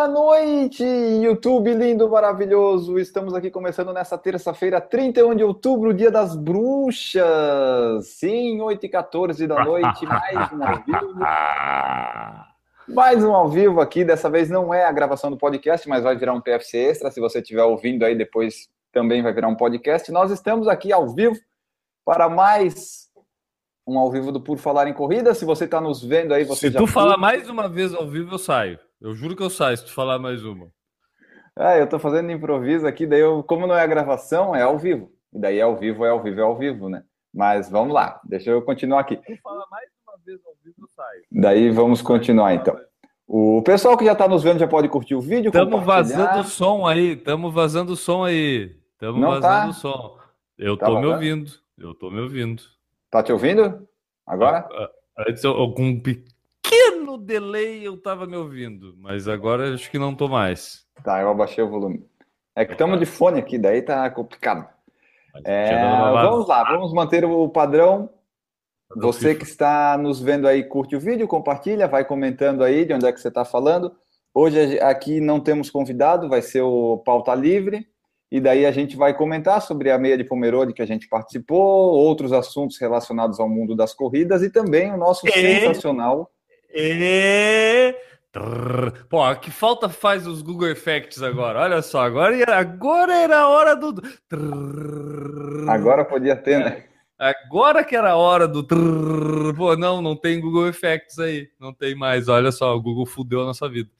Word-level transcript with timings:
Boa 0.00 0.08
noite, 0.08 0.82
YouTube 0.82 1.74
lindo, 1.74 2.08
maravilhoso. 2.08 2.98
Estamos 2.98 3.34
aqui 3.34 3.50
começando 3.50 3.92
nessa 3.92 4.16
terça-feira, 4.16 4.80
31 4.80 5.34
de 5.34 5.44
outubro, 5.44 5.92
dia 5.92 6.10
das 6.10 6.34
bruxas. 6.34 7.22
Sim, 8.06 8.62
8 8.62 8.86
e 8.86 8.88
14 8.88 9.46
da 9.46 9.62
noite, 9.62 10.06
mais 10.06 10.52
um 10.54 10.64
ao 10.64 10.76
vivo. 10.76 11.18
Mais 12.88 13.22
um 13.22 13.34
ao 13.34 13.50
vivo 13.50 13.78
aqui. 13.78 14.02
Dessa 14.02 14.30
vez 14.30 14.48
não 14.48 14.72
é 14.72 14.86
a 14.86 14.90
gravação 14.90 15.30
do 15.30 15.36
podcast, 15.36 15.86
mas 15.86 16.02
vai 16.02 16.16
virar 16.16 16.32
um 16.32 16.40
PFC 16.40 16.78
extra. 16.78 17.10
Se 17.10 17.20
você 17.20 17.40
estiver 17.40 17.64
ouvindo 17.64 18.02
aí, 18.02 18.16
depois 18.16 18.70
também 18.90 19.22
vai 19.22 19.34
virar 19.34 19.48
um 19.48 19.54
podcast. 19.54 20.10
Nós 20.10 20.30
estamos 20.30 20.66
aqui 20.66 20.94
ao 20.94 21.10
vivo 21.10 21.36
para 22.06 22.26
mais 22.26 23.10
um 23.86 23.98
ao 23.98 24.10
vivo 24.10 24.32
do 24.32 24.40
Por 24.40 24.56
Falar 24.56 24.88
em 24.88 24.94
Corrida. 24.94 25.34
Se 25.34 25.44
você 25.44 25.66
está 25.66 25.78
nos 25.78 26.02
vendo 26.02 26.32
aí, 26.32 26.42
você 26.42 26.70
Se 26.70 26.76
tu 26.76 26.86
falar 26.86 27.18
mais 27.18 27.50
uma 27.50 27.68
vez 27.68 27.94
ao 27.94 28.08
vivo, 28.08 28.34
eu 28.34 28.38
saio. 28.38 28.78
Eu 29.00 29.14
juro 29.14 29.34
que 29.34 29.42
eu 29.42 29.48
saio 29.48 29.76
se 29.76 29.86
tu 29.86 29.92
falar 29.92 30.18
mais 30.18 30.44
uma. 30.44 30.68
É, 31.58 31.80
eu 31.80 31.88
tô 31.88 31.98
fazendo 31.98 32.30
improviso 32.30 32.86
aqui, 32.86 33.06
daí 33.06 33.20
eu, 33.20 33.42
como 33.42 33.66
não 33.66 33.74
é 33.74 33.82
a 33.82 33.86
gravação, 33.86 34.54
é 34.54 34.62
ao 34.62 34.78
vivo. 34.78 35.10
E 35.32 35.38
daí 35.38 35.58
é 35.58 35.62
ao 35.62 35.76
vivo, 35.76 36.04
é 36.04 36.10
ao 36.10 36.22
vivo, 36.22 36.40
é 36.40 36.42
ao 36.42 36.56
vivo, 36.56 36.88
né? 36.88 37.02
Mas 37.32 37.70
vamos 37.70 37.94
lá, 37.94 38.20
deixa 38.24 38.50
eu 38.50 38.60
continuar 38.60 39.00
aqui. 39.00 39.16
Se 39.16 39.36
tu 39.36 39.42
falar 39.42 39.64
mais 39.70 39.88
uma 40.06 40.18
vez 40.24 40.38
ao 40.44 40.52
vivo, 40.62 40.76
eu 40.82 40.88
saio. 40.94 41.22
Daí 41.32 41.70
vamos 41.70 42.02
continuar 42.02 42.54
então. 42.54 42.78
O 43.26 43.62
pessoal 43.62 43.96
que 43.96 44.04
já 44.04 44.12
está 44.12 44.28
nos 44.28 44.42
vendo 44.42 44.58
já 44.58 44.68
pode 44.68 44.88
curtir 44.88 45.14
o 45.14 45.20
vídeo. 45.20 45.48
Estamos 45.48 45.82
vazando 45.82 46.40
o 46.40 46.44
som 46.44 46.86
aí, 46.86 47.12
estamos 47.12 47.54
vazando 47.54 47.92
o 47.92 47.96
som 47.96 48.24
aí. 48.24 48.76
Estamos 48.92 49.20
vazando 49.20 49.40
tá? 49.40 49.68
o 49.68 49.72
som. 49.72 50.18
Eu 50.58 50.76
tá 50.76 50.86
tô 50.86 51.00
me 51.00 51.06
ouvindo, 51.06 51.50
eu 51.78 51.94
tô 51.94 52.10
me 52.10 52.20
ouvindo. 52.20 52.62
Tá 53.10 53.22
te 53.22 53.32
ouvindo? 53.32 53.88
Agora? 54.26 54.68
Ah, 54.70 54.90
ah, 55.16 55.24
antes, 55.28 55.44
algum 55.44 55.98
pequeno 56.62 57.18
delay 57.18 57.86
eu 57.86 58.00
tava 58.00 58.26
me 58.26 58.36
ouvindo, 58.36 58.94
mas 58.98 59.26
agora 59.26 59.74
acho 59.74 59.90
que 59.90 59.98
não 59.98 60.14
tô 60.14 60.28
mais. 60.28 60.86
Tá, 61.02 61.20
eu 61.20 61.30
abaixei 61.30 61.62
o 61.64 61.68
volume. 61.68 62.04
É 62.54 62.64
que 62.64 62.72
estamos 62.72 62.98
de 62.98 63.06
fone 63.06 63.38
aqui, 63.38 63.58
daí 63.58 63.82
tá 63.82 64.08
complicado. 64.10 64.68
É, 65.44 65.82
vamos 66.12 66.46
lá, 66.46 66.64
vamos 66.64 66.92
manter 66.92 67.24
o 67.24 67.48
padrão. 67.48 68.10
Você 68.96 69.34
que 69.36 69.44
está 69.44 69.96
nos 69.96 70.20
vendo 70.20 70.48
aí, 70.48 70.64
curte 70.64 70.96
o 70.96 71.00
vídeo, 71.00 71.28
compartilha, 71.28 71.86
vai 71.86 72.04
comentando 72.04 72.64
aí 72.64 72.84
de 72.84 72.92
onde 72.92 73.06
é 73.06 73.12
que 73.12 73.20
você 73.20 73.28
está 73.28 73.44
falando. 73.44 73.94
Hoje 74.34 74.80
aqui 74.80 75.20
não 75.20 75.38
temos 75.38 75.70
convidado, 75.70 76.28
vai 76.28 76.42
ser 76.42 76.62
o 76.62 76.98
pauta 76.98 77.34
livre. 77.34 77.86
E 78.32 78.40
daí 78.40 78.64
a 78.64 78.70
gente 78.70 78.96
vai 78.96 79.16
comentar 79.16 79.60
sobre 79.60 79.90
a 79.90 79.98
meia 79.98 80.16
de 80.16 80.24
Pomerode 80.24 80.72
que 80.72 80.82
a 80.82 80.86
gente 80.86 81.08
participou, 81.08 81.94
outros 81.94 82.32
assuntos 82.32 82.78
relacionados 82.78 83.40
ao 83.40 83.48
mundo 83.48 83.74
das 83.74 83.92
corridas 83.92 84.42
e 84.42 84.50
também 84.50 84.92
o 84.92 84.96
nosso 84.96 85.26
e... 85.26 85.32
sensacional 85.32 86.30
e... 86.74 87.94
Pô, 89.08 89.34
que 89.36 89.50
falta 89.50 89.88
faz 89.88 90.26
os 90.26 90.40
Google 90.40 90.68
Effects 90.68 91.20
agora? 91.22 91.60
Olha 91.60 91.82
só, 91.82 92.02
agora, 92.02 92.36
agora 92.56 93.12
era 93.12 93.40
a 93.40 93.48
hora 93.48 93.74
do. 93.74 94.00
Agora 95.68 96.04
podia 96.04 96.36
ter, 96.36 96.60
né? 96.60 96.84
Agora 97.18 97.82
que 97.82 97.96
era 97.96 98.12
a 98.12 98.16
hora 98.16 98.46
do. 98.46 98.64
Pô, 99.56 99.76
não, 99.76 100.00
não 100.00 100.14
tem 100.14 100.40
Google 100.40 100.68
Effects 100.68 101.18
aí. 101.18 101.48
Não 101.58 101.74
tem 101.74 101.94
mais. 101.94 102.28
Olha 102.28 102.52
só, 102.52 102.74
o 102.74 102.80
Google 102.80 103.04
fudeu 103.04 103.42
a 103.42 103.46
nossa 103.46 103.68
vida. 103.68 103.90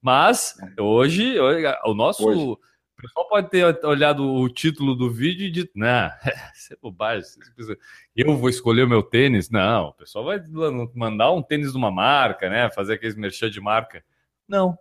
Mas 0.00 0.54
hoje, 0.78 1.36
o 1.84 1.92
nosso. 1.92 2.28
Hoje 2.28 2.69
o 3.00 3.02
pessoal 3.02 3.28
pode 3.28 3.48
ter 3.48 3.64
olhado 3.84 4.22
o 4.22 4.48
título 4.48 4.94
do 4.94 5.10
vídeo 5.10 5.46
e 5.46 5.50
dito, 5.50 5.72
não, 5.74 6.10
isso 6.54 6.74
é 6.74 6.76
bobagem. 6.80 7.30
Eu 8.14 8.36
vou 8.36 8.50
escolher 8.50 8.84
o 8.84 8.88
meu 8.88 9.02
tênis? 9.02 9.48
Não, 9.48 9.86
o 9.86 9.92
pessoal 9.94 10.26
vai 10.26 10.38
mandar 10.94 11.32
um 11.32 11.42
tênis 11.42 11.72
de 11.72 11.78
uma 11.78 11.90
marca, 11.90 12.50
né? 12.50 12.70
Fazer 12.70 12.94
aqueles 12.94 13.16
merchan 13.16 13.50
de 13.50 13.60
marca. 13.60 14.04
Não, 14.46 14.78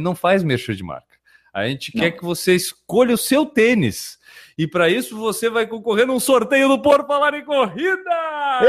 não 0.00 0.14
faz 0.14 0.42
merchan 0.42 0.74
de 0.74 0.82
marca. 0.82 1.16
A 1.52 1.66
gente 1.66 1.94
não. 1.94 2.02
quer 2.02 2.10
que 2.12 2.24
você 2.24 2.54
escolha 2.54 3.14
o 3.14 3.18
seu 3.18 3.46
tênis. 3.46 4.18
E 4.56 4.66
para 4.66 4.88
isso 4.88 5.16
você 5.16 5.48
vai 5.48 5.66
concorrer 5.66 6.06
num 6.06 6.20
sorteio 6.20 6.68
do 6.68 6.80
Por 6.80 7.06
Falar 7.06 7.34
em 7.34 7.44
Corrida! 7.44 8.10
Ei! 8.62 8.68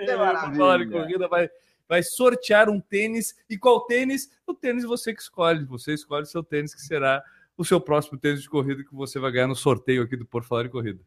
Ei! 0.00 0.06
Por 0.06 0.56
Falar 0.56 0.80
em 0.80 0.90
Corrida 0.90 1.28
vai 1.28 1.50
vai 1.92 2.02
sortear 2.02 2.70
um 2.70 2.80
tênis. 2.80 3.34
E 3.50 3.58
qual 3.58 3.82
tênis? 3.82 4.30
O 4.46 4.54
tênis 4.54 4.82
você 4.82 5.12
que 5.12 5.20
escolhe. 5.20 5.62
Você 5.66 5.92
escolhe 5.92 6.22
o 6.22 6.26
seu 6.26 6.42
tênis, 6.42 6.74
que 6.74 6.80
será 6.80 7.22
o 7.54 7.66
seu 7.66 7.78
próximo 7.78 8.18
tênis 8.18 8.40
de 8.40 8.48
corrida 8.48 8.82
que 8.82 8.94
você 8.94 9.18
vai 9.18 9.30
ganhar 9.30 9.46
no 9.46 9.54
sorteio 9.54 10.02
aqui 10.02 10.16
do 10.16 10.24
Por 10.24 10.42
Falar 10.42 10.64
em 10.64 10.70
Corrida. 10.70 11.00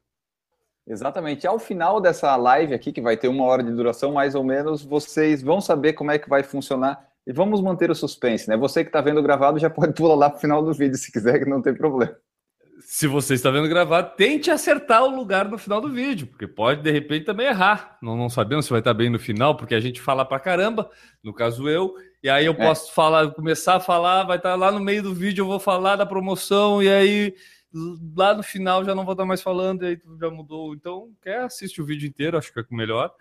Exatamente. 0.86 1.48
Ao 1.48 1.58
final 1.58 2.00
dessa 2.00 2.36
live 2.36 2.76
aqui, 2.76 2.92
que 2.92 3.02
vai 3.02 3.18
ter 3.18 3.28
uma 3.28 3.46
hora 3.46 3.64
de 3.64 3.72
duração 3.72 4.12
mais 4.12 4.36
ou 4.36 4.44
menos, 4.44 4.86
vocês 4.86 5.42
vão 5.42 5.60
saber 5.60 5.94
como 5.94 6.12
é 6.12 6.20
que 6.20 6.30
vai 6.30 6.44
funcionar 6.44 7.04
e 7.26 7.34
vamos 7.34 7.62
manter 7.62 7.90
o 7.90 7.96
suspense, 7.96 8.48
né? 8.48 8.56
Você 8.56 8.84
que 8.84 8.90
está 8.90 9.02
vendo 9.02 9.24
gravado 9.24 9.58
já 9.58 9.72
pode 9.72 9.92
pular 9.96 10.14
lá 10.14 10.30
para 10.30 10.38
o 10.38 10.42
final 10.42 10.64
do 10.64 10.72
vídeo 10.72 11.00
se 11.00 11.12
quiser, 11.12 11.40
que 11.40 11.50
não 11.50 11.64
tem 11.64 11.74
problema 11.74 12.16
se 12.80 13.08
você 13.08 13.34
está 13.34 13.50
vendo 13.50 13.68
gravado, 13.68 14.16
tente 14.16 14.52
acertar 14.52 15.04
o 15.04 15.16
lugar 15.16 15.50
no 15.50 15.58
final 15.58 15.80
do 15.80 15.90
vídeo, 15.90 16.28
porque 16.28 16.48
pode 16.48 16.82
de 16.82 16.92
repente 16.92 17.26
também 17.26 17.48
errar. 17.48 17.98
Não, 18.02 18.18
não 18.18 18.30
sabemos 18.30 18.66
se 18.66 18.72
vai 18.72 18.80
estar 18.80 18.94
bem 18.94 19.10
no 19.10 19.20
final, 19.20 19.56
porque 19.56 19.76
a 19.76 19.80
gente 19.80 20.02
fala 20.02 20.26
pra 20.26 20.40
caramba, 20.40 20.90
no 21.24 21.34
caso 21.34 21.70
eu, 21.70 21.96
e 22.22 22.30
aí 22.30 22.46
eu 22.46 22.54
é. 22.54 22.56
posso 22.56 22.94
falar, 22.94 23.32
começar 23.32 23.76
a 23.76 23.80
falar, 23.80 24.24
vai 24.24 24.38
estar 24.38 24.56
lá 24.56 24.72
no 24.72 24.80
meio 24.80 25.04
do 25.04 25.14
vídeo, 25.14 25.44
eu 25.44 25.48
vou 25.48 25.60
falar 25.60 25.96
da 25.96 26.06
promoção, 26.06 26.82
e 26.84 26.90
aí 26.90 27.34
lá 28.16 28.34
no 28.34 28.44
final 28.44 28.84
já 28.84 28.96
não 28.96 29.04
vou 29.04 29.14
estar 29.14 29.26
mais 29.26 29.42
falando, 29.42 29.84
e 29.84 29.88
aí 29.88 30.02
já 30.20 30.30
mudou. 30.30 30.74
Então, 30.74 31.12
quer 31.22 31.42
assistir 31.42 31.82
o 31.82 31.86
vídeo 31.86 32.08
inteiro, 32.08 32.38
acho 32.38 32.54
que 32.54 32.60
é 32.60 32.64
melhor. 32.72 33.12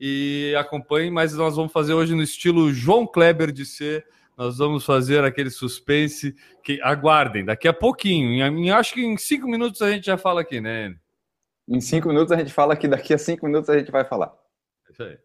E 0.00 0.54
acompanhe, 0.58 1.10
mas 1.10 1.32
nós 1.34 1.56
vamos 1.56 1.72
fazer 1.72 1.94
hoje 1.94 2.14
no 2.14 2.22
estilo 2.22 2.72
João 2.72 3.06
Kleber 3.06 3.52
de 3.52 3.64
ser 3.64 4.04
nós 4.36 4.58
vamos 4.58 4.84
fazer 4.84 5.24
aquele 5.24 5.50
suspense 5.50 6.34
que 6.62 6.80
aguardem 6.82 7.44
daqui 7.44 7.68
a 7.68 7.72
pouquinho. 7.72 8.44
Em, 8.44 8.70
acho 8.70 8.94
que 8.94 9.04
em 9.04 9.16
cinco 9.16 9.48
minutos 9.48 9.82
a 9.82 9.90
gente 9.90 10.06
já 10.06 10.16
fala 10.16 10.40
aqui, 10.40 10.60
né? 10.60 10.94
Em 11.68 11.80
cinco 11.80 12.08
minutos 12.08 12.32
a 12.32 12.36
gente 12.36 12.52
fala 12.52 12.76
que 12.76 12.88
daqui 12.88 13.14
a 13.14 13.18
cinco 13.18 13.46
minutos 13.46 13.70
a 13.70 13.78
gente 13.78 13.90
vai 13.90 14.04
falar. 14.04 14.32
Isso 14.90 15.02
aí. 15.02 15.18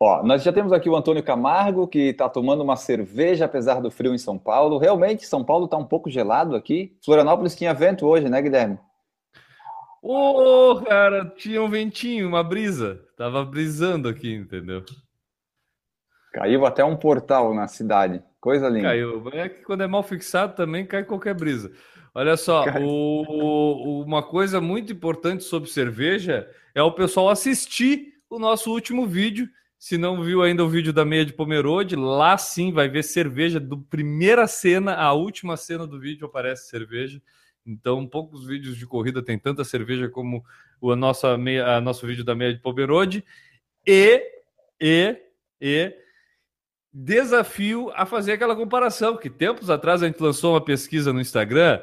Ó, 0.00 0.22
nós 0.22 0.42
já 0.42 0.52
temos 0.52 0.72
aqui 0.72 0.88
o 0.88 0.96
Antônio 0.96 1.22
Camargo, 1.22 1.86
que 1.86 2.10
está 2.10 2.28
tomando 2.28 2.62
uma 2.62 2.76
cerveja 2.76 3.44
apesar 3.44 3.80
do 3.80 3.90
frio 3.90 4.12
em 4.12 4.18
São 4.18 4.36
Paulo. 4.36 4.76
Realmente, 4.76 5.24
São 5.26 5.44
Paulo 5.44 5.66
está 5.66 5.76
um 5.76 5.84
pouco 5.84 6.10
gelado 6.10 6.56
aqui. 6.56 6.96
Florianópolis 7.04 7.54
tinha 7.54 7.72
vento 7.72 8.06
hoje, 8.06 8.28
né, 8.28 8.42
Guilherme? 8.42 8.78
Ô, 10.02 10.72
oh, 10.72 10.82
cara, 10.82 11.32
tinha 11.36 11.62
um 11.62 11.68
ventinho, 11.68 12.28
uma 12.28 12.42
brisa. 12.42 13.00
Tava 13.16 13.44
brisando 13.44 14.08
aqui, 14.08 14.34
entendeu? 14.34 14.84
Caiu 16.34 16.66
até 16.66 16.84
um 16.84 16.96
portal 16.96 17.54
na 17.54 17.68
cidade. 17.68 18.20
Coisa 18.40 18.68
linda. 18.68 18.88
Caiu. 18.88 19.22
É 19.32 19.48
que 19.48 19.62
quando 19.62 19.84
é 19.84 19.86
mal 19.86 20.02
fixado 20.02 20.56
também 20.56 20.84
cai 20.84 21.04
qualquer 21.04 21.32
brisa. 21.32 21.70
Olha 22.12 22.36
só, 22.36 22.64
o, 22.80 24.02
uma 24.02 24.20
coisa 24.20 24.60
muito 24.60 24.92
importante 24.92 25.44
sobre 25.44 25.70
cerveja 25.70 26.48
é 26.74 26.82
o 26.82 26.90
pessoal 26.90 27.28
assistir 27.28 28.14
o 28.28 28.40
nosso 28.40 28.72
último 28.72 29.06
vídeo. 29.06 29.48
Se 29.78 29.96
não 29.96 30.24
viu 30.24 30.42
ainda 30.42 30.64
o 30.64 30.68
vídeo 30.68 30.92
da 30.92 31.04
meia 31.04 31.24
de 31.24 31.32
Pomerode, 31.32 31.94
lá 31.94 32.36
sim 32.36 32.72
vai 32.72 32.88
ver 32.88 33.04
cerveja 33.04 33.60
do 33.60 33.78
primeira 33.78 34.48
cena 34.48 34.94
à 34.94 35.12
última 35.12 35.56
cena 35.56 35.86
do 35.86 36.00
vídeo 36.00 36.26
aparece 36.26 36.68
cerveja. 36.68 37.22
Então, 37.64 38.06
poucos 38.06 38.44
vídeos 38.44 38.76
de 38.76 38.86
corrida 38.86 39.22
tem 39.22 39.38
tanta 39.38 39.62
cerveja 39.62 40.08
como 40.08 40.44
o 40.80 40.96
nosso, 40.96 41.38
meia, 41.38 41.76
a 41.76 41.80
nosso 41.80 42.04
vídeo 42.06 42.24
da 42.24 42.34
meia 42.34 42.52
de 42.52 42.60
Pomerode. 42.60 43.24
E, 43.86 44.20
e, 44.80 45.16
e 45.60 46.03
desafio 46.94 47.90
a 47.96 48.06
fazer 48.06 48.32
aquela 48.32 48.54
comparação, 48.54 49.16
que 49.16 49.28
tempos 49.28 49.68
atrás 49.68 50.00
a 50.00 50.06
gente 50.06 50.22
lançou 50.22 50.52
uma 50.52 50.64
pesquisa 50.64 51.12
no 51.12 51.20
Instagram 51.20 51.82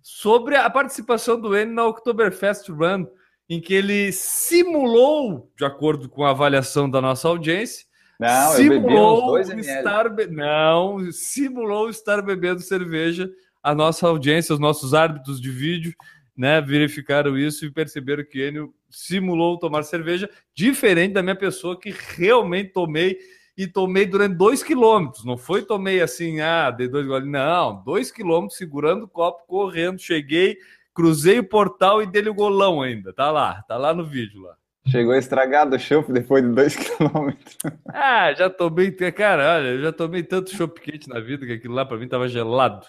sobre 0.00 0.54
a 0.54 0.70
participação 0.70 1.40
do 1.40 1.56
N 1.56 1.72
na 1.72 1.84
Oktoberfest 1.86 2.68
Run, 2.68 3.06
em 3.48 3.60
que 3.60 3.74
ele 3.74 4.12
simulou, 4.12 5.50
de 5.58 5.64
acordo 5.64 6.08
com 6.08 6.24
a 6.24 6.30
avaliação 6.30 6.88
da 6.88 7.00
nossa 7.00 7.26
audiência, 7.26 7.84
não, 8.20 8.52
simulou 8.52 9.38
estar 9.40 10.08
be... 10.08 10.28
não, 10.28 11.10
simulou 11.10 11.90
estar 11.90 12.22
bebendo 12.22 12.60
cerveja. 12.60 13.28
A 13.60 13.74
nossa 13.74 14.06
audiência, 14.06 14.52
os 14.52 14.60
nossos 14.60 14.94
árbitros 14.94 15.40
de 15.40 15.50
vídeo, 15.50 15.92
né, 16.36 16.60
verificaram 16.60 17.36
isso 17.36 17.66
e 17.66 17.70
perceberam 17.70 18.24
que 18.24 18.46
Enio 18.46 18.72
simulou 18.88 19.58
tomar 19.58 19.82
cerveja, 19.82 20.30
diferente 20.54 21.14
da 21.14 21.22
minha 21.22 21.36
pessoa 21.36 21.78
que 21.78 21.94
realmente 22.16 22.72
tomei 22.72 23.18
e 23.56 23.66
tomei 23.66 24.06
durante 24.06 24.36
dois 24.36 24.62
quilômetros. 24.62 25.24
Não 25.24 25.36
foi 25.36 25.62
tomei 25.62 26.00
assim, 26.00 26.40
ah, 26.40 26.70
dei 26.70 26.88
dois 26.88 27.06
goles. 27.06 27.28
Não, 27.28 27.82
dois 27.84 28.10
quilômetros 28.10 28.58
segurando 28.58 29.04
o 29.04 29.08
copo, 29.08 29.46
correndo. 29.46 30.00
Cheguei, 30.00 30.56
cruzei 30.94 31.38
o 31.38 31.48
portal 31.48 32.02
e 32.02 32.06
dei 32.06 32.26
o 32.28 32.34
golão 32.34 32.82
ainda. 32.82 33.12
Tá 33.12 33.30
lá, 33.30 33.62
tá 33.68 33.76
lá 33.76 33.92
no 33.92 34.04
vídeo 34.04 34.40
lá. 34.42 34.54
Chegou 34.88 35.14
estragado 35.14 35.76
o 35.76 35.78
chopp 35.78 36.12
depois 36.12 36.42
de 36.42 36.50
dois 36.50 36.74
quilômetros. 36.76 37.56
Ah, 37.88 38.32
já 38.32 38.50
tomei, 38.50 38.90
cara, 38.90 39.56
olha, 39.56 39.68
eu 39.68 39.82
já 39.82 39.92
tomei 39.92 40.22
tanto 40.22 40.50
chopp 40.50 40.80
quente 40.80 41.08
na 41.08 41.20
vida 41.20 41.46
que 41.46 41.52
aquilo 41.52 41.74
lá 41.74 41.84
para 41.84 41.98
mim 41.98 42.08
tava 42.08 42.28
gelado. 42.28 42.84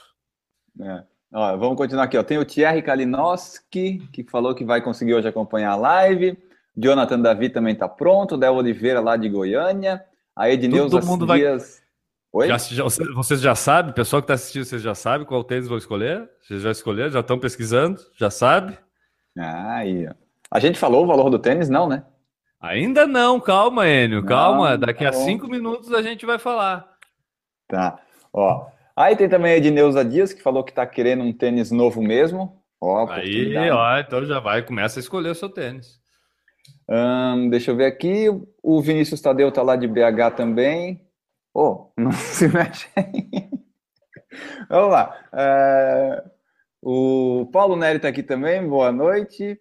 É. 0.82 1.04
Ó, 1.32 1.58
vamos 1.58 1.78
continuar 1.78 2.06
aqui. 2.06 2.18
Ó. 2.18 2.24
Tem 2.24 2.38
o 2.38 2.46
Thierry 2.46 2.82
Kalinowski, 2.82 4.08
que 4.12 4.24
falou 4.24 4.56
que 4.56 4.64
vai 4.64 4.82
conseguir 4.82 5.14
hoje 5.14 5.28
acompanhar 5.28 5.72
a 5.72 5.76
live. 5.76 6.38
Jonathan 6.76 7.20
Davi 7.20 7.50
também 7.50 7.74
está 7.74 7.88
pronto. 7.88 8.38
Del 8.38 8.56
Oliveira, 8.56 9.00
lá 9.00 9.16
de 9.18 9.30
Goiânia. 9.30 10.04
A 10.36 10.50
Edneuza 10.50 11.00
todo 11.00 11.06
mundo 11.06 11.28
Dias... 11.28 11.82
Oi? 12.32 12.48
Já, 12.48 12.58
já, 12.58 12.84
vocês 13.14 13.40
já 13.40 13.54
sabem, 13.54 13.94
pessoal 13.94 14.20
que 14.20 14.24
está 14.24 14.34
assistindo, 14.34 14.66
vocês 14.66 14.82
já 14.82 14.96
sabem 14.96 15.26
qual 15.28 15.44
tênis 15.44 15.68
vão 15.68 15.78
escolher? 15.78 16.28
Vocês 16.42 16.64
já 16.64 16.72
escolheram? 16.72 17.12
Já 17.12 17.20
estão 17.20 17.38
pesquisando? 17.38 18.02
Já 18.18 18.32
sabe? 18.32 18.76
Ah, 19.38 19.76
aí. 19.76 20.10
A 20.50 20.60
gente 20.60 20.80
falou 20.80 21.04
o 21.04 21.08
valor 21.08 21.30
do 21.30 21.38
tênis, 21.38 21.70
não, 21.70 21.88
né? 21.88 22.04
Ainda 22.60 23.06
não, 23.06 23.40
calma, 23.40 23.88
Enio, 23.88 24.26
calma. 24.26 24.76
Daqui 24.76 25.04
tá 25.04 25.12
a 25.12 25.14
cinco 25.14 25.48
minutos 25.48 25.94
a 25.94 26.02
gente 26.02 26.26
vai 26.26 26.40
falar. 26.40 26.98
Tá. 27.68 28.00
Ó. 28.32 28.66
Aí 28.96 29.16
tem 29.16 29.30
também 29.30 29.54
a 29.54 29.58
Edneuza 29.58 30.04
Dias, 30.04 30.34
que 30.34 30.42
falou 30.42 30.64
que 30.64 30.72
está 30.72 30.88
querendo 30.88 31.24
um 31.24 31.34
tênis 31.34 31.72
novo 31.72 32.02
mesmo. 32.02 32.60
Ó, 32.82 33.10
aí, 33.12 33.56
ó, 33.70 34.00
então 34.00 34.26
já 34.26 34.40
vai, 34.40 34.62
começa 34.62 35.00
a 35.00 35.02
escolher 35.02 35.30
o 35.30 35.36
seu 35.36 35.50
tênis. 35.50 36.03
Deixa 37.50 37.72
eu 37.72 37.76
ver 37.76 37.86
aqui. 37.86 38.28
O 38.62 38.82
Vinícius 38.82 39.22
Tadeu 39.22 39.52
tá 39.52 39.62
lá 39.62 39.76
de 39.76 39.88
BH 39.88 40.36
também. 40.36 41.02
Oh, 41.54 41.92
não 41.98 42.12
se 42.12 42.48
mexe 42.48 42.88
aí. 42.96 43.50
Vamos 44.70 44.92
lá. 44.92 45.16
É, 45.34 46.24
o 46.82 47.48
Paulo 47.52 47.76
Nery 47.76 47.98
está 47.98 48.10
aqui 48.10 48.24
também, 48.24 48.68
boa 48.68 48.92
noite. 48.92 49.60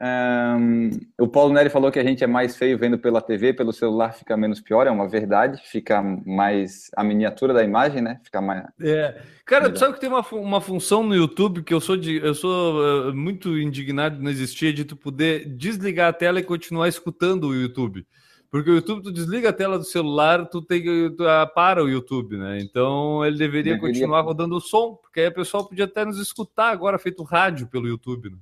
Um, 0.00 0.90
o 1.20 1.28
Paulo 1.28 1.54
Nery 1.54 1.70
falou 1.70 1.92
que 1.92 2.00
a 2.00 2.04
gente 2.04 2.24
é 2.24 2.26
mais 2.26 2.56
feio 2.56 2.76
vendo 2.76 2.98
pela 2.98 3.20
TV, 3.20 3.52
pelo 3.52 3.72
celular 3.72 4.12
fica 4.12 4.36
menos 4.36 4.60
pior, 4.60 4.88
é 4.88 4.90
uma 4.90 5.08
verdade, 5.08 5.62
fica 5.64 6.02
mais 6.26 6.90
a 6.96 7.04
miniatura 7.04 7.54
da 7.54 7.62
imagem, 7.62 8.02
né? 8.02 8.20
Fica 8.24 8.40
mais. 8.40 8.64
É. 8.80 9.20
Cara, 9.46 9.70
tu 9.70 9.78
sabe 9.78 9.94
que 9.94 10.00
tem 10.00 10.08
uma, 10.08 10.26
uma 10.32 10.60
função 10.60 11.04
no 11.04 11.14
YouTube 11.14 11.62
que 11.62 11.72
eu 11.72 11.80
sou 11.80 11.96
de, 11.96 12.16
eu 12.16 12.34
sou 12.34 13.10
uh, 13.10 13.14
muito 13.14 13.56
indignado 13.56 14.16
de 14.16 14.22
não 14.22 14.30
existir, 14.30 14.72
de 14.72 14.84
tu 14.84 14.96
poder 14.96 15.44
desligar 15.46 16.08
a 16.08 16.12
tela 16.12 16.40
e 16.40 16.44
continuar 16.44 16.88
escutando 16.88 17.48
o 17.48 17.54
YouTube. 17.54 18.04
Porque 18.50 18.70
o 18.70 18.74
YouTube, 18.74 19.02
tu 19.02 19.12
desliga 19.12 19.50
a 19.50 19.52
tela 19.52 19.78
do 19.78 19.84
celular, 19.84 20.46
tu 20.46 20.62
tem 20.62 20.82
tu, 21.14 21.24
uh, 21.24 21.54
para 21.54 21.82
o 21.82 21.88
YouTube, 21.88 22.36
né? 22.36 22.58
Então 22.60 23.24
ele 23.24 23.36
deveria, 23.36 23.74
deveria, 23.74 23.80
continuar 23.80 24.22
rodando 24.22 24.56
o 24.56 24.60
som, 24.60 24.94
porque 24.94 25.20
aí 25.20 25.28
o 25.28 25.34
pessoal 25.34 25.68
podia 25.68 25.84
até 25.84 26.04
nos 26.04 26.18
escutar 26.18 26.70
agora, 26.70 26.98
feito 26.98 27.22
rádio 27.22 27.68
pelo 27.68 27.86
YouTube. 27.86 28.30
Né? 28.30 28.36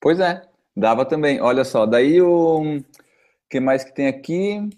Pois 0.00 0.20
é, 0.20 0.42
dava 0.76 1.04
também. 1.04 1.40
Olha 1.40 1.64
só, 1.64 1.86
daí 1.86 2.20
o 2.20 2.82
que 3.48 3.60
mais 3.60 3.84
que 3.84 3.94
tem 3.94 4.06
aqui? 4.06 4.68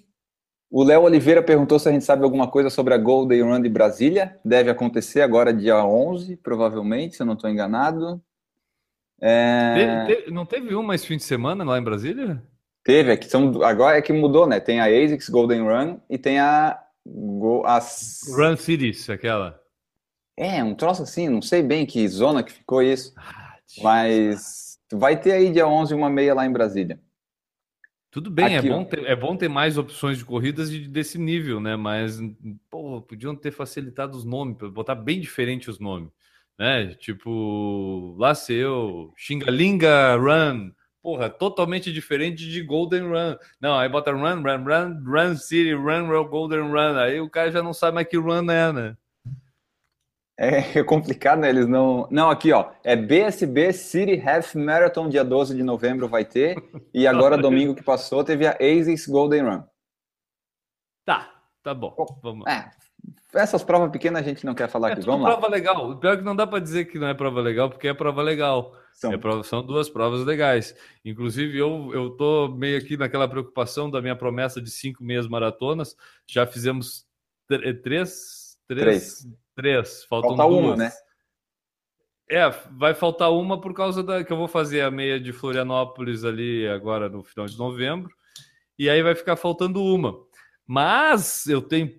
O 0.71 0.83
Léo 0.83 1.03
Oliveira 1.03 1.43
perguntou 1.43 1.79
se 1.79 1.89
a 1.89 1.93
gente 1.93 2.05
sabe 2.05 2.25
alguma 2.25 2.49
coisa 2.49 2.69
sobre 2.69 2.95
a 2.95 2.99
Golden 2.99 3.43
Run 3.43 3.63
de 3.63 3.69
Brasília. 3.69 4.39
Deve 4.45 4.71
acontecer 4.71 5.21
agora, 5.21 5.55
dia 5.55 5.85
11, 5.85 6.37
provavelmente, 6.39 7.15
se 7.15 7.23
eu 7.23 7.27
não 7.27 7.35
estou 7.35 7.49
enganado. 7.49 8.21
É... 9.21 9.75
Teve, 9.75 10.07
teve, 10.07 10.31
não 10.33 10.45
teve 10.45 10.75
uma 10.75 10.95
esse 10.95 11.07
fim 11.07 11.17
de 11.17 11.23
semana 11.23 11.63
lá 11.63 11.79
em 11.79 11.85
Brasília? 11.85 12.43
Teve, 12.83 13.13
é 13.13 13.17
que 13.17 13.27
são, 13.27 13.63
agora 13.63 13.97
é 13.97 14.03
que 14.03 14.13
mudou, 14.13 14.47
né? 14.47 14.59
Tem 14.59 14.81
a 14.81 14.87
ASICS 14.87 15.29
Golden 15.29 15.63
Run 15.63 15.99
e 16.11 16.19
tem 16.19 16.41
a. 16.41 16.79
As... 17.67 18.23
Run 18.37 18.57
Cities, 18.57 19.09
aquela. 19.09 19.61
É, 20.37 20.65
um 20.65 20.75
troço 20.75 21.05
assim, 21.05 21.29
não 21.29 21.41
sei 21.41 21.63
bem 21.63 21.87
que 21.87 22.07
zona 22.09 22.43
que 22.43 22.53
ficou 22.53 22.83
isso. 22.83 23.15
Ah, 23.17 23.55
mas 23.81 24.64
vai 24.95 25.21
ter 25.21 25.33
aí 25.33 25.51
dia 25.51 25.67
11 25.67 25.95
uma 25.95 26.11
meia 26.11 26.35
lá 26.35 26.47
em 26.47 26.53
Brasília. 26.53 26.99
Tudo 28.11 28.31
bem, 28.31 28.55
é 28.55 28.59
Aqui, 28.59 28.69
é, 28.69 28.71
bom 28.71 28.85
ter, 28.85 29.05
é 29.07 29.17
bom 29.17 29.37
ter 29.37 29.49
mais 29.49 29.77
opções 29.77 30.19
de 30.19 30.25
corridas 30.25 30.71
desse 30.71 31.19
nível, 31.19 31.59
né? 31.61 31.75
Mas, 31.75 32.21
pô, 32.71 33.03
podiam 33.03 33.35
ter 33.35 33.51
facilitado 33.51 34.17
os 34.17 34.25
nomes, 34.25 34.57
botar 34.71 34.95
bem 34.95 35.21
diferente 35.21 35.69
os 35.69 35.81
nomes, 35.81 36.11
né? 36.57 36.95
Tipo, 36.95 38.15
lá 38.17 38.33
seu, 38.33 39.13
Xingalinga 39.17 40.15
Run, 40.15 40.71
porra, 41.03 41.29
totalmente 41.29 41.93
diferente 41.93 42.49
de 42.49 42.63
Golden 42.63 43.09
Run. 43.09 43.37
Não, 43.61 43.77
aí 43.77 43.89
bota 43.89 44.13
Run, 44.13 44.43
Run, 44.43 44.65
Run, 44.65 45.03
Run 45.05 45.37
City, 45.37 45.75
Run, 45.75 46.07
Run 46.07 46.29
Golden 46.29 46.71
Run. 46.71 46.97
Aí 46.97 47.21
o 47.21 47.29
cara 47.29 47.51
já 47.51 47.65
não 47.65 47.73
sabe 47.73 47.97
mais 47.97 48.07
que 48.07 48.17
Run 48.17 48.49
é, 48.49 48.73
né? 48.73 48.97
É 50.75 50.83
complicado, 50.83 51.41
né? 51.41 51.49
Eles 51.49 51.67
não. 51.67 52.09
Não, 52.11 52.29
aqui, 52.29 52.53
ó. 52.53 52.73
É 52.83 52.97
BSB 52.97 53.73
City 53.73 54.21
Half 54.21 54.57
Marathon, 54.57 55.09
dia 55.09 55.25
12 55.25 55.55
de 55.55 55.63
novembro 55.63 56.09
vai 56.09 56.25
ter. 56.25 56.57
E 56.93 57.07
agora, 57.07 57.39
domingo 57.39 57.75
que 57.75 57.83
passou, 57.83 58.25
teve 58.25 58.47
a 58.47 58.57
ASICS 58.61 59.07
Golden 59.07 59.43
Run. 59.43 59.63
Tá, 61.05 61.31
tá 61.63 61.73
bom. 61.73 61.95
Vamos. 62.23 62.47
É, 62.47 62.69
essas 63.35 63.63
provas 63.63 63.91
pequenas 63.91 64.23
a 64.23 64.25
gente 64.25 64.47
não 64.47 64.55
quer 64.55 64.69
falar 64.69 64.91
é, 64.91 64.93
aqui. 64.93 65.03
Vamos 65.03 65.23
lá. 65.23 65.33
prova 65.33 65.49
legal. 65.49 65.91
O 65.91 65.97
pior 65.97 66.15
é 66.15 66.17
que 66.17 66.23
não 66.23 66.37
dá 66.37 66.47
para 66.47 66.59
dizer 66.59 66.87
que 66.87 66.99
não 66.99 67.09
é 67.09 67.15
prova 67.15 67.41
legal, 67.41 67.69
porque 67.71 67.89
é 67.89 67.95
prova 67.95 68.23
legal. 68.23 68.75
São. 68.93 69.13
É 69.13 69.19
prova, 69.19 69.43
são 69.43 69.65
duas 69.65 69.89
provas 69.91 70.25
legais. 70.25 70.75
Inclusive, 71.05 71.59
eu, 71.59 71.91
eu 71.93 72.11
tô 72.11 72.49
meio 72.49 72.79
aqui 72.79 72.97
naquela 72.97 73.29
preocupação 73.29 73.91
da 73.91 74.01
minha 74.01 74.17
promessa 74.17 74.61
de 74.61 74.71
cinco 74.71 75.03
meias 75.03 75.27
maratonas. 75.29 75.97
Já 76.27 76.47
fizemos 76.47 77.05
três, 77.49 77.83
três, 77.83 78.57
três. 78.69 79.29
Três. 79.55 80.05
Faltam 80.05 80.37
Falta 80.37 80.53
duas. 80.53 80.65
uma, 80.65 80.77
né? 80.77 80.93
É, 82.29 82.49
vai 82.73 82.95
faltar 82.95 83.31
uma 83.33 83.61
por 83.61 83.75
causa 83.75 84.03
da 84.03 84.25
que 84.25 84.33
eu 84.33 84.37
vou 84.37 84.49
fazer 84.49 84.81
a 84.81 84.91
meia 84.91 85.21
de 85.21 85.33
Florianópolis 85.33 86.25
ali 86.25 86.67
agora 86.67 87.09
no 87.09 87.23
final 87.23 87.47
de 87.47 87.59
novembro. 87.59 88.11
E 88.79 88.89
aí 88.89 89.03
vai 89.03 89.15
ficar 89.15 89.37
faltando 89.37 89.83
uma. 89.83 90.17
Mas 90.67 91.47
eu 91.47 91.61
tenho 91.61 91.93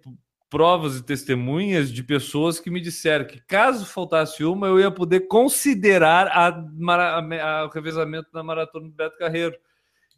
provas 0.49 0.97
e 0.97 1.03
testemunhas 1.03 1.91
de 1.91 2.03
pessoas 2.03 2.59
que 2.59 2.69
me 2.69 2.79
disseram 2.79 3.25
que 3.25 3.39
caso 3.41 3.85
faltasse 3.85 4.43
uma, 4.43 4.67
eu 4.67 4.79
ia 4.79 4.89
poder 4.89 5.21
considerar 5.21 6.27
a, 6.27 7.65
o 7.65 7.69
revezamento 7.69 8.31
da 8.31 8.43
maratona 8.43 8.87
do 8.87 8.93
Beto 8.93 9.17
Carreiro. 9.17 9.57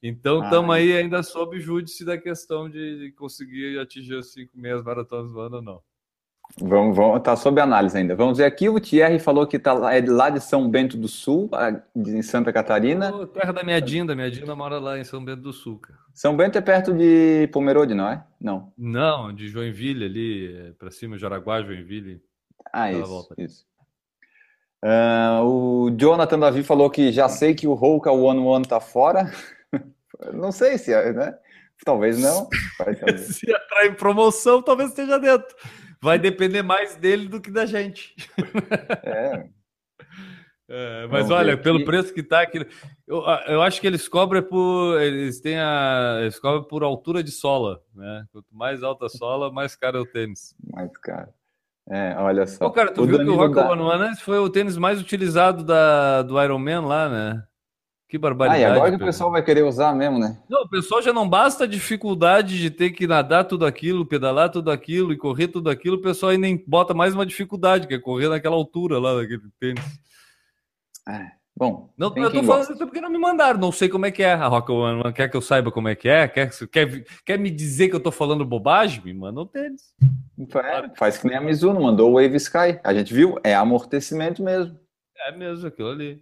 Então, 0.02 0.44
estamos 0.44 0.70
ah, 0.70 0.78
aí 0.78 0.96
ainda 0.96 1.24
sob 1.24 1.60
júdice 1.60 2.06
da 2.06 2.18
questão 2.18 2.70
de 2.70 3.14
conseguir 3.18 3.80
atingir 3.80 4.18
as 4.18 4.32
cinco 4.32 4.58
meias 4.58 4.84
maratonas 4.84 5.32
do 5.32 5.40
ano 5.40 5.56
ou 5.56 5.62
não. 5.62 5.82
Vamos, 6.60 6.96
vamos, 6.96 7.22
tá 7.22 7.36
sob 7.36 7.62
análise 7.62 7.96
ainda. 7.96 8.16
Vamos 8.16 8.40
ver 8.40 8.46
aqui, 8.46 8.68
o 8.68 8.80
Thierry 8.80 9.20
falou 9.20 9.46
que 9.46 9.60
tá 9.60 9.74
lá, 9.74 9.96
é 9.96 10.02
lá 10.02 10.30
de 10.30 10.40
São 10.40 10.68
Bento 10.68 10.98
do 10.98 11.08
Sul, 11.08 11.50
em 11.96 12.22
Santa 12.24 12.52
Catarina. 12.52 13.14
Oh, 13.14 13.28
terra 13.28 13.52
da 13.52 13.64
minha 13.64 13.80
Dinda, 13.80 14.16
minha 14.16 14.32
Dinda 14.32 14.56
mora 14.56 14.80
lá 14.80 14.98
em 14.98 15.04
São 15.04 15.24
Bento 15.24 15.42
do 15.42 15.54
Sul, 15.54 15.78
cara. 15.78 16.00
São 16.14 16.36
Bento 16.36 16.58
é 16.58 16.62
perto 16.62 16.94
de 16.94 17.48
Pomerode, 17.54 17.94
não 17.94 18.10
é? 18.10 18.24
Não. 18.42 18.74
Não, 18.76 19.32
de 19.32 19.48
Joinville 19.48 20.06
ali, 20.06 20.76
para 20.80 20.90
cima, 20.90 21.18
Jaraguá, 21.18 21.62
Joinville. 21.62 22.24
Ah, 22.74 22.92
isso, 22.92 23.06
volta. 23.06 23.36
isso. 23.38 23.66
Uh, 24.84 25.44
o 25.44 25.92
Jonathan 25.92 26.40
Davi 26.40 26.64
falou 26.64 26.90
que 26.90 27.12
já 27.12 27.30
sei 27.30 27.54
que 27.54 27.68
o 27.68 27.74
Hulk 27.74 28.10
One 28.10 28.40
One 28.40 28.66
tá 28.66 28.80
fora. 28.80 29.32
não 30.34 30.52
sei 30.52 30.80
se 30.80 30.92
é, 30.92 31.14
né? 31.14 31.38
Talvez 31.86 32.20
não. 32.20 32.50
se 33.18 33.48
entrar 33.48 33.86
em 33.86 33.94
promoção, 33.94 34.62
talvez 34.64 34.90
esteja 34.90 35.20
dentro 35.20 35.56
vai 36.02 36.20
depender 36.20 36.62
mais 36.62 36.96
dele 36.96 37.28
do 37.28 37.42
que 37.42 37.52
da 37.52 37.66
gente. 37.66 38.16
É. 39.04 39.48
é 40.70 41.08
mas 41.08 41.30
olha, 41.30 41.58
pelo 41.58 41.84
preço 41.86 42.14
que 42.14 42.24
tá 42.24 42.42
aqui, 42.42 42.66
eu, 43.08 43.24
eu 43.48 43.62
acho 43.62 43.80
que 43.82 43.88
eles 43.88 44.08
cobram 44.08 44.44
por. 44.44 45.02
Eles 45.02 45.40
têm 45.40 45.60
a. 45.60 46.20
Eles 46.22 46.40
cobram 46.40 46.64
por 46.64 46.84
altura 46.84 47.24
de 47.24 47.32
sola, 47.32 47.82
né? 47.94 48.26
Quanto 48.32 48.54
mais 48.56 48.84
alta 48.84 49.06
a 49.06 49.10
sola, 49.10 49.52
mais 49.52 49.76
caro 49.76 49.98
é 49.98 50.02
o 50.02 50.06
tênis. 50.06 50.56
Mais 50.74 50.96
caro. 50.98 51.30
É, 51.90 52.16
olha 52.18 52.46
só. 52.46 52.66
Pô, 52.66 52.72
cara, 52.72 52.92
tu 52.92 53.04
o 53.04 53.06
viu 53.06 53.18
que 53.20 53.30
o 53.30 53.36
Rock 53.36 53.56
da... 53.56 53.72
One 53.72 54.16
foi 54.18 54.38
o 54.40 54.50
tênis 54.50 54.76
mais 54.78 55.00
utilizado 55.00 55.64
da, 55.64 56.22
do 56.22 56.42
Iron 56.42 56.60
Man 56.60 56.82
lá, 56.82 57.08
né? 57.08 57.47
Que 58.08 58.18
barbaridade. 58.18 58.64
Ah, 58.64 58.70
e 58.70 58.72
agora 58.72 58.90
que 58.90 59.04
o 59.04 59.06
pessoal 59.06 59.30
vai 59.30 59.44
querer 59.44 59.64
usar 59.64 59.94
mesmo, 59.94 60.18
né? 60.18 60.40
Não, 60.50 60.62
o 60.62 60.70
pessoal 60.70 61.02
já 61.02 61.12
não 61.12 61.28
basta 61.28 61.66
a 61.66 61.68
dificuldade 61.68 62.58
de 62.58 62.72
ter 62.72 62.92
que 62.92 63.06
nadar 63.06 63.44
tudo 63.44 63.66
aquilo, 63.66 64.06
pedalar 64.06 64.50
tudo 64.50 64.72
aquilo 64.72 65.12
e 65.12 65.18
correr 65.18 65.50
tudo 65.50 65.70
aquilo, 65.70 65.98
o 65.98 66.02
pessoal 66.02 66.32
ainda 66.32 66.48
bota 66.66 66.94
mais 66.94 67.14
uma 67.14 67.26
dificuldade, 67.26 67.86
que 67.86 67.94
é 67.94 68.00
correr 68.00 68.30
naquela 68.30 68.56
altura 68.56 68.98
lá 68.98 69.14
daquele 69.14 69.42
tênis. 69.60 69.84
É, 71.06 71.32
bom. 71.54 71.90
Não, 71.98 72.14
eu 72.16 72.32
tô 72.32 72.44
falando 72.44 72.72
isso 72.72 72.78
porque 72.78 73.02
não 73.02 73.10
me 73.10 73.18
mandaram, 73.18 73.60
não 73.60 73.74
sei 73.74 73.90
como 73.90 74.06
é 74.06 74.12
que 74.12 74.24
é. 74.24 74.32
A 74.32 74.48
Rock 74.48 74.72
One 74.72 75.12
quer 75.12 75.30
que 75.30 75.36
eu 75.36 75.42
saiba 75.42 75.70
como 75.70 75.90
é 75.90 75.96
que 75.96 76.08
é? 76.08 76.30
Quer, 76.30 76.50
quer, 76.72 77.04
quer 77.26 77.38
me 77.38 77.52
dizer 77.52 77.90
que 77.90 77.96
eu 77.96 78.04
tô 78.04 78.12
falando 78.12 78.46
bobagem? 78.46 79.04
Me 79.04 79.14
manda 79.14 79.42
o 79.42 79.46
tênis. 79.46 79.94
É, 80.40 80.96
faz 80.96 81.18
que 81.18 81.28
nem 81.28 81.36
a 81.36 81.42
Mizuno, 81.42 81.82
mandou 81.82 82.12
o 82.12 82.14
Wave 82.14 82.38
Sky. 82.38 82.80
A 82.86 82.94
gente 82.94 83.14
viu, 83.14 83.38
é 83.44 83.54
amortecimento 83.54 84.42
mesmo. 84.42 84.80
É 85.28 85.36
mesmo, 85.36 85.68
aquilo 85.68 85.90
ali. 85.90 86.22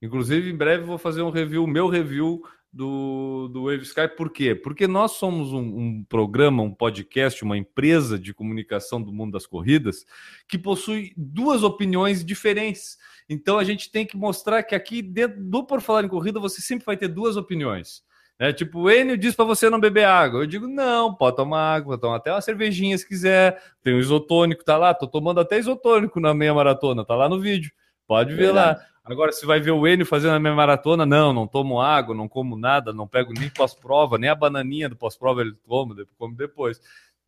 Inclusive, 0.00 0.50
em 0.50 0.56
breve 0.56 0.84
vou 0.84 0.98
fazer 0.98 1.22
um 1.22 1.30
review, 1.30 1.66
meu 1.66 1.88
review 1.88 2.42
do, 2.72 3.48
do 3.48 3.64
Wave 3.64 3.82
Sky. 3.82 4.06
Por 4.06 4.30
quê? 4.30 4.54
Porque 4.54 4.86
nós 4.86 5.12
somos 5.12 5.52
um, 5.52 5.60
um, 5.60 6.04
programa, 6.06 6.62
um 6.62 6.72
podcast, 6.72 7.42
uma 7.42 7.56
empresa 7.56 8.18
de 8.18 8.34
comunicação 8.34 9.00
do 9.00 9.12
mundo 9.12 9.32
das 9.32 9.46
corridas 9.46 10.04
que 10.46 10.58
possui 10.58 11.12
duas 11.16 11.62
opiniões 11.62 12.24
diferentes. 12.24 12.98
Então 13.28 13.58
a 13.58 13.64
gente 13.64 13.90
tem 13.90 14.04
que 14.04 14.16
mostrar 14.16 14.62
que 14.62 14.74
aqui 14.74 15.00
dentro 15.00 15.42
do 15.42 15.64
Por 15.64 15.80
Falar 15.80 16.04
em 16.04 16.08
Corrida 16.08 16.38
você 16.38 16.60
sempre 16.60 16.84
vai 16.84 16.96
ter 16.96 17.08
duas 17.08 17.36
opiniões. 17.36 18.04
É, 18.38 18.52
tipo, 18.52 18.80
o 18.80 18.90
Enio 18.90 19.16
diz 19.16 19.34
para 19.34 19.46
você 19.46 19.70
não 19.70 19.80
beber 19.80 20.04
água. 20.04 20.40
Eu 20.42 20.46
digo, 20.46 20.68
não, 20.68 21.14
pode 21.14 21.36
tomar 21.36 21.74
água, 21.74 21.96
toma 21.96 22.16
até 22.16 22.30
uma 22.30 22.42
cervejinha 22.42 22.96
se 22.98 23.08
quiser. 23.08 23.58
Tem 23.82 23.94
o 23.94 23.98
isotônico, 23.98 24.62
tá 24.62 24.76
lá. 24.76 24.92
Tô 24.92 25.06
tomando 25.06 25.40
até 25.40 25.58
isotônico 25.58 26.20
na 26.20 26.34
meia 26.34 26.52
maratona, 26.52 27.02
tá 27.02 27.14
lá 27.14 27.30
no 27.30 27.40
vídeo. 27.40 27.72
Pode 28.06 28.34
ver 28.34 28.52
Verdade. 28.52 28.78
lá. 28.78 28.86
Agora, 29.06 29.30
se 29.30 29.46
vai 29.46 29.60
ver 29.60 29.70
o 29.70 29.86
Enio 29.86 30.04
fazendo 30.04 30.34
a 30.34 30.40
minha 30.40 30.54
maratona, 30.54 31.06
não, 31.06 31.32
não 31.32 31.46
tomo 31.46 31.80
água, 31.80 32.12
não 32.12 32.28
como 32.28 32.56
nada, 32.56 32.92
não 32.92 33.06
pego 33.06 33.32
nem 33.32 33.48
pós-prova, 33.48 34.18
nem 34.18 34.28
a 34.28 34.34
bananinha 34.34 34.88
do 34.88 34.96
pós-prova 34.96 35.42
ele 35.42 35.54
toma, 35.64 35.94
come 36.18 36.34
depois. 36.34 36.80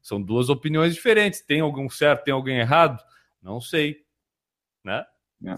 São 0.02 0.20
duas 0.20 0.48
opiniões 0.48 0.92
diferentes. 0.92 1.40
Tem 1.40 1.60
algum 1.60 1.88
certo, 1.88 2.24
tem 2.24 2.34
alguém 2.34 2.58
errado? 2.58 3.00
Não 3.40 3.60
sei. 3.60 4.04
Né? 4.84 5.06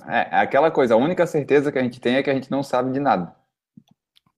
É, 0.09 0.37
é 0.37 0.41
aquela 0.41 0.71
coisa, 0.71 0.93
a 0.93 0.99
única 0.99 1.27
certeza 1.27 1.73
que 1.73 1.79
a 1.79 1.83
gente 1.83 1.99
tem 1.99 2.17
é 2.17 2.23
que 2.23 2.29
a 2.29 2.35
gente 2.35 2.51
não 2.51 2.63
sabe 2.63 2.93
de 2.93 3.01
nada. 3.01 3.35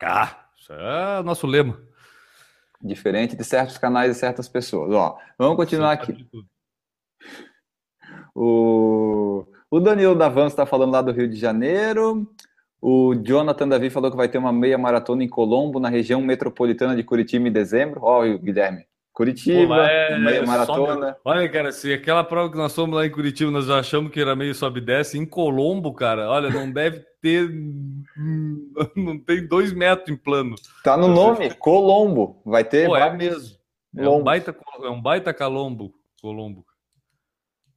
Ah, 0.00 0.46
isso 0.56 0.72
é 0.72 1.20
o 1.20 1.24
nosso 1.24 1.46
lema. 1.46 1.80
Diferente 2.80 3.36
de 3.36 3.44
certos 3.44 3.76
canais 3.76 4.16
e 4.16 4.18
certas 4.18 4.48
pessoas. 4.48 4.92
Ó, 4.92 5.18
vamos 5.36 5.56
continuar 5.56 5.92
aqui. 5.92 6.28
O, 8.34 9.44
o 9.72 9.80
Danilo 9.80 10.14
Davan 10.14 10.48
está 10.48 10.66
falando 10.66 10.92
lá 10.92 11.00
do 11.00 11.12
Rio 11.12 11.26
de 11.26 11.36
Janeiro. 11.36 12.30
O 12.78 13.14
Jonathan 13.14 13.66
Davi 13.66 13.88
falou 13.88 14.10
que 14.10 14.16
vai 14.18 14.28
ter 14.28 14.36
uma 14.36 14.52
meia 14.52 14.76
maratona 14.76 15.24
em 15.24 15.28
Colombo, 15.28 15.80
na 15.80 15.88
região 15.88 16.20
metropolitana 16.20 16.94
de 16.94 17.02
Curitiba, 17.02 17.48
em 17.48 17.52
dezembro. 17.52 18.00
Ó, 18.02 18.22
oh, 18.22 18.38
Guilherme. 18.38 18.84
Curitiba, 19.14 19.76
Pô, 19.76 19.80
é, 19.80 20.18
meia 20.18 20.42
maratona. 20.44 21.06
Sobe... 21.06 21.16
Olha, 21.24 21.48
cara, 21.48 21.72
se 21.72 21.90
aquela 21.90 22.22
prova 22.22 22.50
que 22.50 22.58
nós 22.58 22.74
fomos 22.74 22.96
lá 22.96 23.06
em 23.06 23.10
Curitiba, 23.10 23.50
nós 23.50 23.70
achamos 23.70 24.12
que 24.12 24.20
era 24.20 24.36
meio 24.36 24.54
sobe 24.54 24.80
e 24.80 24.84
desce, 24.84 25.16
em 25.16 25.24
Colombo, 25.24 25.94
cara, 25.94 26.28
olha, 26.28 26.50
não 26.50 26.70
deve 26.70 27.02
ter. 27.22 27.48
Não 28.94 29.18
tem 29.18 29.46
dois 29.46 29.72
metros 29.72 30.10
em 30.10 30.16
plano. 30.16 30.54
Tá 30.84 30.98
no 30.98 31.08
nome, 31.08 31.54
Colombo. 31.54 32.42
Vai 32.44 32.62
ter. 32.62 32.86
Pô, 32.88 32.96
é 32.96 33.10
mesmo. 33.10 33.56
É 33.96 34.06
um, 34.06 34.22
baita, 34.22 34.54
é 34.82 34.90
um 34.90 35.00
baita 35.00 35.32
calombo, 35.32 35.94
Colombo. 36.20 36.64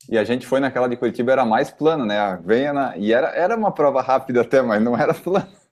E 0.10 0.18
a 0.18 0.24
gente 0.24 0.46
foi 0.46 0.60
naquela 0.60 0.88
de 0.88 0.96
Curitiba, 0.96 1.32
era 1.32 1.46
mais 1.46 1.72
plano, 1.72 2.06
né? 2.06 2.40
Venha 2.44 2.74
na... 2.74 2.98
E 2.98 3.12
era, 3.12 3.30
era 3.30 3.56
uma 3.56 3.72
prova 3.72 4.02
rápida 4.02 4.42
até, 4.42 4.62
mas 4.62 4.82
não 4.82 4.98
era 4.98 5.14
plano. 5.14 5.48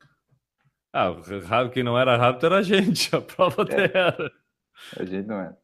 Ah, 0.96 1.10
quem 1.74 1.82
não 1.82 1.98
era 1.98 2.16
rápido 2.16 2.46
era 2.46 2.58
a 2.58 2.62
gente, 2.62 3.16
a 3.16 3.20
prova 3.20 3.63
é. 3.63 3.63
até 3.63 3.98
era. 3.98 4.32
A 4.96 5.04
gente 5.04 5.28
não 5.28 5.40
é. 5.40 5.58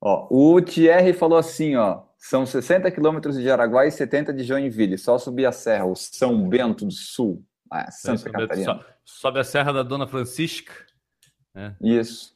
Ó, 0.00 0.26
o 0.30 0.58
Thierry 0.62 1.12
falou 1.12 1.36
assim, 1.36 1.76
ó, 1.76 2.04
são 2.16 2.46
60 2.46 2.90
quilômetros 2.90 3.36
de 3.36 3.44
Jaraguá 3.44 3.84
e 3.84 3.90
70 3.90 4.32
de 4.32 4.42
Joinville, 4.42 4.96
só 4.96 5.18
subir 5.18 5.44
a 5.44 5.52
serra, 5.52 5.84
o 5.84 5.94
São 5.94 6.48
Bento 6.48 6.86
do 6.86 6.92
Sul, 6.92 7.44
ah, 7.70 7.90
Santa 7.90 8.30
Catarina. 8.30 8.84
Sobe 9.04 9.38
a 9.38 9.44
serra 9.44 9.72
da 9.72 9.82
Dona 9.82 10.06
Francisca. 10.06 10.72
É. 11.54 11.74
Isso. 11.80 12.34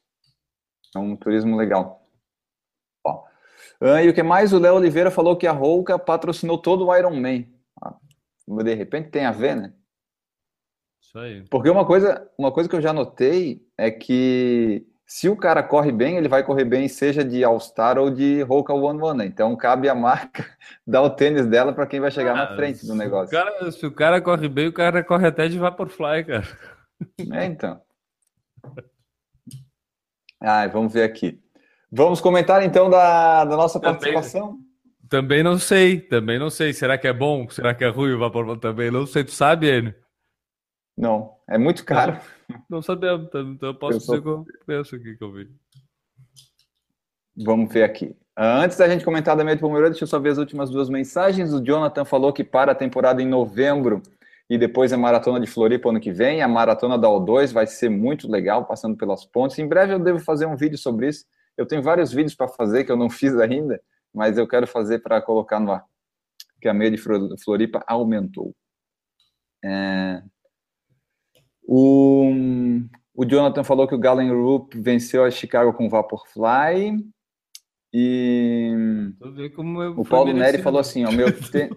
É 0.95 0.99
um 0.99 1.17
turismo 1.17 1.57
legal. 1.57 2.07
Ó. 3.05 3.25
Ah, 3.81 4.02
e 4.02 4.09
o 4.09 4.14
que 4.14 4.23
mais? 4.23 4.52
O 4.52 4.59
Léo 4.59 4.75
Oliveira 4.75 5.11
falou 5.11 5.37
que 5.37 5.47
a 5.47 5.52
Rouca 5.52 5.99
patrocinou 5.99 6.59
todo 6.59 6.87
o 6.87 6.97
Iron 6.97 7.14
Man. 7.14 7.45
Ah, 7.83 7.97
de 8.62 8.75
repente 8.75 9.11
tem 9.11 9.25
a 9.25 9.33
ver, 9.33 9.57
né? 9.57 9.73
Isso 11.00 11.19
aí. 11.19 11.45
Porque 11.50 11.69
uma 11.69 11.87
coisa, 11.87 12.28
uma 12.38 12.52
coisa 12.52 12.69
que 12.69 12.75
eu 12.75 12.81
já 12.81 12.93
notei 12.93 13.62
é 13.76 13.90
que 13.90 14.87
se 15.07 15.28
o 15.28 15.37
cara 15.37 15.62
corre 15.62 15.93
bem, 15.93 16.16
ele 16.16 16.28
vai 16.28 16.43
correr 16.43 16.64
bem, 16.64 16.88
seja 16.88 17.23
de 17.23 17.45
All-Star 17.45 17.99
ou 17.99 18.11
de 18.11 18.43
Roca 18.43 18.73
One 18.73 19.00
One. 19.02 19.26
Então 19.26 19.54
cabe 19.54 19.88
a 19.88 19.95
marca 19.95 20.47
dar 20.87 21.02
o 21.02 21.11
tênis 21.11 21.47
dela 21.47 21.73
para 21.73 21.87
quem 21.87 22.00
vai 22.00 22.11
chegar 22.11 22.33
ah, 22.33 22.50
na 22.50 22.57
frente 22.57 22.87
do 22.87 22.95
negócio. 22.95 23.28
Se 23.28 23.37
o, 23.37 23.45
cara, 23.45 23.73
se 23.73 23.87
o 23.87 23.93
cara 23.93 24.21
corre 24.21 24.49
bem, 24.49 24.69
o 24.69 24.73
cara 24.73 25.04
corre 25.04 25.26
até 25.26 25.47
de 25.47 25.59
Vaporfly, 25.59 26.25
cara. 26.25 26.49
É, 27.33 27.45
então. 27.45 27.81
Ai, 30.40 30.69
vamos 30.69 30.93
ver 30.93 31.02
aqui. 31.02 31.44
Vamos 31.97 32.21
comentar 32.21 32.61
então 32.65 32.91
da, 32.91 33.45
da 33.45 33.57
nossa 33.57 33.79
também, 33.79 34.01
participação? 34.01 34.59
Também 35.09 35.45
não 35.45 35.59
sei, 35.59 36.01
também 36.01 36.41
não 36.41 36.51
sei. 36.51 36.73
Será 36.73 36.99
que 36.99 37.07
é 37.07 37.13
bom? 37.13 37.49
Será 37.49 37.73
que 37.73 37.85
é 37.85 37.89
ruim 37.89 38.13
o 38.13 38.19
Vaporfly? 38.19 38.59
Também 38.59 38.91
não 38.91 39.07
sei. 39.07 39.23
Tu 39.23 39.31
sabe, 39.31 39.69
Enio? 39.69 39.95
Não, 40.97 41.31
é 41.49 41.57
muito 41.57 41.85
caro. 41.85 42.19
Não 42.69 42.83
sabemos, 42.83 43.27
então, 43.27 43.53
então 43.53 43.69
eu 43.71 43.75
posso 43.75 43.95
eu 43.95 43.99
dizer 43.99 44.23
sou... 44.23 44.23
que 44.23 44.29
eu 44.29 44.45
penso 44.67 44.95
aqui 44.95 45.17
que 45.17 45.25
eu 45.25 45.33
vi. 45.33 45.49
Vamos 47.37 47.73
ver 47.73 47.83
aqui. 47.83 48.15
Antes 48.37 48.77
da 48.77 48.89
gente 48.89 49.05
comentar 49.05 49.37
da 49.37 49.43
meia 49.43 49.57
de 49.57 49.63
Palmeiras, 49.63 49.91
deixa 49.91 50.05
eu 50.05 50.09
só 50.09 50.19
ver 50.19 50.31
as 50.31 50.39
últimas 50.39 50.71
duas 50.71 50.89
mensagens. 50.89 51.53
O 51.53 51.61
Jonathan 51.61 52.05
falou 52.05 52.33
que 52.33 52.45
para 52.45 52.73
a 52.73 52.75
temporada 52.75 53.23
em 53.23 53.27
novembro 53.27 54.03
e 54.49 54.59
depois 54.59 54.93
a 54.93 54.99
maratona 54.99 55.41
de 55.41 55.47
Floripa 55.47 55.89
ano 55.89 55.99
que 55.99 56.13
vem. 56.13 56.43
A 56.43 56.49
maratona 56.49 56.99
da 56.99 57.09
O2 57.09 57.53
vai 57.53 57.67
ser 57.67 57.89
muito 57.89 58.31
legal, 58.31 58.67
passando 58.67 58.97
pelas 58.97 59.25
pontes. 59.25 59.59
Em 59.59 59.67
breve 59.67 59.95
eu 59.95 59.99
devo 59.99 60.19
fazer 60.21 60.47
um 60.47 60.57
vídeo 60.57 60.79
sobre 60.79 61.09
isso. 61.09 61.25
Eu 61.56 61.66
tenho 61.66 61.82
vários 61.82 62.12
vídeos 62.12 62.34
para 62.34 62.49
fazer 62.49 62.84
que 62.84 62.92
eu 62.92 62.96
não 62.96 63.08
fiz 63.11 63.37
ainda, 63.37 63.80
mas 64.12 64.38
eu 64.38 64.46
quero 64.46 64.66
fazer 64.66 65.00
para 65.00 65.23
colocar 65.23 65.61
no 65.61 65.73
ar. 65.73 65.84
Que 66.61 66.68
a 66.68 66.75
meia 66.75 66.90
de 66.90 66.99
Floripa 66.99 67.84
aumentou. 67.87 68.54
É... 69.64 70.23
O, 71.66 72.30
o 73.14 73.25
Jonathan 73.25 73.64
falou 73.64 73.88
que 73.88 73.94
o 73.94 73.99
Galen 73.99 74.30
Rupp 74.30 74.75
venceu 74.75 75.25
a 75.25 75.30
Chicago 75.30 75.73
com 75.73 75.88
Vaporfly. 75.88 76.99
E 77.92 78.73
o 79.96 80.04
Paulo 80.04 80.26
merecido. 80.26 80.38
Neri 80.38 80.62
falou 80.62 80.80
assim: 80.80 81.04
ó, 81.04 81.12
meu 81.12 81.30
te... 81.32 81.70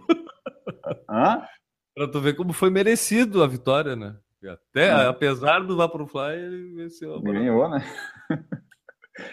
Hã? 1.09 1.45
Pra 1.93 2.07
tu 2.07 2.19
ver 2.19 2.35
como 2.35 2.53
foi 2.53 2.69
merecido 2.69 3.43
a 3.43 3.47
vitória, 3.47 3.95
né? 3.95 4.15
Até, 4.43 4.87
é. 4.87 5.07
apesar 5.07 5.59
do 5.59 5.75
Vaporfly, 5.75 6.35
ele 6.35 6.75
venceu. 6.75 7.21
Ganhou, 7.21 7.69
né? 7.69 7.83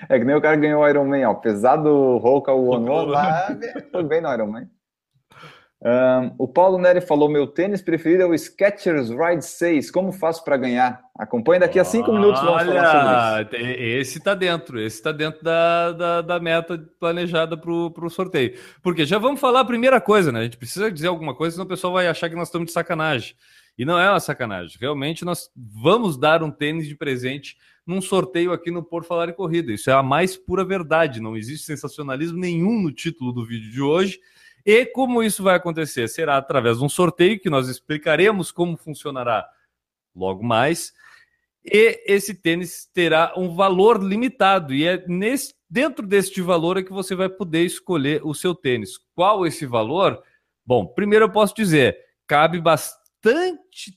É 0.09 0.19
que 0.19 0.25
nem 0.25 0.35
o 0.35 0.41
cara 0.41 0.57
ganhou 0.57 0.83
o 0.83 0.89
Iron 0.89 1.07
Man, 1.07 1.29
ó. 1.29 1.33
apesar 1.33 1.77
do 1.77 2.19
Hulk 2.19 2.51
o 2.51 2.71
One 2.71 3.11
lá, 3.11 3.49
foi 3.93 4.03
bem 4.05 4.21
no 4.21 4.33
Iron 4.33 4.47
Man. 4.47 4.69
Um, 5.87 6.35
o 6.39 6.49
Paulo 6.49 6.79
Neri 6.79 7.03
falou: 7.03 7.29
meu 7.29 7.47
tênis 7.47 7.83
preferido 7.83 8.23
é 8.23 8.27
o 8.27 8.39
Skechers 8.39 9.11
Ride 9.11 9.45
6. 9.45 9.91
Como 9.91 10.13
faço 10.13 10.43
para 10.43 10.57
ganhar? 10.57 10.99
Acompanhe 11.19 11.61
daqui 11.61 11.79
a 11.79 11.85
cinco 11.85 12.11
minutos. 12.11 12.41
Vamos 12.41 12.63
Olha, 12.63 12.83
falar 12.83 13.43
sobre 13.43 13.59
isso. 13.59 13.83
Esse 13.83 14.19
está 14.19 14.35
dentro, 14.35 14.81
esse 14.81 14.97
está 14.97 15.13
dentro 15.13 15.45
da, 15.45 15.93
da, 15.93 16.23
da, 16.23 16.41
meta 16.41 16.79
planejada 16.99 17.55
para 17.55 17.71
o 17.71 18.09
sorteio. 18.09 18.59
Porque 18.83 19.05
já 19.05 19.19
vamos 19.19 19.39
falar 19.39 19.61
a 19.61 19.65
primeira 19.65 20.01
coisa, 20.01 20.33
né? 20.33 20.41
A 20.41 20.45
gente 20.45 20.57
precisa 20.57 20.91
dizer 20.91 21.09
alguma 21.09 21.35
coisa, 21.35 21.53
senão 21.53 21.67
o 21.67 21.69
pessoal 21.69 21.93
vai 21.93 22.09
achar 22.09 22.31
que 22.31 22.37
nós 22.37 22.49
estamos 22.49 22.69
de 22.69 22.73
sacanagem. 22.73 23.35
E 23.77 23.85
não 23.85 23.99
é 23.99 24.09
uma 24.09 24.21
sacanagem. 24.21 24.79
Realmente 24.81 25.23
nós 25.23 25.51
vamos 25.55 26.17
dar 26.17 26.43
um 26.43 26.51
tênis 26.51 26.89
de 26.89 26.97
presente 26.97 27.57
num 27.87 28.01
sorteio 28.01 28.53
aqui 28.53 28.71
no 28.71 28.83
Por 28.83 29.05
Falar 29.05 29.29
em 29.29 29.35
Corrida. 29.35 29.73
Isso 29.73 29.91
é 29.91 29.93
a 29.93 30.03
mais 30.03 30.37
pura 30.37 30.65
verdade. 30.65 31.21
Não 31.21 31.37
existe 31.37 31.67
sensacionalismo 31.67 32.39
nenhum 32.39 32.81
no 32.81 32.93
título 32.93 33.33
do 33.33 33.45
vídeo 33.45 33.71
de 33.71 33.83
hoje. 33.83 34.21
E 34.65 34.87
como 34.87 35.23
isso 35.23 35.43
vai 35.43 35.57
acontecer? 35.57 36.09
Será 36.09 36.39
através 36.39 36.79
de 36.79 36.85
um 36.85 36.89
sorteio 36.89 37.39
que 37.39 37.51
nós 37.51 37.69
explicaremos 37.69 38.51
como 38.51 38.77
funcionará 38.77 39.47
logo 40.15 40.43
mais. 40.43 40.93
E 41.65 42.03
esse 42.07 42.35
tênis 42.35 42.89
terá 42.93 43.33
um 43.37 43.55
valor 43.55 44.03
limitado 44.03 44.75
e 44.75 44.87
é 44.87 45.03
nesse, 45.07 45.55
dentro 45.69 46.07
deste 46.07 46.43
valor 46.43 46.77
é 46.77 46.83
que 46.83 46.93
você 46.93 47.15
vai 47.15 47.29
poder 47.29 47.65
escolher 47.65 48.21
o 48.25 48.35
seu 48.35 48.55
tênis. 48.55 48.99
Qual 49.15 49.47
esse 49.47 49.65
valor? 49.65 50.23
Bom, 50.65 50.87
primeiro 50.87 51.27
eu 51.27 51.31
posso 51.31 51.55
dizer, 51.55 51.97
cabe 52.27 52.61
bastante 52.61 53.04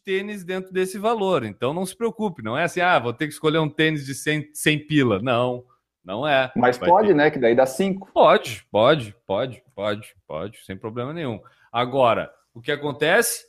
tênis 0.04 0.44
dentro 0.44 0.72
desse 0.72 0.98
valor, 0.98 1.44
então 1.44 1.74
não 1.74 1.86
se 1.86 1.96
preocupe, 1.96 2.42
não 2.42 2.58
é 2.58 2.64
assim, 2.64 2.80
ah, 2.80 2.98
vou 2.98 3.14
ter 3.14 3.28
que 3.28 3.34
escolher 3.34 3.60
um 3.60 3.70
tênis 3.70 4.06
de 4.06 4.16
100, 4.16 4.52
100 4.54 4.88
pila. 4.88 5.20
Não, 5.20 5.66
não 6.08 6.26
é. 6.26 6.50
Mas 6.56 6.78
pode, 6.78 7.10
ter... 7.10 7.14
né? 7.14 7.30
Que 7.30 7.38
daí 7.38 7.54
dá 7.54 7.66
cinco. 7.66 8.10
Pode, 8.14 8.66
pode, 8.72 9.14
pode, 9.26 9.62
pode, 9.76 10.16
pode, 10.26 10.64
sem 10.64 10.78
problema 10.78 11.14
nenhum. 11.14 11.42
Agora, 11.70 12.32
o 12.54 12.62
que 12.62 12.72
acontece? 12.72 13.46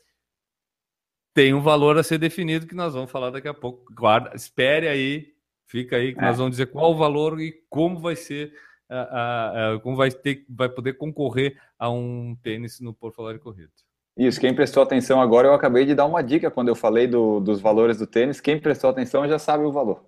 Tem 1.32 1.54
um 1.54 1.60
valor 1.60 1.96
a 1.96 2.02
ser 2.02 2.18
definido 2.18 2.66
que 2.66 2.74
nós 2.74 2.94
vamos 2.94 3.12
falar 3.12 3.30
daqui 3.30 3.46
a 3.46 3.54
pouco. 3.54 3.84
Guarda, 3.94 4.34
espere 4.34 4.88
aí, 4.88 5.32
fica 5.68 5.94
aí 5.94 6.12
que 6.12 6.18
é. 6.18 6.22
nós 6.22 6.38
vamos 6.38 6.50
dizer 6.50 6.66
qual 6.66 6.90
o 6.90 6.96
valor 6.96 7.40
e 7.40 7.52
como 7.70 8.00
vai 8.00 8.16
ser, 8.16 8.52
uh, 8.90 9.76
uh, 9.76 9.80
como 9.80 9.94
vai 9.96 10.10
ter, 10.10 10.44
vai 10.48 10.68
poder 10.68 10.94
concorrer 10.94 11.56
a 11.78 11.88
um 11.88 12.36
tênis 12.42 12.80
no 12.80 12.92
Por 12.92 13.12
Falar 13.12 13.36
e 13.36 13.38
Corrida. 13.38 13.70
Isso, 14.18 14.40
quem 14.40 14.52
prestou 14.52 14.82
atenção 14.82 15.22
agora, 15.22 15.46
eu 15.46 15.54
acabei 15.54 15.86
de 15.86 15.94
dar 15.94 16.04
uma 16.04 16.24
dica 16.24 16.50
quando 16.50 16.66
eu 16.66 16.74
falei 16.74 17.06
do, 17.06 17.38
dos 17.38 17.60
valores 17.60 17.98
do 17.98 18.06
tênis. 18.06 18.40
Quem 18.40 18.60
prestou 18.60 18.90
atenção 18.90 19.28
já 19.28 19.38
sabe 19.38 19.62
o 19.62 19.70
valor. 19.70 20.04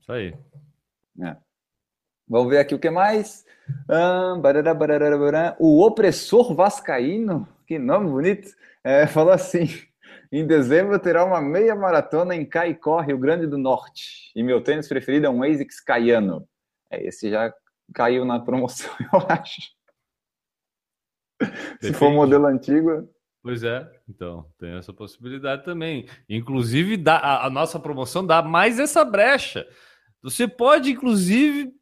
Isso 0.00 0.10
aí. 0.10 0.34
É. 1.20 1.36
Vamos 2.26 2.48
ver 2.48 2.60
aqui 2.60 2.74
o 2.74 2.78
que 2.78 2.88
mais. 2.88 3.44
o 5.58 5.84
opressor 5.84 6.54
vascaíno, 6.54 7.46
que 7.66 7.78
nome 7.78 8.08
bonito, 8.08 8.48
é, 8.82 9.04
falou 9.06 9.34
assim: 9.34 9.66
em 10.32 10.46
dezembro 10.46 10.98
terá 10.98 11.22
uma 11.22 11.42
meia 11.42 11.76
maratona 11.76 12.34
em 12.34 12.46
Caicó, 12.46 13.00
Rio 13.02 13.18
Grande 13.18 13.46
do 13.46 13.58
Norte. 13.58 14.32
E 14.34 14.42
meu 14.42 14.64
tênis 14.64 14.88
preferido 14.88 15.26
é 15.26 15.30
um 15.30 15.42
ASICS 15.42 15.78
Caiano. 15.78 16.48
É, 16.90 17.06
esse 17.06 17.28
já 17.28 17.52
caiu 17.92 18.24
na 18.24 18.40
promoção, 18.40 18.90
eu 19.12 19.26
acho. 19.28 19.60
Se 21.82 21.92
for 21.92 22.10
modelo 22.10 22.46
antigo. 22.46 23.12
Pois 23.42 23.64
é, 23.64 23.90
então 24.08 24.46
tem 24.56 24.76
essa 24.76 24.92
possibilidade 24.92 25.64
também. 25.64 26.06
Inclusive, 26.28 26.96
dá, 26.96 27.16
a, 27.16 27.46
a 27.46 27.50
nossa 27.50 27.78
promoção 27.78 28.24
dá 28.24 28.40
mais 28.40 28.78
essa 28.78 29.04
brecha. 29.04 29.66
Você 30.22 30.46
pode, 30.46 30.92
inclusive, 30.92 31.72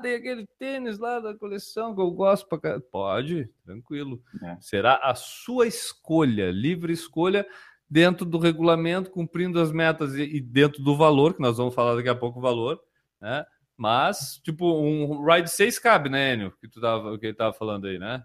tem 0.00 0.14
aquele 0.14 0.46
tênis 0.58 0.98
lá 0.98 1.20
da 1.20 1.34
coleção 1.34 1.94
que 1.94 2.00
eu 2.00 2.10
gosto 2.10 2.46
pra 2.48 2.80
Pode, 2.80 3.48
tranquilo. 3.64 4.22
É. 4.42 4.56
Será 4.60 4.96
a 4.96 5.14
sua 5.14 5.66
escolha, 5.66 6.50
livre 6.50 6.92
escolha, 6.92 7.46
dentro 7.88 8.24
do 8.24 8.38
regulamento, 8.38 9.10
cumprindo 9.10 9.60
as 9.60 9.70
metas 9.70 10.14
e, 10.14 10.22
e, 10.22 10.40
dentro 10.40 10.82
do 10.82 10.96
valor, 10.96 11.34
que 11.34 11.42
nós 11.42 11.56
vamos 11.56 11.74
falar 11.74 11.94
daqui 11.94 12.08
a 12.08 12.14
pouco 12.14 12.38
o 12.38 12.42
valor, 12.42 12.80
né? 13.20 13.44
Mas, 13.76 14.40
tipo, 14.44 14.80
um 14.80 15.24
Ride 15.24 15.50
6 15.50 15.78
cabe, 15.78 16.08
né, 16.08 16.34
Enio? 16.34 16.52
Que 16.60 16.68
tu 16.68 16.80
tava, 16.80 17.18
que 17.18 17.26
ele 17.26 17.34
tava 17.34 17.52
falando 17.52 17.86
aí, 17.86 17.98
né? 17.98 18.24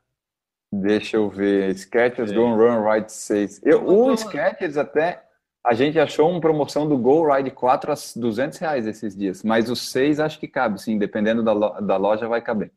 Deixa 0.72 1.18
eu 1.18 1.30
ver. 1.30 1.74
Skechers 1.76 2.32
é. 2.32 2.36
Go 2.36 2.56
Run 2.56 2.90
Ride 2.90 3.12
6. 3.12 3.62
Eu, 3.64 3.86
o 3.86 4.16
Skechers 4.16 4.78
até 4.78 5.24
a 5.68 5.74
gente 5.74 6.00
achou 6.00 6.30
uma 6.30 6.40
promoção 6.40 6.88
do 6.88 6.98
Go 6.98 7.30
Ride 7.30 7.52
4 7.52 7.92
a 7.92 7.96
200 8.16 8.58
reais 8.58 8.88
esses 8.88 9.16
dias, 9.16 9.44
mas 9.44 9.70
os 9.70 9.90
6 9.90 10.22
acho 10.22 10.40
que 10.40 10.48
cabe, 10.48 10.82
sim, 10.82 10.98
dependendo 10.98 11.44
da, 11.44 11.52
lo 11.52 11.82
da 11.82 11.98
loja 11.98 12.26
vai 12.26 12.42
caber. 12.42 12.72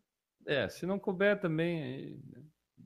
É, 0.44 0.68
se 0.68 0.84
não 0.86 0.98
couber 0.98 1.38
também. 1.38 2.18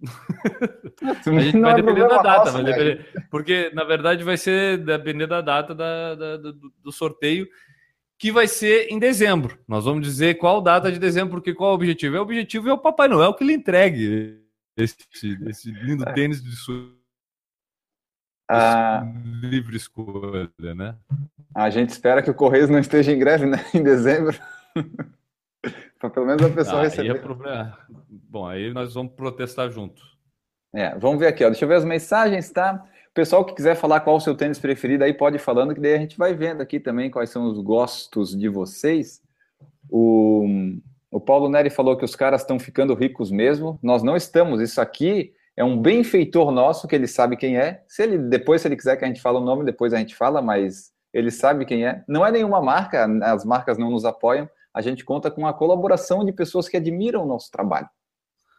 a 1.00 1.40
gente 1.40 1.58
vai 1.58 1.73
é 1.73 1.76
depender 1.76 2.06
da 2.06 2.20
data, 2.20 2.52
nossa, 2.52 2.62
depender, 2.62 3.06
porque 3.30 3.70
na 3.73 3.84
verdade 3.84 4.23
vai 4.23 4.37
ser 4.37 4.76
depender 4.76 5.26
da 5.26 5.40
data 5.40 5.75
da, 5.75 6.14
da, 6.14 6.37
do, 6.37 6.52
do, 6.52 6.92
sorteio, 6.92 7.49
que 8.18 8.30
vai 8.30 8.46
ser 8.46 8.88
em 8.90 8.99
dezembro. 8.99 9.58
Nós 9.66 9.87
vamos 9.87 10.06
dizer 10.06 10.34
qual 10.34 10.61
data 10.61 10.92
de 10.92 10.99
dezembro, 10.99 11.30
porque 11.30 11.54
qual 11.54 11.70
é 11.70 11.73
o 11.73 11.76
objetivo? 11.76 12.16
É 12.16 12.18
o 12.18 12.23
objetivo 12.23 12.68
é 12.68 12.73
o 12.75 12.78
Papai 12.78 13.08
Noel 13.08 13.32
que 13.32 13.44
lhe 13.44 13.54
entregue 13.54 14.44
esse, 14.76 14.97
esse 15.47 15.71
lindo 15.71 16.09
é. 16.09 16.12
tênis 16.12 16.43
de 16.43 16.54
sua 16.57 16.93
a... 18.49 19.02
Livre 19.43 19.76
escolha, 19.76 20.50
né? 20.75 20.97
A 21.54 21.71
gente 21.71 21.90
espera 21.90 22.23
que 22.23 22.31
o 22.31 22.35
Correios 22.35 22.69
não 22.69 22.78
esteja 22.78 23.12
em 23.12 23.19
greve 23.19 23.47
né, 23.47 23.59
em 23.73 23.83
dezembro. 23.83 24.38
Para 25.99 26.11
pelo 26.11 26.26
menos 26.26 26.43
a 26.45 26.50
pessoa 26.50 26.81
ah, 26.81 26.85
receber. 26.85 27.12
Aí 27.12 27.16
é 27.16 27.21
problema. 27.21 27.78
Bom, 28.09 28.47
aí 28.47 28.73
nós 28.73 28.93
vamos 28.93 29.14
protestar 29.14 29.71
junto. 29.71 30.02
É, 30.75 30.95
vamos 30.99 31.19
ver 31.19 31.28
aqui, 31.28 31.45
ó. 31.45 31.49
Deixa 31.49 31.64
eu 31.64 31.69
ver 31.69 31.76
as 31.76 31.85
mensagens, 31.85 32.50
tá? 32.50 32.85
O 33.11 33.14
pessoal 33.14 33.45
que 33.45 33.54
quiser 33.54 33.76
falar 33.76 34.00
qual 34.00 34.16
o 34.16 34.21
seu 34.21 34.35
tênis 34.35 34.59
preferido, 34.59 35.04
aí 35.04 35.14
pode 35.14 35.37
ir 35.37 35.38
falando, 35.38 35.73
que 35.73 35.81
daí 35.81 35.95
a 35.95 35.99
gente 35.99 36.19
vai 36.19 36.35
vendo 36.35 36.61
aqui 36.61 36.78
também 36.81 37.11
quais 37.11 37.31
são 37.31 37.47
os 37.47 37.59
gostos 37.61 38.37
de 38.37 38.49
vocês. 38.49 39.23
O, 39.88 40.45
o 41.14 41.21
Paulo 41.21 41.49
Neri 41.49 41.71
falou 41.71 41.97
que 41.97 42.04
os 42.04 42.16
caras 42.16 42.40
estão 42.40 42.59
ficando 42.59 42.92
ricos 42.92 43.30
mesmo. 43.30 43.78
Nós 43.80 44.02
não 44.02 44.16
estamos. 44.16 44.61
Isso 44.61 44.80
aqui 44.80 45.33
é 45.56 45.62
um 45.62 45.80
benfeitor 45.80 46.50
nosso 46.50 46.88
que 46.88 46.94
ele 46.97 47.06
sabe 47.06 47.37
quem 47.37 47.56
é. 47.56 47.85
Se 47.87 48.02
ele 48.02 48.18
depois, 48.18 48.61
se 48.61 48.66
ele 48.66 48.75
quiser 48.75 48.97
que 48.97 49.04
a 49.04 49.06
gente 49.06 49.23
fale 49.23 49.38
o 49.38 49.40
nome, 49.40 49.64
depois 49.64 49.94
a 49.94 49.99
gente 49.99 50.16
fala, 50.16 50.42
mas 50.42 50.92
ele 51.12 51.30
sabe 51.30 51.64
quem 51.66 51.87
é. 51.87 52.02
Não 52.09 52.26
é 52.26 52.33
nenhuma 52.33 52.61
marca, 52.61 53.06
as 53.23 53.44
marcas 53.44 53.78
não 53.78 53.92
nos 53.92 54.04
apoiam. 54.04 54.50
A 54.75 54.83
gente 54.83 55.04
conta 55.04 55.30
com 55.30 55.47
a 55.47 55.54
colaboração 55.54 56.25
de 56.25 56.33
pessoas 56.33 56.68
que 56.68 56.76
admiram 56.76 57.23
o 57.23 57.28
nosso 57.28 57.49
trabalho. 57.49 57.88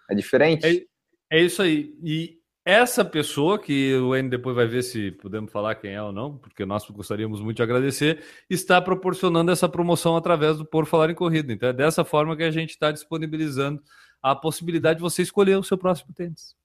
É 0.10 0.16
diferente. 0.16 0.88
É, 1.30 1.40
é 1.40 1.42
isso 1.42 1.62
aí. 1.62 1.94
E 2.02 2.40
essa 2.66 3.06
pessoa, 3.06 3.60
que 3.60 3.96
o 3.96 4.16
N 4.16 4.28
depois 4.28 4.56
vai 4.56 4.66
ver 4.66 4.82
se 4.82 5.12
podemos 5.12 5.52
falar 5.52 5.76
quem 5.76 5.94
é 5.94 6.02
ou 6.02 6.12
não, 6.12 6.36
porque 6.36 6.66
nós 6.66 6.84
gostaríamos 6.90 7.40
muito 7.40 7.58
de 7.58 7.64
agradecer, 7.64 8.24
está 8.50 8.82
proporcionando 8.82 9.52
essa 9.52 9.70
promoção 9.70 10.18
através 10.18 10.58
do 10.58 10.66
Por 10.66 10.88
Falar 10.88 11.12
em 11.12 11.16
Corrida. 11.16 11.54
Então 11.54 11.70
é 11.70 11.74
dessa 11.74 12.04
forma 12.04 12.36
que 12.36 12.42
a 12.42 12.50
gente 12.50 12.72
está 12.72 12.92
disponibilizando 12.92 13.84
a 14.20 14.36
possibilidade 14.36 14.98
de 14.98 15.04
você 15.04 15.22
escolher 15.22 15.56
o 15.56 15.64
seu 15.64 15.78
próximo 15.78 16.12
tênis. 16.12 16.56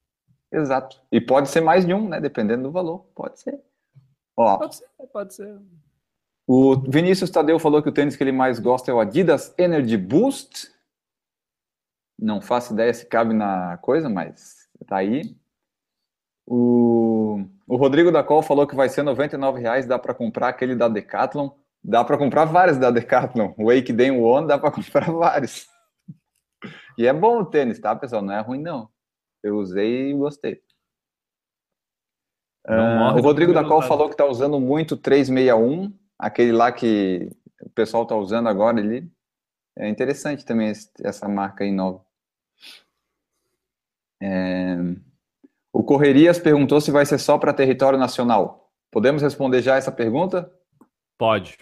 Exato. 0.50 1.00
E 1.12 1.21
pode 1.21 1.50
ser 1.50 1.61
mais 1.61 1.85
de 1.85 1.92
um, 1.92 2.09
né? 2.09 2.19
Dependendo 2.19 2.62
do 2.62 2.73
valor. 2.73 3.07
Pode 3.14 3.38
ser. 3.38 3.61
Ó, 4.35 4.57
pode 4.57 4.76
ser, 4.76 4.87
pode 5.12 5.35
ser. 5.35 5.61
O 6.47 6.76
Vinícius 6.76 7.30
Tadeu 7.30 7.59
falou 7.59 7.83
que 7.83 7.90
o 7.90 7.92
tênis 7.92 8.16
que 8.16 8.25
ele 8.25 8.33
mais 8.33 8.59
gosta 8.59 8.90
é 8.90 8.95
o 8.95 9.00
Adidas 9.00 9.54
Energy 9.59 9.99
Boost. 9.99 10.73
Não 12.19 12.40
faço 12.40 12.73
ideia 12.73 12.92
se 12.92 13.04
cabe 13.07 13.35
na 13.35 13.76
coisa, 13.78 14.09
mas 14.09 14.66
tá 14.87 14.97
aí. 14.97 15.37
O, 16.52 17.45
o 17.65 17.76
Rodrigo 17.76 18.10
da 18.10 18.25
Col 18.25 18.43
falou 18.43 18.67
que 18.67 18.75
vai 18.75 18.89
ser 18.89 19.04
R$ 19.04 19.15
reais, 19.56 19.86
dá 19.86 19.97
para 20.00 20.13
comprar 20.13 20.49
aquele 20.49 20.75
da 20.75 20.89
Decathlon. 20.89 21.50
Dá 21.82 22.02
para 22.02 22.19
comprar 22.19 22.45
vários 22.45 22.76
da 22.76 22.91
Decathlon. 22.91 23.54
O 23.56 23.67
Wake 23.67 23.93
Day 23.93 24.10
One 24.10 24.49
dá 24.49 24.58
para 24.58 24.73
comprar 24.75 25.13
vários. 25.13 25.69
E 26.99 27.06
é 27.06 27.13
bom 27.13 27.39
o 27.39 27.45
tênis, 27.45 27.78
tá, 27.78 27.95
pessoal? 27.95 28.21
Não 28.21 28.34
é 28.34 28.41
ruim, 28.41 28.60
não. 28.60 28.89
Eu 29.45 29.58
usei 29.58 30.10
e 30.10 30.13
gostei. 30.13 30.60
Uh, 32.67 33.17
o 33.17 33.21
Rodrigo 33.21 33.54
da 33.54 33.65
Col 33.65 33.80
falou 33.82 34.08
que 34.08 34.15
está 34.15 34.26
usando 34.26 34.58
muito 34.58 34.97
361, 34.97 35.97
aquele 36.19 36.50
lá 36.50 36.73
que 36.73 37.30
o 37.63 37.71
pessoal 37.71 38.02
está 38.02 38.17
usando 38.17 38.49
agora. 38.49 38.80
Ele 38.80 39.08
é 39.78 39.89
interessante 39.89 40.45
também 40.45 40.71
esse, 40.71 40.91
essa 41.00 41.28
marca 41.28 41.63
aí 41.63 41.71
nova. 41.71 42.04
É... 44.21 44.76
O 45.73 45.85
Correrias 45.85 46.39
perguntou 46.39 46.80
se 46.80 46.91
vai 46.91 47.06
ser 47.06 47.19
só 47.19 47.39
para 47.39 47.52
território 47.52 47.99
nacional. 47.99 48.71
Podemos 48.91 49.23
responder 49.23 49.63
já 49.63 49.76
essa 49.76 49.93
pergunta? 49.93 50.50
Pode. 51.17 51.59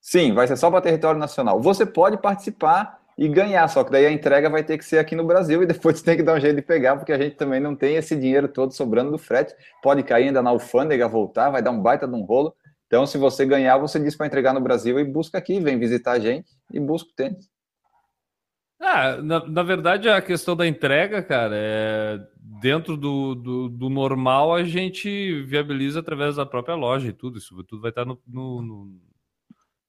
Sim, 0.00 0.32
vai 0.32 0.46
ser 0.46 0.56
só 0.56 0.70
para 0.70 0.80
território 0.80 1.20
nacional. 1.20 1.60
Você 1.60 1.84
pode 1.84 2.16
participar 2.16 3.00
e 3.18 3.28
ganhar. 3.28 3.68
Só 3.68 3.84
que 3.84 3.90
daí 3.90 4.06
a 4.06 4.10
entrega 4.10 4.48
vai 4.48 4.64
ter 4.64 4.78
que 4.78 4.84
ser 4.84 4.98
aqui 4.98 5.14
no 5.14 5.24
Brasil 5.26 5.62
e 5.62 5.66
depois 5.68 6.00
tem 6.00 6.16
que 6.16 6.22
dar 6.22 6.36
um 6.36 6.40
jeito 6.40 6.56
de 6.56 6.62
pegar, 6.62 6.96
porque 6.96 7.12
a 7.12 7.18
gente 7.18 7.36
também 7.36 7.60
não 7.60 7.76
tem 7.76 7.96
esse 7.96 8.16
dinheiro 8.16 8.48
todo 8.48 8.72
sobrando 8.72 9.10
do 9.10 9.18
frete. 9.18 9.54
Pode 9.82 10.02
cair 10.02 10.28
ainda 10.28 10.40
na 10.40 10.48
alfândega, 10.48 11.06
voltar, 11.06 11.50
vai 11.50 11.60
dar 11.60 11.70
um 11.70 11.82
baita 11.82 12.08
de 12.08 12.14
um 12.14 12.22
rolo. 12.22 12.54
Então, 12.86 13.06
se 13.06 13.18
você 13.18 13.44
ganhar, 13.44 13.76
você 13.76 14.00
diz 14.00 14.16
para 14.16 14.26
entregar 14.26 14.54
no 14.54 14.60
Brasil 14.60 14.98
e 14.98 15.04
busca 15.04 15.36
aqui, 15.36 15.60
vem 15.60 15.78
visitar 15.78 16.12
a 16.12 16.18
gente 16.18 16.50
e 16.72 16.80
busca 16.80 17.10
o 17.10 17.14
tênis. 17.14 17.49
Ah, 18.80 19.20
na, 19.22 19.46
na 19.46 19.62
verdade, 19.62 20.08
a 20.08 20.22
questão 20.22 20.56
da 20.56 20.66
entrega, 20.66 21.22
cara, 21.22 21.54
é 21.54 22.18
dentro 22.60 22.96
do, 22.96 23.34
do, 23.34 23.68
do, 23.68 23.88
normal 23.90 24.54
a 24.54 24.64
gente 24.64 25.42
viabiliza 25.42 26.00
através 26.00 26.36
da 26.36 26.46
própria 26.46 26.74
loja 26.74 27.08
e 27.08 27.12
tudo. 27.12 27.38
Isso 27.38 27.62
tudo 27.64 27.82
vai 27.82 27.90
estar 27.90 28.04
no, 28.06 28.20
no, 28.26 28.62
no, 28.62 29.00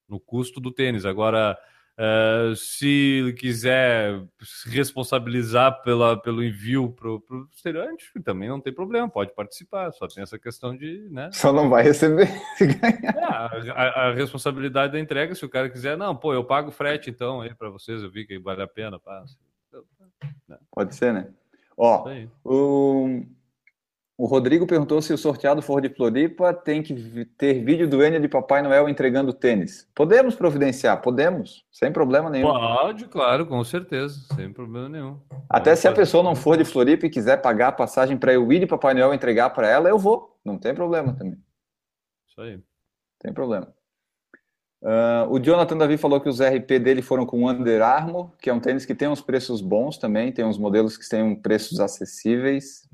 no 0.10 0.20
custo 0.20 0.60
do 0.60 0.72
tênis. 0.72 1.06
Agora, 1.06 1.58
Uh, 1.98 2.56
se 2.56 3.36
quiser 3.38 4.24
se 4.42 4.70
responsabilizar 4.70 5.84
pela, 5.84 6.20
pelo 6.20 6.44
envio 6.44 6.90
para 6.90 7.10
o 7.10 7.48
exterior, 7.54 7.88
também 8.24 8.50
não 8.50 8.60
tem 8.60 8.74
problema, 8.74 9.10
pode 9.10 9.36
participar, 9.36 9.92
só 9.92 10.08
tem 10.08 10.24
essa 10.24 10.40
questão 10.40 10.76
de. 10.76 11.08
Né? 11.12 11.30
Só 11.34 11.52
não 11.52 11.70
vai 11.70 11.84
receber 11.84 12.28
se 12.58 12.66
ganhar. 12.66 13.52
É, 13.66 13.70
a, 13.72 14.08
a, 14.08 14.14
responsabilidade 14.14 14.94
da 14.94 15.00
entrega, 15.00 15.36
se 15.36 15.46
o 15.46 15.50
cara 15.50 15.70
quiser, 15.70 15.98
não, 15.98 16.16
pô, 16.16 16.34
eu 16.34 16.44
pago 16.44 16.72
frete 16.72 17.10
então 17.10 17.42
aí 17.42 17.54
para 17.54 17.70
vocês, 17.70 18.02
eu 18.02 18.10
vi 18.10 18.26
que 18.26 18.40
vale 18.40 18.64
a 18.64 18.68
pena. 18.68 18.98
Pá. 19.00 19.24
Pode 20.72 20.96
ser, 20.96 21.14
né? 21.14 21.30
Ó, 21.78 22.06
o, 22.44 23.24
o 24.22 24.28
Rodrigo 24.28 24.68
perguntou 24.68 25.02
se 25.02 25.12
o 25.12 25.18
sorteado 25.18 25.64
for 25.64 25.82
de 25.82 25.90
Floripa, 25.90 26.54
tem 26.54 26.84
que 26.84 27.26
ter 27.40 27.56
vídeo 27.66 27.90
do 27.90 28.04
Enya 28.06 28.20
de 28.20 28.28
Papai 28.28 28.62
Noel 28.62 28.88
entregando 28.88 29.34
tênis. 29.34 29.90
Podemos 29.96 30.36
providenciar? 30.36 31.02
Podemos, 31.02 31.66
sem 31.72 31.92
problema 31.92 32.30
nenhum. 32.30 32.48
Pode, 32.48 33.06
claro, 33.06 33.48
com 33.48 33.64
certeza, 33.64 34.20
sem 34.36 34.54
problema 34.54 34.88
nenhum. 34.88 35.20
Até 35.50 35.76
se 35.76 35.88
a 35.88 35.92
pessoa 35.92 36.22
não 36.22 36.36
for 36.36 36.56
de 36.56 36.64
Floripa 36.64 37.08
e 37.08 37.10
quiser 37.10 37.38
pagar 37.42 37.70
a 37.70 37.72
passagem 37.72 38.16
para 38.16 38.32
eu 38.32 38.54
ir 38.54 38.60
de 38.60 38.68
Papai 38.68 38.94
Noel 38.94 39.12
entregar 39.12 39.50
para 39.50 39.68
ela, 39.68 39.90
eu 39.90 39.98
vou. 39.98 40.38
Não 40.46 40.56
tem 40.56 40.76
problema 40.76 41.14
também. 41.14 41.40
Isso 42.28 42.42
aí. 42.42 42.60
Tem 43.18 43.34
problema. 43.34 43.74
Uh, 44.84 45.30
o 45.32 45.40
Jonathan 45.40 45.78
Davi 45.78 45.98
falou 45.98 46.22
que 46.22 46.30
os 46.30 46.40
RP 46.40 46.78
dele 46.80 47.02
foram 47.02 47.26
com 47.26 47.50
Under 47.50 47.82
Armour, 47.82 48.32
que 48.40 48.52
é 48.52 48.54
um 48.54 48.60
tênis 48.60 48.86
que 48.86 48.94
tem 48.94 49.08
uns 49.08 49.22
preços 49.22 49.62
bons 49.62 49.98
também, 49.98 50.32
tem 50.32 50.46
uns 50.46 50.60
modelos 50.60 50.96
que 50.96 51.10
têm 51.10 51.36
preços 51.36 51.80
acessíveis. 51.80 52.88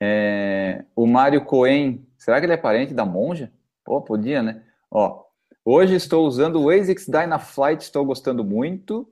É, 0.00 0.84
o 0.94 1.06
Mário 1.06 1.44
Cohen, 1.44 2.06
será 2.16 2.38
que 2.38 2.46
ele 2.46 2.52
é 2.52 2.58
parente 2.58 2.92
da 2.92 3.04
monja? 3.04 3.52
Pô, 3.84 4.00
podia, 4.02 4.42
né? 4.42 4.62
Ó, 4.90 5.24
hoje 5.64 5.94
estou 5.94 6.26
usando 6.26 6.60
o 6.60 6.70
ASICS 6.70 7.06
Dynaflight, 7.06 7.82
estou 7.82 8.04
gostando 8.04 8.44
muito. 8.44 9.10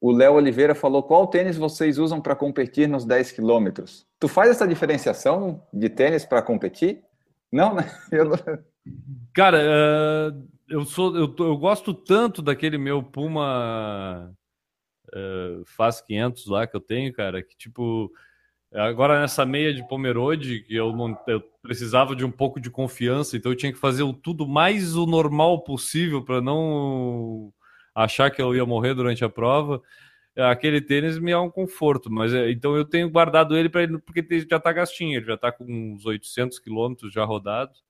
O 0.00 0.12
Léo 0.12 0.34
Oliveira 0.34 0.74
falou: 0.74 1.02
qual 1.02 1.26
tênis 1.26 1.56
vocês 1.56 1.98
usam 1.98 2.20
para 2.20 2.36
competir 2.36 2.86
nos 2.86 3.04
10 3.04 3.32
quilômetros? 3.32 4.06
Tu 4.20 4.28
faz 4.28 4.50
essa 4.50 4.68
diferenciação 4.68 5.66
de 5.72 5.88
tênis 5.88 6.24
para 6.24 6.42
competir? 6.42 7.02
Não, 7.50 7.74
né? 7.74 7.84
Eu 8.12 8.26
não... 8.26 8.36
Cara, 9.32 9.58
uh, 9.58 10.48
eu 10.68 10.84
sou, 10.84 11.16
eu, 11.16 11.34
eu, 11.38 11.56
gosto 11.56 11.94
tanto 11.94 12.42
daquele 12.42 12.76
meu 12.76 13.02
Puma 13.02 14.30
uh, 15.08 15.64
Faz 15.64 16.02
500 16.02 16.46
lá 16.48 16.66
que 16.66 16.76
eu 16.76 16.80
tenho, 16.82 17.10
cara, 17.10 17.42
que 17.42 17.56
tipo 17.56 18.12
Agora 18.74 19.20
nessa 19.20 19.46
meia 19.46 19.72
de 19.72 19.86
Pomerode, 19.86 20.60
que 20.60 20.74
eu, 20.74 20.92
eu 21.28 21.40
precisava 21.62 22.16
de 22.16 22.24
um 22.24 22.30
pouco 22.30 22.58
de 22.58 22.70
confiança, 22.70 23.36
então 23.36 23.52
eu 23.52 23.56
tinha 23.56 23.72
que 23.72 23.78
fazer 23.78 24.02
o 24.02 24.12
tudo 24.12 24.48
mais 24.48 24.96
o 24.96 25.06
normal 25.06 25.62
possível 25.62 26.24
para 26.24 26.40
não 26.40 27.52
achar 27.94 28.30
que 28.30 28.42
eu 28.42 28.54
ia 28.54 28.66
morrer 28.66 28.94
durante 28.94 29.24
a 29.24 29.28
prova. 29.28 29.80
Aquele 30.36 30.80
tênis 30.80 31.18
me 31.20 31.30
é 31.30 31.38
um 31.38 31.48
conforto, 31.48 32.10
mas 32.10 32.34
é, 32.34 32.50
então 32.50 32.76
eu 32.76 32.84
tenho 32.84 33.08
guardado 33.08 33.56
ele 33.56 33.68
para 33.68 33.84
ele 33.84 33.98
porque 33.98 34.26
já 34.50 34.56
está 34.56 34.72
gastinho, 34.72 35.18
ele 35.18 35.26
já 35.26 35.34
está 35.34 35.52
com 35.52 35.64
uns 35.64 36.04
800 36.04 36.58
quilômetros 36.58 37.12
já 37.12 37.24
rodados 37.24 37.84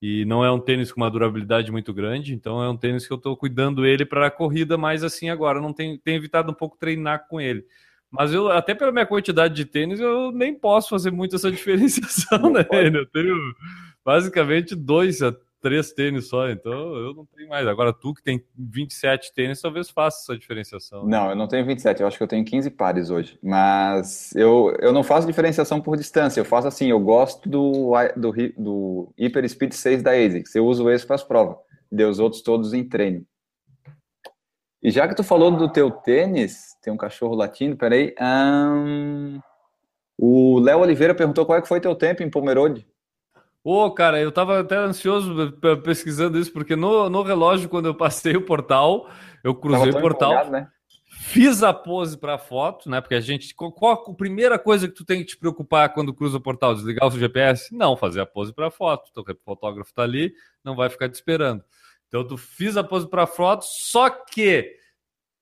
e 0.00 0.24
não 0.24 0.42
é 0.42 0.50
um 0.50 0.58
tênis 0.58 0.90
com 0.90 1.00
uma 1.00 1.10
durabilidade 1.10 1.70
muito 1.70 1.92
grande, 1.92 2.34
então 2.34 2.62
é 2.62 2.70
um 2.70 2.76
tênis 2.76 3.06
que 3.06 3.12
eu 3.12 3.18
estou 3.18 3.36
cuidando 3.36 3.84
ele 3.84 4.06
para 4.06 4.28
a 4.28 4.30
corrida, 4.30 4.78
mas 4.78 5.04
assim 5.04 5.28
agora 5.28 5.60
não 5.60 5.74
tenho, 5.74 5.98
tenho 5.98 6.16
evitado 6.16 6.50
um 6.50 6.54
pouco 6.54 6.78
treinar 6.78 7.26
com 7.28 7.38
ele. 7.38 7.66
Mas 8.16 8.32
eu, 8.32 8.50
até 8.50 8.74
pela 8.74 8.92
minha 8.92 9.06
quantidade 9.06 9.54
de 9.54 9.64
tênis, 9.64 10.00
eu 10.00 10.32
nem 10.32 10.54
posso 10.54 10.88
fazer 10.88 11.10
muito 11.10 11.36
essa 11.36 11.50
diferenciação, 11.52 12.50
né? 12.50 12.66
Eu 12.70 13.06
tenho 13.06 13.36
basicamente 14.04 14.74
dois, 14.74 15.20
três 15.60 15.92
tênis 15.92 16.28
só, 16.28 16.48
então 16.48 16.72
eu 16.72 17.14
não 17.14 17.26
tenho 17.26 17.48
mais. 17.48 17.66
Agora 17.66 17.92
tu 17.92 18.14
que 18.14 18.22
tem 18.22 18.42
27 18.56 19.34
tênis, 19.34 19.60
talvez 19.60 19.90
faça 19.90 20.22
essa 20.22 20.38
diferenciação. 20.38 21.04
Né? 21.04 21.10
Não, 21.10 21.30
eu 21.30 21.36
não 21.36 21.48
tenho 21.48 21.66
27, 21.66 22.00
eu 22.00 22.06
acho 22.06 22.16
que 22.16 22.22
eu 22.22 22.28
tenho 22.28 22.44
15 22.44 22.70
pares 22.70 23.10
hoje. 23.10 23.38
Mas 23.42 24.34
eu, 24.36 24.74
eu 24.80 24.92
não 24.92 25.02
faço 25.02 25.26
diferenciação 25.26 25.80
por 25.80 25.96
distância, 25.96 26.40
eu 26.40 26.44
faço 26.44 26.68
assim, 26.68 26.88
eu 26.88 27.00
gosto 27.00 27.48
do, 27.48 27.92
do, 28.16 28.32
do 28.56 29.12
Hyper 29.18 29.48
Speed 29.48 29.72
6 29.72 30.02
da 30.02 30.12
ASICS, 30.12 30.54
eu 30.54 30.64
uso 30.64 30.88
esse 30.90 31.06
para 31.06 31.16
as 31.16 31.24
provas, 31.24 31.56
e 31.90 32.04
os 32.04 32.18
outros 32.18 32.42
todos 32.42 32.72
em 32.72 32.84
treino. 32.84 33.24
E 34.82 34.90
já 34.90 35.08
que 35.08 35.14
tu 35.14 35.24
falou 35.24 35.50
do 35.50 35.70
teu 35.70 35.90
tênis, 35.90 36.76
tem 36.82 36.92
um 36.92 36.96
cachorro 36.96 37.34
latindo, 37.34 37.76
peraí. 37.76 38.14
Um, 38.20 39.40
o 40.18 40.58
Léo 40.60 40.80
Oliveira 40.80 41.14
perguntou 41.14 41.44
qual 41.44 41.58
é 41.58 41.62
que 41.62 41.68
foi 41.68 41.80
teu 41.80 41.94
tempo 41.94 42.22
em 42.22 42.30
Pomerode. 42.30 42.86
Ô, 43.64 43.84
oh, 43.84 43.90
cara, 43.90 44.20
eu 44.20 44.30
tava 44.30 44.60
até 44.60 44.76
ansioso 44.76 45.58
pesquisando 45.82 46.38
isso, 46.38 46.52
porque 46.52 46.76
no, 46.76 47.10
no 47.10 47.22
relógio, 47.22 47.68
quando 47.68 47.86
eu 47.86 47.94
passei 47.94 48.36
o 48.36 48.44
portal, 48.44 49.08
eu 49.42 49.54
cruzei 49.54 49.90
o 49.90 50.00
portal, 50.00 50.50
né? 50.50 50.68
fiz 51.26 51.62
a 51.64 51.72
pose 51.74 52.16
para 52.16 52.38
foto, 52.38 52.88
né? 52.88 53.00
Porque 53.00 53.14
a 53.14 53.20
gente. 53.20 53.54
Qual, 53.54 53.92
a 53.92 54.14
primeira 54.14 54.58
coisa 54.58 54.86
que 54.86 54.94
tu 54.94 55.04
tem 55.04 55.20
que 55.20 55.26
te 55.26 55.36
preocupar 55.36 55.92
quando 55.92 56.14
cruza 56.14 56.36
o 56.36 56.40
portal? 56.40 56.74
Desligar 56.74 57.06
o 57.06 57.10
seu 57.10 57.18
GPS? 57.18 57.74
Não, 57.74 57.96
fazer 57.96 58.20
a 58.20 58.26
pose 58.26 58.52
para 58.52 58.70
foto. 58.70 59.08
Então, 59.10 59.24
o 59.24 59.44
fotógrafo 59.44 59.92
tá 59.92 60.02
ali, 60.02 60.32
não 60.64 60.76
vai 60.76 60.88
ficar 60.88 61.08
te 61.08 61.14
esperando. 61.14 61.64
Então, 62.08 62.26
tu 62.26 62.36
fiz 62.36 62.76
a 62.76 62.84
pose 62.84 63.08
para 63.08 63.26
foto, 63.26 63.64
só 63.64 64.08
que 64.10 64.76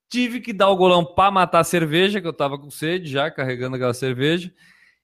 tive 0.09 0.39
que 0.39 0.53
dar 0.53 0.69
o 0.69 0.75
golão 0.75 1.05
para 1.05 1.31
matar 1.31 1.59
a 1.59 1.63
cerveja, 1.63 2.21
que 2.21 2.27
eu 2.27 2.33
tava 2.33 2.57
com 2.57 2.69
sede 2.69 3.09
já, 3.09 3.29
carregando 3.29 3.75
aquela 3.75 3.93
cerveja. 3.93 4.53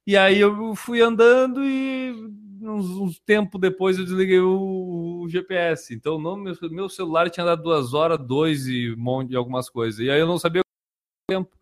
E 0.05 0.17
aí 0.17 0.39
eu 0.39 0.75
fui 0.75 1.01
andando 1.01 1.63
e 1.63 2.13
uns, 2.61 2.89
uns 2.89 3.19
tempo 3.19 3.57
depois 3.57 3.97
eu 3.97 4.05
desliguei 4.05 4.39
o, 4.39 5.21
o 5.23 5.29
GPS. 5.29 5.93
Então 5.93 6.19
no, 6.19 6.35
meu, 6.35 6.55
meu 6.69 6.89
celular 6.89 7.29
tinha 7.29 7.45
dado 7.45 7.63
duas 7.63 7.93
horas, 7.93 8.17
dois 8.19 8.67
e 8.67 8.91
um 8.91 8.97
monte 8.97 9.29
de 9.29 9.35
algumas 9.35 9.69
coisas. 9.69 9.99
E 9.99 10.09
aí 10.09 10.19
eu 10.19 10.27
não 10.27 10.39
sabia 10.39 10.61
o 10.61 10.65
tempo. 11.27 11.55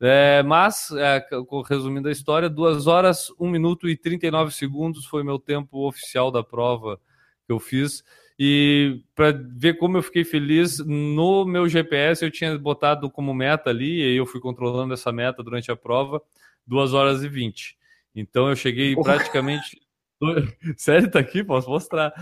É, 0.00 0.42
mas, 0.42 0.90
é, 0.92 1.26
resumindo 1.68 2.08
a 2.08 2.12
história, 2.12 2.48
duas 2.48 2.86
horas, 2.86 3.28
um 3.38 3.48
minuto 3.48 3.88
e 3.88 3.96
39 3.96 4.52
segundos 4.52 5.06
foi 5.06 5.22
meu 5.22 5.38
tempo 5.38 5.86
oficial 5.86 6.30
da 6.30 6.42
prova 6.42 7.00
que 7.46 7.52
eu 7.52 7.58
fiz. 7.58 8.02
E 8.38 9.00
para 9.14 9.32
ver 9.32 9.78
como 9.78 9.96
eu 9.96 10.02
fiquei 10.02 10.24
feliz, 10.24 10.78
no 10.78 11.44
meu 11.44 11.68
GPS 11.68 12.24
eu 12.24 12.30
tinha 12.30 12.58
botado 12.58 13.10
como 13.10 13.32
meta 13.32 13.70
ali, 13.70 14.02
e 14.02 14.16
eu 14.16 14.26
fui 14.26 14.40
controlando 14.40 14.92
essa 14.92 15.10
meta 15.10 15.42
durante 15.42 15.70
a 15.70 15.76
prova, 15.76 16.20
2 16.66 16.92
horas 16.92 17.22
e 17.22 17.28
20. 17.28 17.76
Então 18.14 18.48
eu 18.48 18.56
cheguei 18.56 18.94
praticamente. 18.94 19.80
Sério, 20.76 21.10
tá 21.10 21.18
aqui? 21.18 21.44
Posso 21.44 21.68
mostrar. 21.68 22.12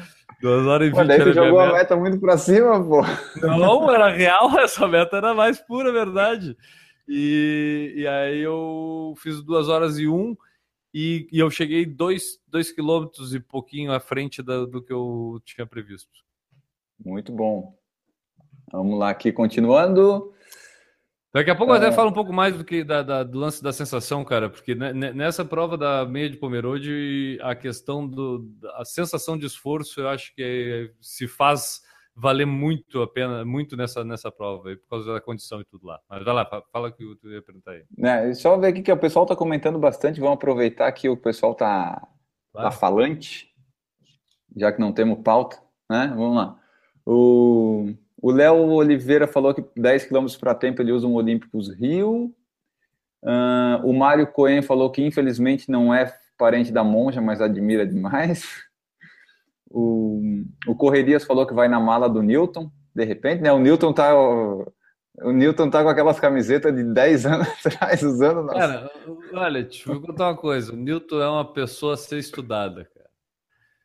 2 0.41 0.67
horas 0.67 0.89
e 0.89 0.91
20. 0.91 1.01
Pô, 1.01 1.05
daí 1.05 1.23
você 1.23 1.33
jogou 1.33 1.61
a 1.61 1.73
meta 1.73 1.97
muito 1.97 2.19
para 2.19 2.37
cima, 2.37 2.83
pô. 2.83 3.03
Não, 3.41 3.91
era 3.95 4.11
real, 4.11 4.59
essa 4.59 4.87
meta 4.89 5.17
era 5.17 5.35
mais 5.35 5.61
pura 5.61 5.93
verdade. 5.93 6.57
E, 7.09 7.95
e 7.97 8.07
aí 8.07 8.41
eu 8.41 9.15
fiz 9.19 9.43
2 9.43 9.69
horas 9.69 9.99
e 9.99 10.09
1. 10.09 10.15
Um, 10.15 10.37
e, 10.95 11.29
e 11.33 11.41
eu 11.41 11.51
cheguei 11.51 11.85
dois, 11.85 12.41
dois 12.47 12.71
quilômetros 12.71 13.35
e 13.35 13.41
pouquinho 13.41 13.91
à 13.93 13.99
frente 13.99 14.41
da, 14.41 14.65
do 14.65 14.81
que 14.81 14.93
eu 14.93 15.43
tinha 15.45 15.67
previsto. 15.67 16.25
Muito 17.05 17.33
bom. 17.33 17.77
Vamos 18.71 18.97
lá 18.97 19.11
aqui, 19.11 19.33
continuando. 19.33 20.33
Daqui 21.33 21.51
a 21.51 21.55
pouco 21.57 21.73
eu 21.73 21.77
até 21.77 21.89
é. 21.89 21.93
falo 21.93 22.11
um 22.11 22.15
pouco 22.15 22.33
mais 22.33 22.57
do 22.57 22.65
que 22.65 22.85
da, 22.85 23.03
da, 23.03 23.25
do 23.25 23.37
lance 23.37 23.61
da 23.61 23.73
sensação, 23.73 24.25
cara, 24.25 24.49
porque 24.49 24.73
nessa 24.73 25.45
prova 25.45 25.77
da 25.77 26.07
meia 26.07 26.31
de 26.31 26.37
Pomerode, 26.37 27.41
a 27.43 27.57
questão 27.57 28.07
do 28.07 28.49
a 28.75 28.85
sensação 28.85 29.37
de 29.37 29.45
esforço, 29.45 30.01
eu 30.01 30.09
acho 30.09 30.33
que 30.33 30.93
se 31.01 31.27
faz 31.27 31.83
valer 32.15 32.47
muito 32.47 33.03
a 33.03 33.09
pena, 33.09 33.45
muito 33.45 33.77
nessa, 33.77 34.05
nessa 34.05 34.31
prova, 34.31 34.63
por 34.77 34.89
causa 34.89 35.15
da 35.15 35.21
condição 35.21 35.61
e 35.61 35.65
tudo 35.65 35.87
lá. 35.87 36.01
Mas 36.09 36.25
vai 36.25 36.35
lá, 36.35 36.63
fala 36.73 36.89
o 36.89 36.93
que 36.93 37.03
eu 37.03 37.33
ia 37.33 37.43
perguntar 37.43 37.73
aí. 37.73 37.85
É, 37.99 38.33
só 38.35 38.57
ver 38.57 38.69
aqui 38.69 38.83
que 38.83 38.93
o 38.93 38.97
pessoal 38.97 39.25
está 39.25 39.35
comentando 39.35 39.79
bastante, 39.79 40.21
vamos 40.21 40.35
aproveitar 40.37 40.91
que 40.93 41.09
o 41.09 41.17
pessoal 41.17 41.53
está 41.53 41.95
tá 41.95 42.09
claro. 42.53 42.71
tá 42.71 42.77
falante, 42.77 43.53
já 44.57 44.73
que 44.73 44.81
não 44.81 44.93
temos 44.93 45.21
pauta, 45.23 45.59
né? 45.91 46.13
Vamos 46.17 46.37
lá. 46.37 46.59
O 47.05 47.95
o 48.25 48.31
Léo 48.31 48.71
Oliveira 48.71 49.27
falou 49.27 49.53
que 49.53 49.63
10 49.79 50.07
km 50.07 50.25
para 50.41 50.55
tempo 50.55 50.81
ele 50.81 50.93
usa 50.93 51.07
um 51.07 51.13
Olímpicos 51.13 51.69
Rio. 51.69 52.35
Uh, 53.23 53.85
o 53.85 53.93
Mário 53.93 54.27
Cohen 54.27 54.63
falou 54.63 54.91
que 54.91 55.03
infelizmente 55.03 55.71
não 55.71 55.93
é 55.93 56.11
parente 56.39 56.73
da 56.73 56.83
monja, 56.83 57.21
mas 57.21 57.43
admira 57.43 57.87
demais. 57.87 58.64
O, 59.71 60.21
o 60.67 60.75
Correrias 60.75 61.25
falou 61.25 61.47
que 61.47 61.55
vai 61.55 61.69
na 61.69 61.81
mala 61.81 62.09
do 62.09 62.23
Newton, 62.23 62.71
de 62.95 63.05
repente, 63.05 63.43
né? 63.43 63.53
O 63.53 63.59
Newton 63.59 63.93
tá. 63.93 64.15
O, 64.17 64.73
o 65.23 65.33
Newton 65.33 65.71
tá 65.71 65.83
com 65.83 65.89
aquelas 65.89 66.19
camisetas 66.19 66.75
de 66.75 66.83
10 66.83 67.27
anos 67.27 67.49
atrás, 67.65 68.03
usando. 68.03 68.43
Nossa. 68.43 68.59
Cara, 68.59 68.91
olha, 69.33 69.63
deixa 69.63 69.91
eu 69.91 70.01
contar 70.01 70.29
uma 70.29 70.37
coisa. 70.37 70.73
O 70.73 70.77
Newton 70.77 71.21
é 71.21 71.29
uma 71.29 71.53
pessoa 71.53 71.95
a 71.95 71.97
ser 71.97 72.19
estudada, 72.19 72.85
cara. 72.85 73.05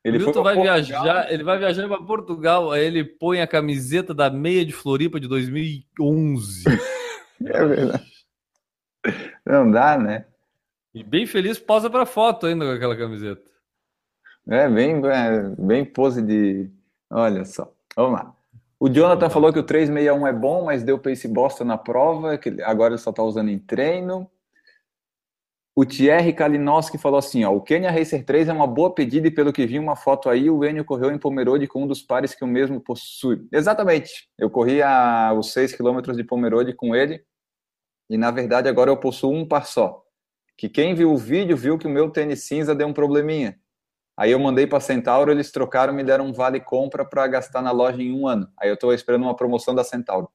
Ele 0.04 0.18
o 0.18 0.22
Newton 0.22 0.44
vai 0.44 0.56
Portugal. 0.56 0.82
viajar, 0.82 1.32
ele 1.32 1.44
vai 1.44 1.58
viajar 1.58 1.88
para 1.88 2.02
Portugal, 2.02 2.72
aí 2.72 2.86
ele 2.86 3.04
põe 3.04 3.42
a 3.42 3.48
camiseta 3.48 4.14
da 4.14 4.30
meia 4.30 4.66
de 4.66 4.72
Floripa 4.72 5.20
de 5.20 5.28
2011. 5.28 6.64
é 7.46 7.66
verdade. 7.66 8.10
Não 9.46 9.70
dá, 9.70 9.98
né? 9.98 10.26
E 10.94 11.04
bem 11.04 11.26
feliz, 11.26 11.60
posa 11.60 11.90
para 11.90 12.06
foto 12.06 12.46
ainda 12.46 12.66
com 12.66 12.72
aquela 12.72 12.96
camiseta. 12.96 13.42
É, 14.50 14.68
bem, 14.68 15.02
é, 15.06 15.56
bem 15.58 15.86
pose 15.86 16.22
de. 16.22 16.70
Olha 17.10 17.46
só. 17.46 17.72
Vamos 17.96 18.20
lá. 18.20 18.36
O 18.80 18.90
Jonathan 18.90 19.30
falou 19.30 19.52
que 19.52 19.60
o 19.60 19.64
361 19.64 20.26
é 20.26 20.34
bom, 20.34 20.66
mas 20.66 20.84
deu 20.84 20.98
pace 20.98 21.28
bosta 21.28 21.66
na 21.66 21.78
prova, 21.78 22.38
que 22.38 22.62
agora 22.64 22.94
ele 22.94 23.02
só 23.02 23.10
está 23.10 23.22
usando 23.22 23.50
em 23.50 23.60
treino. 23.60 24.30
O 25.76 25.86
Thierry 25.86 26.34
Kalinowski 26.34 26.98
falou 26.98 27.20
assim: 27.20 27.44
ó, 27.44 27.52
o 27.52 27.62
Kenya 27.62 27.92
Racer 27.92 28.26
3 28.26 28.50
é 28.50 28.54
uma 28.54 28.66
boa 28.66 28.94
pedida 28.94 29.28
e 29.28 29.32
pelo 29.32 29.54
que 29.54 29.68
vi 29.68 29.78
uma 29.78 29.96
foto 29.96 30.30
aí, 30.30 30.50
o 30.50 30.66
Enio 30.66 30.84
correu 30.84 31.12
em 31.12 31.20
Pomerode 31.20 31.68
com 31.68 31.84
um 31.84 31.88
dos 31.88 32.02
pares 32.02 32.34
que 32.34 32.44
o 32.44 32.48
mesmo 32.48 32.82
possui. 32.82 33.48
Exatamente. 33.52 34.30
Eu 34.38 34.50
corri 34.50 34.82
a, 34.82 35.34
os 35.38 35.54
6 35.54 35.76
quilômetros 35.76 36.18
de 36.18 36.24
Pomerode 36.24 36.74
com 36.74 36.96
ele 36.96 37.24
e 38.10 38.18
na 38.18 38.32
verdade 38.32 38.68
agora 38.68 38.90
eu 38.90 38.98
possuo 38.98 39.34
um 39.34 39.48
par 39.48 39.66
só. 39.66 40.04
Que 40.58 40.68
quem 40.68 40.96
viu 40.96 41.14
o 41.14 41.18
vídeo 41.18 41.56
viu 41.56 41.78
que 41.78 41.88
o 41.88 41.90
meu 41.90 42.10
tênis 42.10 42.44
cinza 42.44 42.74
deu 42.76 42.88
um 42.88 42.94
probleminha. 42.94 43.58
Aí 44.20 44.32
eu 44.32 44.40
mandei 44.40 44.68
para 44.68 44.82
Centauro, 44.82 45.32
eles 45.32 45.50
trocaram, 45.50 45.94
me 45.94 46.04
deram 46.04 46.26
um 46.26 46.34
vale 46.34 46.60
compra 46.60 47.06
para 47.06 47.26
gastar 47.26 47.62
na 47.62 47.72
loja 47.72 48.04
em 48.04 48.12
um 48.12 48.28
ano. 48.28 48.50
Aí 48.60 48.68
eu 48.68 48.74
estou 48.74 48.94
esperando 48.94 49.22
uma 49.22 49.34
promoção 49.34 49.74
da 49.74 49.82
Centauro. 49.82 50.30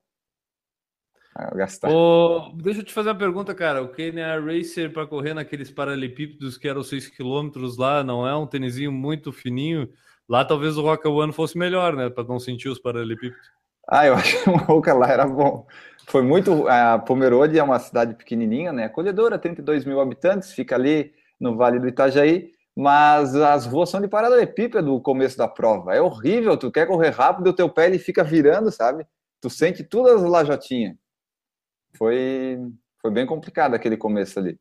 gastar. 1.54 1.90
Oh, 1.90 2.50
deixa 2.54 2.80
eu 2.80 2.84
te 2.84 2.94
fazer 2.94 3.10
uma 3.10 3.18
pergunta, 3.18 3.54
cara. 3.54 3.82
O 3.82 3.88
Kenya 3.88 4.40
Racer 4.40 4.90
para 4.90 5.06
correr 5.06 5.34
naqueles 5.34 5.70
paralelepípedos 5.70 6.56
que 6.56 6.66
eram 6.66 6.82
6 6.82 7.10
km 7.10 7.50
lá, 7.76 8.02
não 8.02 8.26
é 8.26 8.34
um 8.34 8.46
tênisinho 8.46 8.90
muito 8.90 9.30
fininho? 9.30 9.86
Lá 10.26 10.46
talvez 10.46 10.78
o 10.78 10.82
Roca 10.82 11.10
One 11.10 11.34
fosse 11.34 11.58
melhor, 11.58 11.94
né? 11.94 12.08
Para 12.08 12.24
não 12.24 12.40
sentir 12.40 12.70
os 12.70 12.78
paralelepípedos. 12.78 13.50
Ah, 13.86 14.06
eu 14.06 14.14
acho 14.16 14.44
que 14.44 14.48
o 14.48 14.56
Roca 14.56 14.94
lá 14.94 15.10
era 15.10 15.26
bom. 15.26 15.66
Foi 16.08 16.22
muito. 16.22 16.66
A 16.68 16.98
Pomerode 16.98 17.58
é 17.58 17.62
uma 17.62 17.78
cidade 17.78 18.14
pequenininha, 18.14 18.72
né? 18.72 18.84
Acolhedora, 18.84 19.38
32 19.38 19.84
mil 19.84 20.00
habitantes, 20.00 20.52
fica 20.54 20.74
ali 20.74 21.12
no 21.38 21.54
Vale 21.54 21.78
do 21.78 21.86
Itajaí 21.86 22.53
mas 22.76 23.34
as 23.36 23.66
ruas 23.66 23.90
são 23.90 24.00
de 24.00 24.08
paralelepípedo 24.08 24.88
no 24.88 25.00
começo 25.00 25.38
da 25.38 25.46
prova. 25.48 25.94
É 25.94 26.00
horrível, 26.00 26.56
tu 26.56 26.70
quer 26.72 26.86
correr 26.86 27.10
rápido, 27.10 27.48
o 27.50 27.52
teu 27.54 27.68
pé 27.68 27.86
ele 27.86 27.98
fica 27.98 28.24
virando, 28.24 28.70
sabe? 28.72 29.06
Tu 29.40 29.48
sente 29.50 29.84
todas 29.84 30.22
as 30.22 30.28
lajotinhas. 30.28 30.96
Foi, 31.96 32.58
foi 33.00 33.10
bem 33.10 33.26
complicado 33.26 33.74
aquele 33.74 33.96
começo 33.96 34.38
ali. 34.38 34.58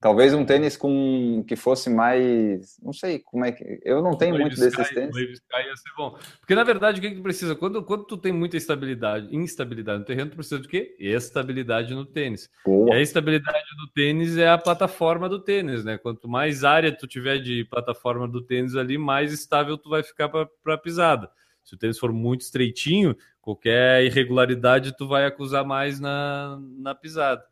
Talvez 0.00 0.32
um 0.32 0.46
tênis 0.46 0.78
com 0.78 1.44
que 1.46 1.54
fosse 1.54 1.90
mais, 1.90 2.80
não 2.82 2.90
sei 2.90 3.18
como 3.18 3.44
é 3.44 3.52
que 3.52 3.80
eu 3.84 4.00
não 4.00 4.16
tenho 4.16 4.38
muito 4.38 4.58
desses 4.58 4.88
tênis. 4.88 5.14
Wave 5.14 5.32
Sky 5.32 5.66
ia 5.66 5.76
ser 5.76 5.90
bom. 5.94 6.16
Porque 6.40 6.54
na 6.54 6.64
verdade 6.64 6.98
o 6.98 7.02
que, 7.02 7.10
que 7.10 7.16
tu 7.16 7.22
precisa? 7.22 7.54
Quando, 7.54 7.82
quando 7.82 8.04
tu 8.04 8.16
tem 8.16 8.32
muita 8.32 8.56
estabilidade, 8.56 9.28
instabilidade 9.36 9.98
no 9.98 10.06
terreno, 10.06 10.30
tu 10.30 10.36
precisa 10.36 10.58
de 10.58 10.68
quê? 10.68 10.96
Estabilidade 10.98 11.94
no 11.94 12.06
tênis. 12.06 12.48
Boa. 12.64 12.94
E 12.94 12.98
a 12.98 13.02
estabilidade 13.02 13.66
do 13.78 13.92
tênis 13.92 14.38
é 14.38 14.48
a 14.48 14.56
plataforma 14.56 15.28
do 15.28 15.38
tênis, 15.38 15.84
né? 15.84 15.98
Quanto 15.98 16.26
mais 16.26 16.64
área 16.64 16.96
tu 16.96 17.06
tiver 17.06 17.36
de 17.36 17.66
plataforma 17.66 18.26
do 18.26 18.40
tênis 18.40 18.76
ali, 18.76 18.96
mais 18.96 19.34
estável 19.34 19.76
tu 19.76 19.90
vai 19.90 20.02
ficar 20.02 20.30
para 20.30 20.78
pisada. 20.78 21.30
Se 21.62 21.74
o 21.74 21.78
tênis 21.78 21.98
for 21.98 22.10
muito 22.10 22.40
estreitinho, 22.40 23.14
qualquer 23.42 24.02
irregularidade 24.02 24.96
tu 24.96 25.06
vai 25.06 25.26
acusar 25.26 25.62
mais 25.62 26.00
na, 26.00 26.58
na 26.78 26.94
pisada. 26.94 27.44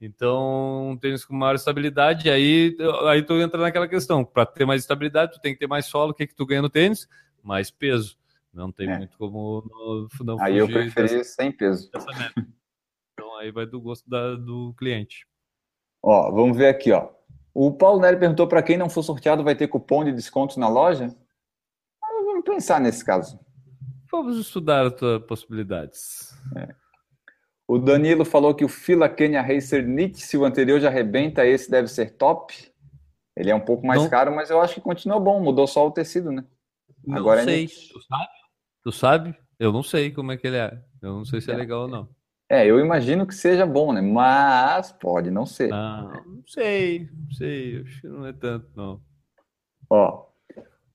Então, 0.00 0.90
um 0.90 0.96
tênis 0.96 1.24
com 1.24 1.34
maior 1.34 1.56
estabilidade, 1.56 2.30
aí, 2.30 2.76
aí 3.08 3.22
tu 3.22 3.34
entra 3.34 3.60
naquela 3.60 3.88
questão. 3.88 4.24
Para 4.24 4.46
ter 4.46 4.64
mais 4.64 4.82
estabilidade, 4.82 5.32
tu 5.32 5.40
tem 5.40 5.52
que 5.52 5.58
ter 5.58 5.66
mais 5.66 5.86
solo. 5.86 6.12
O 6.12 6.14
que, 6.14 6.26
que 6.26 6.34
tu 6.34 6.46
ganha 6.46 6.62
no 6.62 6.70
tênis? 6.70 7.08
Mais 7.42 7.70
peso. 7.70 8.16
Não 8.52 8.70
tem 8.70 8.88
é. 8.88 8.98
muito 8.98 9.16
como 9.18 9.62
no, 9.68 10.08
não 10.24 10.40
Aí 10.40 10.56
eu 10.56 10.66
preferi 10.66 11.08
dessa, 11.08 11.34
sem 11.34 11.52
peso. 11.52 11.90
Então 13.12 13.36
aí 13.36 13.50
vai 13.50 13.66
do 13.66 13.80
gosto 13.80 14.08
da, 14.08 14.36
do 14.36 14.72
cliente. 14.78 15.26
Ó, 16.02 16.30
vamos 16.30 16.56
ver 16.56 16.68
aqui, 16.68 16.92
ó. 16.92 17.10
O 17.52 17.72
Paulo 17.72 18.00
Nery 18.00 18.16
perguntou 18.18 18.46
para 18.46 18.62
quem 18.62 18.76
não 18.76 18.88
for 18.88 19.02
sorteado 19.02 19.42
vai 19.42 19.56
ter 19.56 19.66
cupom 19.66 20.04
de 20.04 20.12
desconto 20.12 20.60
na 20.60 20.68
loja? 20.68 21.14
vamos 22.00 22.44
pensar 22.44 22.80
nesse 22.80 23.04
caso. 23.04 23.38
Vamos 24.10 24.38
estudar 24.38 24.86
as 24.86 25.22
possibilidades. 25.26 26.32
É. 26.56 26.74
O 27.68 27.78
Danilo 27.78 28.24
falou 28.24 28.54
que 28.54 28.64
o 28.64 28.68
Fila 28.68 29.10
Kenya 29.10 29.42
Racer 29.42 29.86
Nit, 29.86 30.22
se 30.22 30.38
o 30.38 30.44
anterior 30.46 30.80
já 30.80 30.88
arrebenta, 30.88 31.46
esse 31.46 31.70
deve 31.70 31.86
ser 31.86 32.16
top. 32.16 32.54
Ele 33.36 33.50
é 33.50 33.54
um 33.54 33.60
pouco 33.60 33.86
mais 33.86 34.02
não. 34.02 34.08
caro, 34.08 34.34
mas 34.34 34.48
eu 34.48 34.58
acho 34.58 34.74
que 34.76 34.80
continua 34.80 35.20
bom. 35.20 35.38
Mudou 35.38 35.66
só 35.66 35.86
o 35.86 35.90
tecido, 35.90 36.32
né? 36.32 36.44
Não 37.06 37.18
Agora 37.18 37.42
é 37.42 37.44
sei. 37.44 37.64
É 37.64 37.66
tu 37.66 38.00
sabe? 38.00 38.28
Tu 38.82 38.92
sabe? 38.92 39.34
Eu 39.58 39.70
não 39.70 39.82
sei 39.82 40.10
como 40.10 40.32
é 40.32 40.38
que 40.38 40.46
ele 40.46 40.56
é. 40.56 40.82
Eu 41.02 41.12
não 41.12 41.26
sei 41.26 41.42
se 41.42 41.50
é, 41.50 41.54
é 41.54 41.56
legal 41.58 41.82
ou 41.82 41.88
não. 41.88 42.08
É, 42.48 42.66
eu 42.66 42.80
imagino 42.80 43.26
que 43.26 43.34
seja 43.34 43.66
bom, 43.66 43.92
né? 43.92 44.00
Mas 44.00 44.90
pode 44.90 45.30
não 45.30 45.44
ser. 45.44 45.68
Não, 45.68 46.10
não 46.10 46.42
sei, 46.46 47.06
não 47.12 47.30
sei. 47.32 47.82
Acho 47.82 48.00
que 48.00 48.06
não 48.08 48.26
é 48.26 48.32
tanto, 48.32 48.66
não. 48.74 49.02
Ó, 49.90 50.26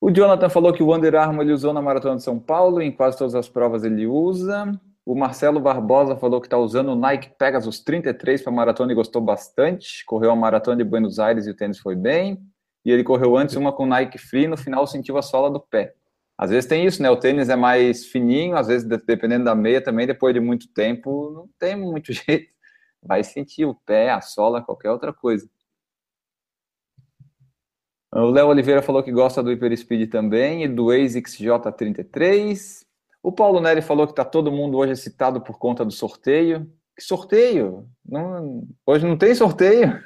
o 0.00 0.10
Jonathan 0.10 0.50
falou 0.50 0.72
que 0.72 0.82
o 0.82 0.92
Under 0.92 1.14
Armour 1.14 1.44
ele 1.44 1.52
usou 1.52 1.72
na 1.72 1.80
Maratona 1.80 2.16
de 2.16 2.24
São 2.24 2.38
Paulo, 2.38 2.82
em 2.82 2.90
quase 2.90 3.16
todas 3.16 3.36
as 3.36 3.48
provas 3.48 3.84
ele 3.84 4.06
usa. 4.08 4.78
O 5.06 5.14
Marcelo 5.14 5.60
Barbosa 5.60 6.16
falou 6.16 6.40
que 6.40 6.46
está 6.46 6.56
usando 6.56 6.88
o 6.88 6.96
Nike 6.96 7.30
Pegasus 7.38 7.80
33 7.80 8.42
para 8.42 8.52
maratona 8.52 8.92
e 8.92 8.94
gostou 8.94 9.20
bastante. 9.20 10.02
Correu 10.06 10.30
a 10.30 10.36
maratona 10.36 10.78
de 10.78 10.84
Buenos 10.84 11.18
Aires 11.18 11.46
e 11.46 11.50
o 11.50 11.54
tênis 11.54 11.78
foi 11.78 11.94
bem. 11.94 12.40
E 12.84 12.90
ele 12.90 13.04
correu 13.04 13.36
antes 13.36 13.54
uma 13.54 13.72
com 13.72 13.84
Nike 13.84 14.18
Free, 14.18 14.46
no 14.46 14.56
final 14.56 14.86
sentiu 14.86 15.18
a 15.18 15.22
sola 15.22 15.50
do 15.50 15.60
pé. 15.60 15.94
Às 16.36 16.50
vezes 16.50 16.68
tem 16.68 16.84
isso, 16.84 17.02
né? 17.02 17.10
O 17.10 17.16
tênis 17.16 17.48
é 17.48 17.56
mais 17.56 18.06
fininho, 18.06 18.56
às 18.56 18.66
vezes 18.66 18.86
dependendo 18.86 19.44
da 19.44 19.54
meia 19.54 19.82
também, 19.82 20.06
depois 20.06 20.34
de 20.34 20.40
muito 20.40 20.68
tempo, 20.72 21.30
não 21.30 21.48
tem 21.58 21.76
muito 21.76 22.12
jeito. 22.12 22.52
Vai 23.02 23.22
sentir 23.22 23.66
o 23.66 23.74
pé, 23.74 24.10
a 24.10 24.20
sola, 24.20 24.62
qualquer 24.62 24.90
outra 24.90 25.12
coisa. 25.12 25.48
O 28.10 28.30
Léo 28.30 28.48
Oliveira 28.48 28.80
falou 28.80 29.02
que 29.02 29.12
gosta 29.12 29.42
do 29.42 29.50
Hyperspeed 29.50 30.06
também 30.06 30.64
e 30.64 30.68
do 30.68 30.90
ASICS 30.90 31.36
J33. 31.36 32.83
O 33.24 33.32
Paulo 33.32 33.58
Neri 33.58 33.80
falou 33.80 34.06
que 34.06 34.12
está 34.12 34.22
todo 34.22 34.52
mundo 34.52 34.76
hoje 34.76 34.92
excitado 34.92 35.40
por 35.40 35.58
conta 35.58 35.82
do 35.82 35.90
sorteio. 35.90 36.70
Que 36.94 37.02
sorteio? 37.02 37.88
Não, 38.04 38.68
hoje 38.84 39.06
não 39.06 39.16
tem 39.16 39.34
sorteio? 39.34 39.98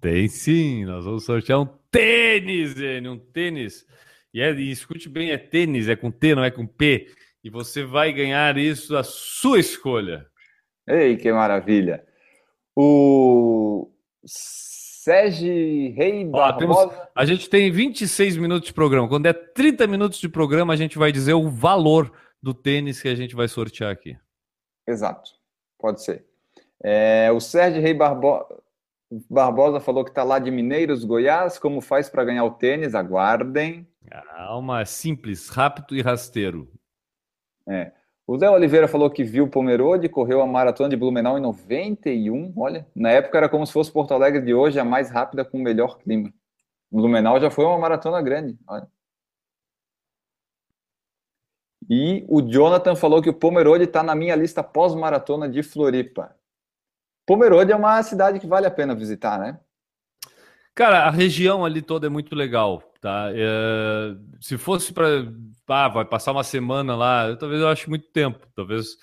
Tem 0.00 0.26
sim, 0.28 0.86
nós 0.86 1.04
vamos 1.04 1.26
sortear 1.26 1.60
um 1.60 1.68
tênis, 1.90 2.70
Zene, 2.70 3.06
um 3.06 3.18
tênis 3.18 3.84
e, 4.32 4.40
é, 4.40 4.50
e 4.54 4.70
escute 4.70 5.10
bem, 5.10 5.30
é 5.30 5.36
tênis, 5.36 5.90
é 5.90 5.94
com 5.94 6.10
T, 6.10 6.34
não 6.34 6.42
é 6.42 6.50
com 6.50 6.66
P. 6.66 7.08
E 7.44 7.50
você 7.50 7.84
vai 7.84 8.14
ganhar 8.14 8.56
isso 8.56 8.96
à 8.96 9.04
sua 9.04 9.60
escolha. 9.60 10.24
Ei, 10.88 11.18
que 11.18 11.30
maravilha. 11.30 12.02
O 12.74 13.90
Sérgio 14.24 15.94
Rei 15.94 16.24
Barbosa... 16.24 16.88
temos, 16.88 17.08
a 17.14 17.24
gente 17.26 17.50
tem 17.50 17.70
26 17.70 18.38
minutos 18.38 18.68
de 18.68 18.72
programa. 18.72 19.06
Quando 19.06 19.26
é 19.26 19.34
30 19.34 19.86
minutos 19.86 20.18
de 20.18 20.30
programa, 20.30 20.72
a 20.72 20.76
gente 20.76 20.96
vai 20.96 21.12
dizer 21.12 21.34
o 21.34 21.50
valor 21.50 22.10
do 22.42 22.54
tênis 22.54 23.00
que 23.00 23.08
a 23.08 23.14
gente 23.14 23.34
vai 23.34 23.48
sortear 23.48 23.90
aqui. 23.90 24.16
Exato, 24.86 25.30
pode 25.78 26.02
ser. 26.02 26.24
É, 26.82 27.30
o 27.32 27.40
Sérgio 27.40 27.82
Rei 27.82 27.94
Barbosa... 27.94 28.62
Barbosa 29.28 29.80
falou 29.80 30.04
que 30.04 30.10
está 30.10 30.22
lá 30.22 30.38
de 30.38 30.50
Mineiros, 30.50 31.02
Goiás. 31.02 31.58
Como 31.58 31.80
faz 31.80 32.10
para 32.10 32.24
ganhar 32.24 32.44
o 32.44 32.50
tênis? 32.50 32.94
Aguardem. 32.94 33.88
Alma 34.36 34.84
simples, 34.84 35.48
rápido 35.48 35.96
e 35.96 36.02
rasteiro. 36.02 36.70
É. 37.66 37.92
O 38.26 38.38
Zé 38.38 38.50
Oliveira 38.50 38.86
falou 38.86 39.10
que 39.10 39.24
viu 39.24 39.44
o 39.44 39.50
Pomerode, 39.50 40.08
correu 40.08 40.42
a 40.42 40.46
maratona 40.46 40.90
de 40.90 40.96
Blumenau 40.96 41.38
em 41.38 41.40
91. 41.40 42.52
Olha, 42.54 42.86
na 42.94 43.10
época 43.10 43.38
era 43.38 43.48
como 43.48 43.66
se 43.66 43.72
fosse 43.72 43.90
Porto 43.90 44.12
Alegre 44.12 44.42
de 44.42 44.52
hoje, 44.52 44.78
a 44.78 44.84
mais 44.84 45.10
rápida 45.10 45.46
com 45.46 45.56
o 45.56 45.62
melhor 45.62 45.96
clima. 45.98 46.30
Blumenau 46.92 47.40
já 47.40 47.50
foi 47.50 47.64
uma 47.64 47.78
maratona 47.78 48.20
grande. 48.20 48.58
Olha. 48.66 48.86
E 51.88 52.24
o 52.28 52.42
Jonathan 52.42 52.94
falou 52.94 53.22
que 53.22 53.30
o 53.30 53.34
Pomerode 53.34 53.84
está 53.84 54.02
na 54.02 54.14
minha 54.14 54.36
lista 54.36 54.62
pós-maratona 54.62 55.48
de 55.48 55.62
Floripa. 55.62 56.34
Pomerode 57.26 57.72
é 57.72 57.76
uma 57.76 58.02
cidade 58.02 58.38
que 58.38 58.46
vale 58.46 58.66
a 58.66 58.70
pena 58.70 58.94
visitar, 58.94 59.38
né? 59.38 59.58
Cara, 60.74 61.04
a 61.04 61.10
região 61.10 61.64
ali 61.64 61.82
toda 61.82 62.06
é 62.06 62.10
muito 62.10 62.34
legal, 62.36 62.82
tá? 63.00 63.30
É, 63.32 64.14
se 64.40 64.56
fosse 64.56 64.92
para, 64.92 65.08
ah, 65.66 65.88
vai 65.88 66.04
passar 66.04 66.32
uma 66.32 66.44
semana 66.44 66.94
lá, 66.94 67.34
talvez 67.36 67.60
eu 67.60 67.68
ache 67.68 67.88
muito 67.88 68.06
tempo, 68.12 68.46
talvez 68.54 68.96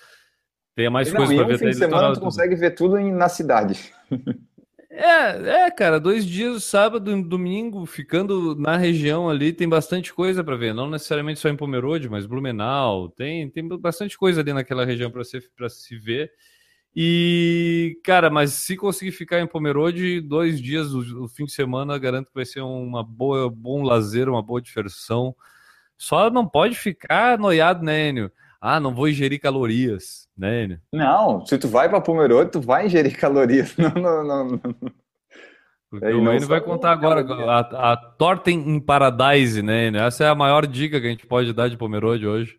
tenha 0.74 0.90
mais 0.90 1.12
coisas 1.12 1.34
para 1.34 1.44
um 1.44 1.48
ver. 1.48 1.58
Fim 1.58 1.66
de 1.66 1.74
semana 1.74 2.14
tu 2.14 2.20
consegue 2.20 2.54
ver 2.54 2.70
tudo 2.70 2.96
em, 2.96 3.12
na 3.12 3.28
cidade. 3.28 3.92
É, 4.98 5.66
é, 5.66 5.70
cara, 5.70 6.00
dois 6.00 6.24
dias, 6.24 6.64
sábado 6.64 7.14
e 7.14 7.22
domingo, 7.22 7.84
ficando 7.84 8.56
na 8.56 8.78
região 8.78 9.28
ali, 9.28 9.52
tem 9.52 9.68
bastante 9.68 10.10
coisa 10.14 10.42
para 10.42 10.56
ver. 10.56 10.72
Não 10.72 10.88
necessariamente 10.88 11.38
só 11.38 11.50
em 11.50 11.56
Pomerode, 11.56 12.08
mas 12.08 12.24
Blumenau, 12.24 13.10
tem, 13.10 13.50
tem 13.50 13.68
bastante 13.68 14.16
coisa 14.16 14.40
ali 14.40 14.54
naquela 14.54 14.86
região 14.86 15.10
para 15.10 15.22
se, 15.22 15.38
se 15.68 15.98
ver. 15.98 16.32
E, 16.94 18.00
cara, 18.02 18.30
mas 18.30 18.54
se 18.54 18.74
conseguir 18.74 19.12
ficar 19.12 19.38
em 19.38 19.46
Pomerode, 19.46 20.18
dois 20.22 20.58
dias, 20.58 20.94
o, 20.94 21.24
o, 21.24 21.28
fim 21.28 21.44
de 21.44 21.52
semana, 21.52 21.98
garanto 21.98 22.28
que 22.28 22.34
vai 22.34 22.46
ser 22.46 22.62
uma 22.62 23.04
boa, 23.04 23.50
bom 23.50 23.82
lazer, 23.82 24.30
uma 24.30 24.42
boa 24.42 24.62
diversão. 24.62 25.36
Só 25.98 26.30
não 26.30 26.48
pode 26.48 26.74
ficar 26.74 27.38
noiado, 27.38 27.84
né, 27.84 28.08
Enio? 28.08 28.32
Ah, 28.68 28.80
não 28.80 28.92
vou 28.92 29.08
ingerir 29.08 29.40
calorias, 29.40 30.26
né, 30.36 30.64
Enio? 30.64 30.80
Não, 30.92 31.46
se 31.46 31.56
tu 31.56 31.68
vai 31.68 31.88
para 31.88 32.00
Pomerode, 32.00 32.50
tu 32.50 32.60
vai 32.60 32.86
ingerir 32.86 33.14
calorias. 33.20 33.76
Não, 33.76 33.90
não, 33.94 34.24
não. 34.24 34.58
Porque 35.88 36.04
o 36.04 36.32
Enio 36.32 36.48
vai 36.48 36.60
contar 36.60 36.90
agora 36.90 37.20
a, 37.20 37.92
a 37.92 37.96
torta 37.96 38.50
em 38.50 38.80
Paradise, 38.80 39.62
né, 39.62 39.86
Enio? 39.86 40.00
Essa 40.00 40.24
é 40.24 40.28
a 40.28 40.34
maior 40.34 40.66
dica 40.66 41.00
que 41.00 41.06
a 41.06 41.10
gente 41.10 41.28
pode 41.28 41.52
dar 41.52 41.68
de 41.68 41.76
Pomerode 41.76 42.26
hoje. 42.26 42.58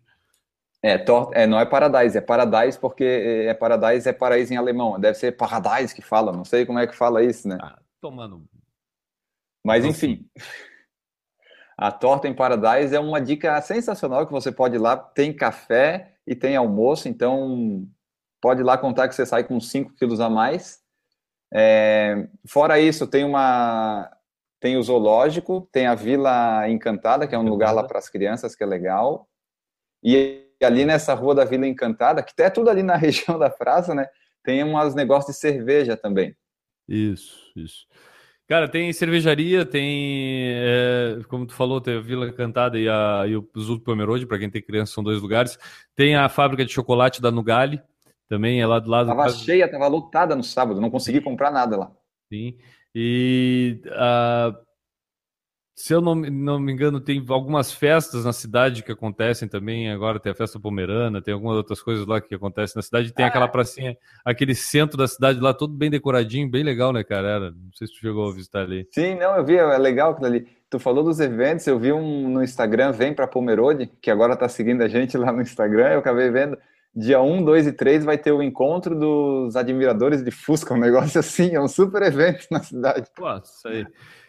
É, 0.82 0.96
tor 0.96 1.30
é, 1.34 1.46
não 1.46 1.60
é 1.60 1.66
Paradise, 1.66 2.16
é 2.16 2.22
Paradise 2.22 2.78
porque 2.78 3.04
é, 3.04 3.46
é 3.48 3.54
Paradise 3.54 4.08
é 4.08 4.12
paraíso 4.14 4.54
em 4.54 4.56
alemão. 4.56 4.98
Deve 4.98 5.18
ser 5.18 5.32
Paradise 5.32 5.94
que 5.94 6.00
fala, 6.00 6.32
não 6.32 6.44
sei 6.44 6.64
como 6.64 6.78
é 6.78 6.86
que 6.86 6.96
fala 6.96 7.22
isso, 7.22 7.46
né? 7.46 7.58
Ah, 7.60 7.78
tomando. 8.00 8.42
Mas 9.62 9.84
enfim, 9.84 10.26
a 11.78 11.92
torta 11.92 12.26
em 12.26 12.34
Paradise 12.34 12.92
é 12.92 12.98
uma 12.98 13.20
dica 13.20 13.60
sensacional 13.62 14.26
que 14.26 14.32
você 14.32 14.50
pode 14.50 14.74
ir 14.74 14.80
lá. 14.80 14.96
Tem 14.96 15.32
café 15.32 16.12
e 16.26 16.34
tem 16.34 16.56
almoço, 16.56 17.08
então 17.08 17.86
pode 18.40 18.62
ir 18.62 18.64
lá 18.64 18.76
contar 18.76 19.06
que 19.06 19.14
você 19.14 19.24
sai 19.24 19.44
com 19.44 19.60
5 19.60 19.94
quilos 19.94 20.18
a 20.20 20.28
mais. 20.28 20.80
É, 21.54 22.28
fora 22.48 22.80
isso, 22.80 23.06
tem 23.06 23.22
uma 23.24 24.10
tem 24.60 24.76
o 24.76 24.82
zoológico, 24.82 25.68
tem 25.70 25.86
a 25.86 25.94
Vila 25.94 26.68
Encantada, 26.68 27.28
que 27.28 27.34
é 27.34 27.38
um 27.38 27.48
lugar 27.48 27.70
lá 27.70 27.84
para 27.84 28.00
as 28.00 28.08
crianças 28.08 28.56
que 28.56 28.64
é 28.64 28.66
legal. 28.66 29.28
E 30.02 30.48
ali 30.60 30.84
nessa 30.84 31.14
rua 31.14 31.32
da 31.32 31.44
Vila 31.44 31.64
Encantada, 31.64 32.24
que 32.24 32.42
é 32.42 32.50
tudo 32.50 32.70
ali 32.70 32.82
na 32.82 32.96
região 32.98 33.38
da 33.38 33.48
praça, 33.48 33.94
né? 33.94 34.08
Tem 34.42 34.64
uns 34.64 34.96
negócios 34.96 35.32
de 35.32 35.40
cerveja 35.40 35.96
também. 35.96 36.36
Isso, 36.88 37.52
isso. 37.54 37.86
Cara, 38.48 38.66
tem 38.66 38.90
cervejaria, 38.94 39.66
tem, 39.66 40.54
é, 40.54 41.18
como 41.28 41.44
tu 41.44 41.52
falou, 41.52 41.82
tem 41.82 41.98
a 41.98 42.00
Vila 42.00 42.26
Encantada 42.26 42.78
e, 42.78 42.88
a, 42.88 43.24
e 43.28 43.36
o 43.36 43.46
Zuto 43.58 43.84
Pomerode, 43.84 44.24
para 44.26 44.38
quem 44.38 44.48
tem 44.48 44.62
criança, 44.62 44.94
são 44.94 45.04
dois 45.04 45.20
lugares. 45.20 45.58
Tem 45.94 46.16
a 46.16 46.30
fábrica 46.30 46.64
de 46.64 46.72
chocolate 46.72 47.20
da 47.20 47.30
Nugali, 47.30 47.78
também 48.26 48.62
é 48.62 48.66
lá 48.66 48.78
do 48.78 48.88
lado. 48.88 49.08
Tava 49.08 49.28
cheia, 49.28 49.70
tava 49.70 49.86
lotada 49.86 50.34
no 50.34 50.42
sábado, 50.42 50.80
não 50.80 50.90
consegui 50.90 51.20
comprar 51.20 51.50
nada 51.50 51.76
lá. 51.76 51.92
Sim. 52.32 52.56
E 52.94 53.82
uh, 53.84 54.56
se 55.78 55.94
eu 55.94 56.00
não, 56.00 56.12
não 56.16 56.58
me 56.58 56.72
engano, 56.72 56.98
tem 56.98 57.24
algumas 57.28 57.70
festas 57.72 58.24
na 58.24 58.32
cidade 58.32 58.82
que 58.82 58.90
acontecem 58.90 59.46
também. 59.46 59.88
Agora 59.92 60.18
tem 60.18 60.32
a 60.32 60.34
festa 60.34 60.58
pomerana, 60.58 61.22
tem 61.22 61.32
algumas 61.32 61.56
outras 61.56 61.80
coisas 61.80 62.04
lá 62.04 62.20
que 62.20 62.34
acontecem 62.34 62.74
na 62.74 62.82
cidade. 62.82 63.14
Tem 63.14 63.24
ah, 63.24 63.28
aquela 63.28 63.46
pracinha, 63.46 63.96
aquele 64.24 64.56
centro 64.56 64.98
da 64.98 65.06
cidade 65.06 65.38
lá, 65.38 65.54
todo 65.54 65.72
bem 65.72 65.88
decoradinho, 65.88 66.50
bem 66.50 66.64
legal, 66.64 66.92
né, 66.92 67.04
cara? 67.04 67.28
Era, 67.28 67.50
não 67.52 67.72
sei 67.74 67.86
se 67.86 67.92
tu 67.92 68.00
chegou 68.00 68.28
a 68.28 68.34
visitar 68.34 68.62
ali. 68.62 68.88
Sim, 68.90 69.14
não, 69.14 69.36
eu 69.36 69.44
vi, 69.44 69.54
é 69.54 69.78
legal 69.78 70.10
aquilo 70.10 70.26
ali. 70.26 70.48
Tu 70.68 70.80
falou 70.80 71.04
dos 71.04 71.20
eventos, 71.20 71.64
eu 71.68 71.78
vi 71.78 71.92
um 71.92 72.28
no 72.28 72.42
Instagram, 72.42 72.90
Vem 72.90 73.14
para 73.14 73.28
Pomerode, 73.28 73.88
que 74.02 74.10
agora 74.10 74.36
tá 74.36 74.48
seguindo 74.48 74.82
a 74.82 74.88
gente 74.88 75.16
lá 75.16 75.30
no 75.30 75.42
Instagram, 75.42 75.90
eu 75.92 76.00
acabei 76.00 76.28
vendo. 76.28 76.58
Dia 76.92 77.20
1, 77.22 77.44
2 77.44 77.68
e 77.68 77.72
3 77.72 78.04
vai 78.04 78.18
ter 78.18 78.32
o 78.32 78.42
encontro 78.42 78.98
dos 78.98 79.54
admiradores 79.54 80.24
de 80.24 80.32
Fusca, 80.32 80.74
um 80.74 80.78
negócio 80.78 81.20
assim, 81.20 81.54
é 81.54 81.60
um 81.60 81.68
super 81.68 82.02
evento 82.02 82.48
na 82.50 82.64
cidade. 82.64 83.08
Pô, 83.14 83.32
isso 83.36 83.68
aí. 83.68 83.86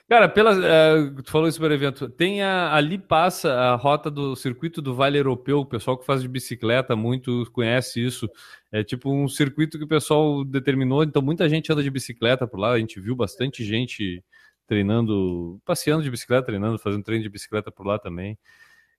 Cara, 0.09 0.27
pela, 0.27 0.53
uh, 0.55 1.21
tu 1.21 1.29
falou 1.29 1.47
isso 1.47 1.59
para 1.59 1.71
evento. 1.71 2.09
Tem 2.09 2.41
a, 2.41 2.73
ali 2.73 2.97
passa 2.97 3.53
a 3.53 3.75
rota 3.75 4.09
do 4.09 4.35
circuito 4.35 4.81
do 4.81 4.95
Vale 4.95 5.19
Europeu. 5.19 5.59
O 5.59 5.65
pessoal 5.65 5.95
que 5.99 6.05
faz 6.05 6.23
de 6.23 6.27
bicicleta 6.27 6.95
muito 6.95 7.47
conhece 7.53 8.03
isso. 8.03 8.27
É 8.71 8.83
tipo 8.83 9.11
um 9.13 9.27
circuito 9.27 9.77
que 9.77 9.83
o 9.83 9.87
pessoal 9.87 10.43
determinou. 10.43 11.03
Então 11.03 11.21
muita 11.21 11.47
gente 11.47 11.71
anda 11.71 11.83
de 11.83 11.91
bicicleta 11.91 12.47
por 12.47 12.59
lá. 12.59 12.71
A 12.71 12.79
gente 12.79 12.99
viu 12.99 13.15
bastante 13.15 13.63
gente 13.63 14.23
treinando, 14.67 15.61
passeando 15.63 16.01
de 16.03 16.09
bicicleta, 16.09 16.47
treinando, 16.47 16.79
fazendo 16.79 17.03
treino 17.03 17.23
de 17.23 17.29
bicicleta 17.29 17.71
por 17.71 17.85
lá 17.85 17.99
também. 17.99 18.35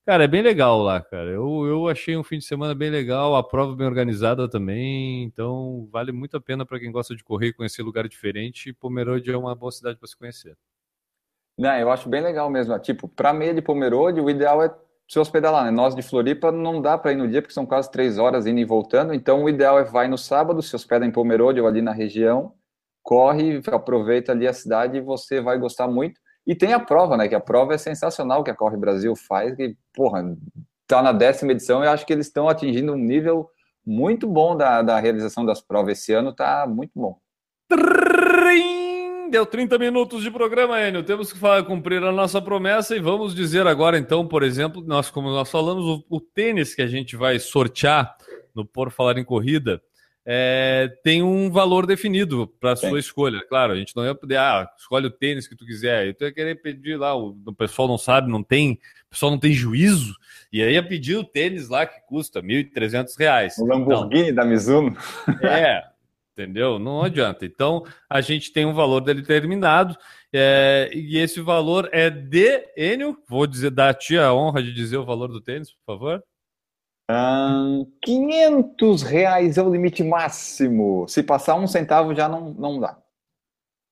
Cara, 0.06 0.24
é 0.24 0.28
bem 0.28 0.42
legal 0.42 0.82
lá, 0.82 1.00
cara. 1.02 1.30
Eu, 1.30 1.66
eu 1.66 1.88
achei 1.88 2.16
um 2.16 2.24
fim 2.24 2.38
de 2.38 2.44
semana 2.44 2.74
bem 2.74 2.90
legal, 2.90 3.36
a 3.36 3.42
prova 3.44 3.76
bem 3.76 3.86
organizada 3.86 4.48
também. 4.48 5.24
Então 5.24 5.88
vale 5.92 6.12
muito 6.12 6.36
a 6.36 6.40
pena 6.40 6.64
para 6.66 6.78
quem 6.80 6.92
gosta 6.92 7.16
de 7.16 7.24
correr 7.24 7.52
conhecer 7.52 7.82
lugar 7.82 8.08
diferente. 8.08 8.72
Pomerode 8.72 9.30
é 9.30 9.36
uma 9.36 9.54
boa 9.56 9.72
cidade 9.72 9.98
para 9.98 10.08
se 10.08 10.16
conhecer. 10.16 10.56
Não, 11.60 11.76
eu 11.76 11.90
acho 11.90 12.08
bem 12.08 12.22
legal 12.22 12.48
mesmo. 12.48 12.76
Tipo, 12.78 13.06
para 13.06 13.34
meia 13.34 13.52
de 13.52 13.60
Pomerode, 13.60 14.18
o 14.18 14.30
ideal 14.30 14.62
é 14.62 14.74
se 15.06 15.18
hospedar 15.18 15.52
lá, 15.52 15.64
né? 15.64 15.70
Nós 15.70 15.94
de 15.94 16.00
Floripa 16.00 16.50
não 16.50 16.80
dá 16.80 16.96
para 16.96 17.12
ir 17.12 17.16
no 17.16 17.28
dia, 17.28 17.42
porque 17.42 17.52
são 17.52 17.66
quase 17.66 17.90
três 17.90 18.16
horas 18.16 18.46
indo 18.46 18.58
e 18.58 18.64
voltando. 18.64 19.12
Então, 19.12 19.44
o 19.44 19.48
ideal 19.48 19.78
é 19.78 19.84
vai 19.84 20.08
no 20.08 20.16
sábado, 20.16 20.62
se 20.62 20.74
hospeda 20.74 21.04
em 21.04 21.10
Pomerode 21.10 21.60
ou 21.60 21.66
ali 21.66 21.82
na 21.82 21.92
região, 21.92 22.54
corre, 23.02 23.60
aproveita 23.66 24.32
ali 24.32 24.48
a 24.48 24.54
cidade 24.54 24.96
e 24.96 25.02
você 25.02 25.38
vai 25.38 25.58
gostar 25.58 25.86
muito. 25.86 26.18
E 26.46 26.54
tem 26.54 26.72
a 26.72 26.80
prova, 26.80 27.14
né? 27.14 27.28
Que 27.28 27.34
a 27.34 27.40
prova 27.40 27.74
é 27.74 27.78
sensacional 27.78 28.42
que 28.42 28.50
a 28.50 28.56
Corre 28.56 28.78
Brasil 28.78 29.14
faz, 29.14 29.54
que, 29.54 29.76
porra, 29.92 30.34
tá 30.86 31.02
na 31.02 31.12
décima 31.12 31.52
edição 31.52 31.84
e 31.84 31.86
acho 31.86 32.06
que 32.06 32.12
eles 32.14 32.26
estão 32.26 32.48
atingindo 32.48 32.94
um 32.94 32.96
nível 32.96 33.50
muito 33.86 34.26
bom 34.26 34.56
da, 34.56 34.80
da 34.80 34.98
realização 34.98 35.44
das 35.44 35.60
provas. 35.60 35.98
Esse 35.98 36.14
ano 36.14 36.34
tá 36.34 36.66
muito 36.66 36.92
bom. 36.94 37.18
Deu 39.30 39.46
30 39.46 39.78
minutos 39.78 40.24
de 40.24 40.30
programa, 40.30 40.80
Enio. 40.80 41.04
Temos 41.04 41.32
que 41.32 41.38
falar, 41.38 41.62
cumprir 41.62 42.02
a 42.02 42.10
nossa 42.10 42.42
promessa 42.42 42.96
e 42.96 43.00
vamos 43.00 43.32
dizer 43.32 43.64
agora, 43.64 43.96
então, 43.96 44.26
por 44.26 44.42
exemplo, 44.42 44.82
nós, 44.84 45.08
como 45.08 45.30
nós 45.30 45.48
falamos, 45.48 45.84
o, 45.84 46.04
o 46.16 46.20
tênis 46.20 46.74
que 46.74 46.82
a 46.82 46.88
gente 46.88 47.14
vai 47.14 47.38
sortear 47.38 48.16
no 48.52 48.64
Por 48.64 48.90
Falar 48.90 49.18
em 49.18 49.24
Corrida 49.24 49.80
é, 50.26 50.92
tem 51.02 51.22
um 51.22 51.50
valor 51.50 51.86
definido 51.86 52.46
para 52.60 52.72
a 52.72 52.76
sua 52.76 52.98
escolha. 52.98 53.40
Claro, 53.48 53.72
a 53.72 53.76
gente 53.76 53.94
não 53.96 54.04
ia 54.04 54.14
poder, 54.14 54.36
ah, 54.36 54.68
escolhe 54.76 55.06
o 55.06 55.10
tênis 55.10 55.46
que 55.46 55.56
tu 55.56 55.64
quiser. 55.64 56.06
Eu 56.06 56.26
ia 56.26 56.32
querer 56.32 56.60
pedir 56.60 56.96
lá, 56.96 57.16
o, 57.16 57.36
o 57.46 57.54
pessoal 57.54 57.86
não 57.86 57.98
sabe, 57.98 58.30
não 58.30 58.42
tem, 58.42 58.72
o 59.06 59.10
pessoal 59.10 59.30
não 59.30 59.38
tem 59.38 59.52
juízo, 59.52 60.14
e 60.52 60.62
aí 60.62 60.74
ia 60.74 60.82
pedir 60.82 61.16
o 61.16 61.24
tênis 61.24 61.68
lá 61.68 61.86
que 61.86 62.00
custa 62.06 62.40
R$ 62.40 62.64
1.300. 62.64 63.58
O 63.58 63.66
Lamborghini 63.66 64.30
então, 64.30 64.34
da 64.34 64.44
Mizuno. 64.44 64.96
É, 65.42 65.84
entendeu? 66.42 66.78
Não 66.78 67.02
adianta. 67.02 67.44
Então, 67.44 67.84
a 68.08 68.20
gente 68.20 68.52
tem 68.52 68.64
um 68.64 68.72
valor 68.72 69.00
determinado, 69.00 69.96
é, 70.32 70.90
e 70.92 71.18
esse 71.18 71.40
valor 71.40 71.88
é 71.92 72.08
de 72.08 72.64
Enio. 72.76 73.16
Vou 73.28 73.46
dizer, 73.46 73.70
dar 73.70 73.90
a 73.90 73.94
ti 73.94 74.16
a 74.16 74.32
honra 74.32 74.62
de 74.62 74.72
dizer 74.72 74.96
o 74.96 75.04
valor 75.04 75.28
do 75.28 75.40
tênis, 75.40 75.72
por 75.72 75.94
favor. 75.94 76.24
Um, 77.10 77.90
500 78.02 79.02
reais 79.02 79.58
é 79.58 79.62
o 79.62 79.70
limite 79.70 80.02
máximo. 80.04 81.06
Se 81.08 81.22
passar 81.22 81.56
um 81.56 81.66
centavo 81.66 82.14
já 82.14 82.28
não, 82.28 82.54
não 82.54 82.78
dá. 82.78 82.96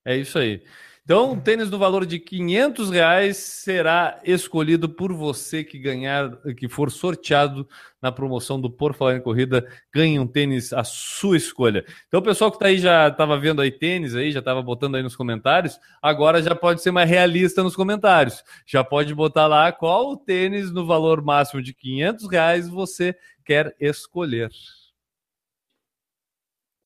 É 0.07 0.17
isso 0.17 0.39
aí. 0.39 0.63
Então, 1.09 1.33
um 1.33 1.41
tênis 1.41 1.71
no 1.71 1.79
valor 1.79 2.05
de 2.05 2.19
500 2.19 2.91
reais 2.91 3.39
será 3.39 4.21
escolhido 4.23 4.91
por 4.91 5.11
você 5.11 5.65
que 5.65 5.79
ganhar, 5.79 6.37
que 6.55 6.69
for 6.69 6.91
sorteado 6.91 7.67
na 8.03 8.13
promoção 8.13 8.61
do 8.61 8.71
Por 8.71 8.93
Falar 8.93 9.17
em 9.17 9.23
Corrida, 9.23 9.67
ganhe 9.91 10.19
um 10.19 10.27
tênis 10.27 10.71
à 10.71 10.85
sua 10.85 11.39
escolha. 11.39 11.83
Então, 12.07 12.21
o 12.21 12.23
pessoal 12.23 12.51
que 12.51 12.59
está 12.59 12.67
aí 12.67 12.77
já 12.77 13.09
estava 13.09 13.39
vendo 13.39 13.63
aí 13.63 13.71
tênis 13.71 14.15
aí, 14.15 14.31
já 14.31 14.41
estava 14.41 14.61
botando 14.61 14.97
aí 14.97 15.03
nos 15.03 15.17
comentários, 15.17 15.81
agora 16.03 16.43
já 16.43 16.55
pode 16.55 16.83
ser 16.83 16.91
mais 16.91 17.09
realista 17.09 17.63
nos 17.63 17.75
comentários. 17.75 18.45
Já 18.67 18.85
pode 18.85 19.15
botar 19.15 19.47
lá 19.47 19.73
qual 19.73 20.11
o 20.11 20.17
tênis 20.19 20.71
no 20.71 20.85
valor 20.85 21.23
máximo 21.23 21.63
de 21.63 21.73
500 21.73 22.31
reais 22.31 22.69
você 22.69 23.17
quer 23.47 23.75
escolher. 23.81 24.51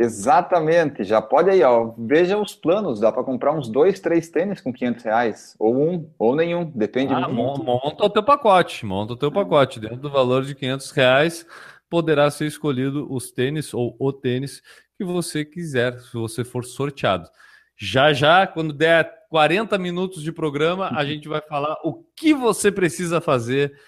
Exatamente, 0.03 1.05
já 1.05 1.23
pode 1.23 1.49
aí, 1.49 1.63
ó. 1.63 1.95
Veja 1.97 2.37
os 2.37 2.55
planos, 2.55 2.99
dá 2.99 3.13
para 3.13 3.23
comprar 3.23 3.53
uns 3.53 3.69
dois, 3.69 4.01
três 4.01 4.29
tênis 4.29 4.61
com 4.61 4.73
500 4.73 5.05
reais, 5.05 5.57
ou 5.59 5.77
um, 5.77 6.11
ou 6.19 6.35
nenhum, 6.35 6.65
depende 6.65 7.15
ah, 7.15 7.29
muito. 7.29 7.63
Monta 7.63 8.05
o 8.05 8.11
teu 8.11 8.23
pacote, 8.23 8.85
monta 8.85 9.13
o 9.13 9.17
teu 9.17 9.31
pacote. 9.31 9.79
Dentro 9.79 9.99
do 9.99 10.11
valor 10.11 10.45
de 10.45 10.57
500 10.57 10.91
reais, 10.91 11.47
poderá 11.89 12.31
ser 12.31 12.47
escolhido 12.47 13.07
os 13.13 13.31
tênis 13.31 13.73
ou 13.73 13.95
o 13.99 14.13
tênis 14.13 14.61
que 14.99 15.05
você 15.05 15.45
quiser, 15.45 16.01
se 16.01 16.15
você 16.15 16.43
for 16.43 16.65
sorteado. 16.65 17.29
Já 17.77 18.13
já, 18.13 18.47
quando 18.47 18.73
der 18.73 19.09
40 19.31 19.79
minutos 19.79 20.23
de 20.23 20.33
programa, 20.33 20.91
a 20.97 21.05
gente 21.07 21.29
vai 21.29 21.41
falar 21.41 21.77
o 21.85 22.05
que 22.17 22.35
você 22.35 22.73
precisa 22.73 23.21
fazer 23.21 23.79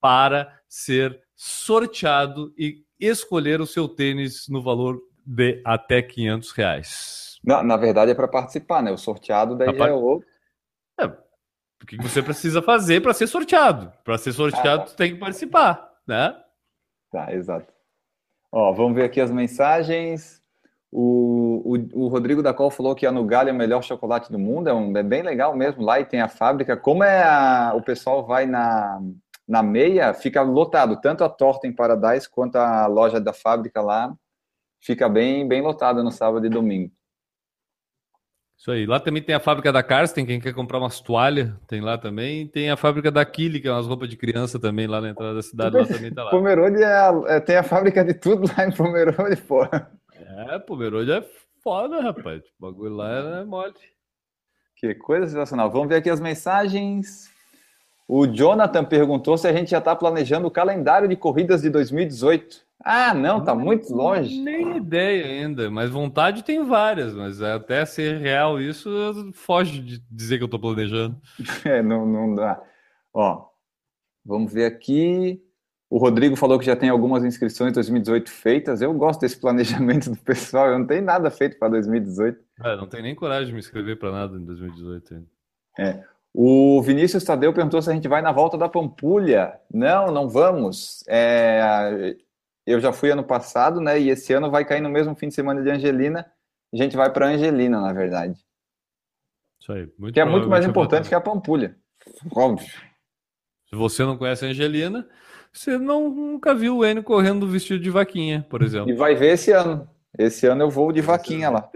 para 0.00 0.56
ser 0.68 1.20
sorteado 1.34 2.52
e 2.56 2.84
escolher 3.00 3.60
o 3.60 3.66
seu 3.66 3.88
tênis 3.88 4.48
no 4.48 4.62
valor 4.62 5.00
de 5.28 5.60
até 5.62 6.00
500 6.00 6.52
reais. 6.52 7.38
Na, 7.44 7.62
na 7.62 7.76
verdade 7.76 8.10
é 8.10 8.14
para 8.14 8.26
participar, 8.26 8.82
né? 8.82 8.90
O 8.90 8.96
sorteado 8.96 9.54
daí 9.54 9.68
é 9.68 9.92
o... 9.92 10.22
É, 10.98 11.04
o 11.04 11.86
que 11.86 11.98
você 11.98 12.22
precisa 12.22 12.62
fazer 12.62 13.02
para 13.02 13.12
ser 13.12 13.26
sorteado? 13.26 13.92
Para 14.02 14.16
ser 14.16 14.32
sorteado, 14.32 14.84
ah, 14.84 14.86
tá. 14.86 14.94
tem 14.96 15.12
que 15.12 15.20
participar, 15.20 15.92
né? 16.06 16.34
Tá, 17.12 17.32
exato. 17.32 17.72
Ó, 18.50 18.72
vamos 18.72 18.94
ver 18.94 19.04
aqui 19.04 19.20
as 19.20 19.30
mensagens. 19.30 20.42
O, 20.90 21.76
o, 21.94 22.04
o 22.04 22.08
Rodrigo 22.08 22.42
da 22.42 22.54
Col 22.54 22.70
falou 22.70 22.94
que 22.94 23.06
a 23.06 23.12
Nugalha 23.12 23.50
é 23.50 23.52
o 23.52 23.56
melhor 23.56 23.82
chocolate 23.82 24.32
do 24.32 24.38
mundo. 24.38 24.70
É, 24.70 24.74
um, 24.74 24.96
é 24.96 25.02
bem 25.02 25.22
legal 25.22 25.54
mesmo. 25.54 25.84
Lá 25.84 26.00
e 26.00 26.06
tem 26.06 26.22
a 26.22 26.28
fábrica. 26.28 26.74
Como 26.74 27.04
é 27.04 27.22
a, 27.22 27.74
o 27.74 27.82
pessoal 27.82 28.26
vai 28.26 28.46
na, 28.46 28.98
na 29.46 29.62
meia, 29.62 30.14
fica 30.14 30.40
lotado. 30.40 30.98
Tanto 31.02 31.22
a 31.22 31.28
torta 31.28 31.66
em 31.66 31.72
Paradise 31.72 32.28
quanto 32.28 32.56
a 32.56 32.86
loja 32.86 33.20
da 33.20 33.34
fábrica 33.34 33.82
lá 33.82 34.16
fica 34.80 35.08
bem, 35.08 35.46
bem 35.46 35.62
lotada 35.62 36.02
no 36.02 36.10
sábado 36.10 36.46
e 36.46 36.50
domingo. 36.50 36.92
Isso 38.58 38.72
aí. 38.72 38.86
Lá 38.86 38.98
também 38.98 39.22
tem 39.22 39.36
a 39.36 39.40
fábrica 39.40 39.72
da 39.72 39.84
Karsten, 39.84 40.26
quem 40.26 40.40
quer 40.40 40.52
comprar 40.52 40.78
umas 40.78 41.00
toalhas, 41.00 41.52
tem 41.68 41.80
lá 41.80 41.96
também. 41.96 42.48
Tem 42.48 42.70
a 42.70 42.76
fábrica 42.76 43.08
da 43.08 43.24
Kili, 43.24 43.60
que 43.60 43.68
é 43.68 43.72
umas 43.72 43.86
roupas 43.86 44.08
de 44.08 44.16
criança 44.16 44.58
também, 44.58 44.88
lá 44.88 45.00
na 45.00 45.10
entrada 45.10 45.34
da 45.34 45.42
cidade, 45.42 45.76
lá 45.76 45.86
também 45.86 46.12
tá 46.12 46.24
lá. 46.24 46.30
Pomerode 46.32 46.82
é, 46.82 47.36
é, 47.36 47.40
tem 47.40 47.56
a 47.56 47.62
fábrica 47.62 48.04
de 48.04 48.14
tudo 48.14 48.50
lá 48.56 48.66
em 48.66 48.72
Pomerode, 48.72 49.36
pô. 49.42 49.62
É, 49.62 50.58
Pomerode 50.58 51.12
é 51.12 51.24
foda, 51.62 52.00
rapaz. 52.00 52.42
O 52.58 52.66
bagulho 52.66 52.94
lá 52.94 53.40
é 53.40 53.44
mole. 53.44 53.74
Que 54.74 54.92
coisa 54.94 55.26
sensacional. 55.26 55.70
Vamos 55.70 55.88
ver 55.88 55.96
aqui 55.96 56.10
as 56.10 56.20
mensagens. 56.20 57.30
O 58.08 58.26
Jonathan 58.26 58.84
perguntou 58.84 59.38
se 59.38 59.46
a 59.46 59.52
gente 59.52 59.70
já 59.70 59.78
está 59.78 59.94
planejando 59.94 60.48
o 60.48 60.50
calendário 60.50 61.08
de 61.08 61.14
corridas 61.14 61.62
de 61.62 61.70
2018. 61.70 62.67
Ah, 62.90 63.12
não, 63.12 63.44
tá 63.44 63.54
muito 63.54 63.94
longe. 63.94 64.40
Nem 64.40 64.78
ideia 64.78 65.26
ainda, 65.26 65.70
mas 65.70 65.90
vontade 65.90 66.42
tem 66.42 66.64
várias, 66.64 67.12
mas 67.12 67.42
até 67.42 67.84
ser 67.84 68.16
real 68.16 68.58
isso 68.58 69.30
foge 69.34 69.82
de 69.82 69.98
dizer 70.10 70.38
que 70.38 70.44
eu 70.44 70.48
tô 70.48 70.58
planejando. 70.58 71.14
É, 71.66 71.82
não, 71.82 72.06
não 72.06 72.34
dá. 72.34 72.58
Ó, 73.12 73.44
vamos 74.24 74.50
ver 74.50 74.64
aqui. 74.64 75.38
O 75.90 75.98
Rodrigo 75.98 76.34
falou 76.34 76.58
que 76.58 76.64
já 76.64 76.74
tem 76.74 76.88
algumas 76.88 77.22
inscrições 77.24 77.74
2018 77.74 78.30
feitas. 78.30 78.80
Eu 78.80 78.94
gosto 78.94 79.20
desse 79.20 79.38
planejamento 79.38 80.08
do 80.10 80.16
pessoal. 80.16 80.68
Eu 80.68 80.78
não 80.78 80.86
tenho 80.86 81.02
nada 81.02 81.30
feito 81.30 81.58
para 81.58 81.68
2018. 81.68 82.42
É, 82.64 82.74
não 82.74 82.86
tenho 82.86 83.02
nem 83.02 83.14
coragem 83.14 83.48
de 83.48 83.52
me 83.52 83.58
inscrever 83.58 83.98
para 83.98 84.12
nada 84.12 84.34
em 84.34 84.46
2018 84.46 85.14
ainda. 85.14 85.26
É. 85.78 86.04
O 86.32 86.80
Vinícius 86.80 87.24
Tadeu 87.24 87.52
perguntou 87.52 87.82
se 87.82 87.90
a 87.90 87.92
gente 87.92 88.08
vai 88.08 88.22
na 88.22 88.32
volta 88.32 88.56
da 88.56 88.68
Pampulha. 88.68 89.60
Não, 89.70 90.10
não 90.10 90.26
vamos. 90.26 91.04
É, 91.06 92.16
eu 92.72 92.80
já 92.80 92.92
fui 92.92 93.10
ano 93.10 93.24
passado, 93.24 93.80
né? 93.80 93.98
E 93.98 94.10
esse 94.10 94.32
ano 94.32 94.50
vai 94.50 94.64
cair 94.64 94.80
no 94.80 94.90
mesmo 94.90 95.14
fim 95.14 95.28
de 95.28 95.34
semana 95.34 95.62
de 95.62 95.70
Angelina. 95.70 96.26
A 96.72 96.76
gente 96.76 96.96
vai 96.96 97.10
para 97.12 97.28
Angelina, 97.28 97.80
na 97.80 97.92
verdade. 97.92 98.34
Isso 99.60 99.72
aí. 99.72 99.88
Muito 99.98 100.14
que 100.14 100.20
é 100.20 100.24
muito 100.24 100.48
mais 100.48 100.66
importante 100.66 101.08
que 101.08 101.14
a 101.14 101.20
Pampulha. 101.20 101.76
Óbvio. 102.34 102.68
Se 103.68 103.76
você 103.76 104.04
não 104.04 104.16
conhece 104.16 104.44
a 104.44 104.48
Angelina, 104.48 105.08
você 105.52 105.78
não, 105.78 106.08
nunca 106.08 106.54
viu 106.54 106.78
o 106.78 106.86
Enio 106.86 107.02
correndo 107.02 107.46
vestido 107.46 107.82
de 107.82 107.90
vaquinha, 107.90 108.46
por 108.48 108.62
exemplo. 108.62 108.90
E 108.90 108.94
vai 108.94 109.14
ver 109.14 109.34
esse 109.34 109.50
ano. 109.50 109.88
Esse 110.18 110.46
ano 110.46 110.62
eu 110.62 110.70
vou 110.70 110.90
de 110.92 111.00
vaquinha 111.00 111.50
lá. 111.50 111.70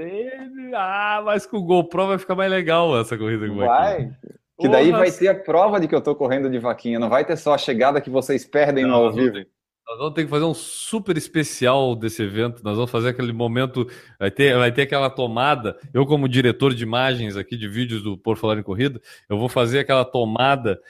Ah, 0.75 1.23
mas 1.25 1.47
com 1.47 1.59
o 1.59 1.63
GoPro 1.63 2.09
vai 2.09 2.19
ficar 2.19 2.35
mais 2.35 2.51
legal 2.51 2.99
essa 2.99 3.17
corrida 3.17 3.47
com 3.47 3.57
vai. 3.57 3.67
vaquinha. 3.93 4.19
Que 4.59 4.69
daí 4.69 4.91
vai 4.91 5.11
ter 5.11 5.29
a 5.29 5.35
prova 5.35 5.81
de 5.81 5.89
que 5.89 5.95
eu 5.95 6.01
tô 6.01 6.15
correndo 6.15 6.49
de 6.49 6.59
vaquinha. 6.59 6.99
Não 6.99 7.09
vai 7.09 7.25
ter 7.25 7.37
só 7.37 7.55
a 7.55 7.59
chegada 7.59 8.01
que 8.01 8.11
vocês 8.11 8.45
perdem 8.45 8.85
não, 8.85 8.91
no 8.91 8.97
ao 9.07 9.13
vivo. 9.13 9.45
Nós 9.87 9.99
vamos 9.99 10.15
ter 10.15 10.25
que 10.25 10.31
fazer 10.31 10.45
um 10.45 10.55
super 10.55 11.17
especial 11.17 11.95
desse 11.97 12.23
evento. 12.23 12.63
Nós 12.65 12.77
vamos 12.77 12.91
fazer 12.91 13.11
aquele 13.11 13.33
momento. 13.33 13.87
Vai 14.19 14.31
ter, 14.31 14.57
vai 14.57 14.73
ter 14.73 14.83
aquela 14.83 15.11
tomada. 15.11 15.79
Eu, 15.93 16.07
como 16.07 16.29
diretor 16.29 16.75
de 16.75 16.83
imagens 16.83 17.37
aqui 17.37 17.57
de 17.57 17.69
vídeos 17.69 18.03
do 18.03 18.17
Por 18.17 18.37
Falar 18.37 18.59
em 18.59 18.63
Corrida, 18.63 19.01
eu 19.29 19.37
vou 19.37 19.49
fazer 19.49 19.81
aquela 19.81 20.05
tomada 20.05 20.81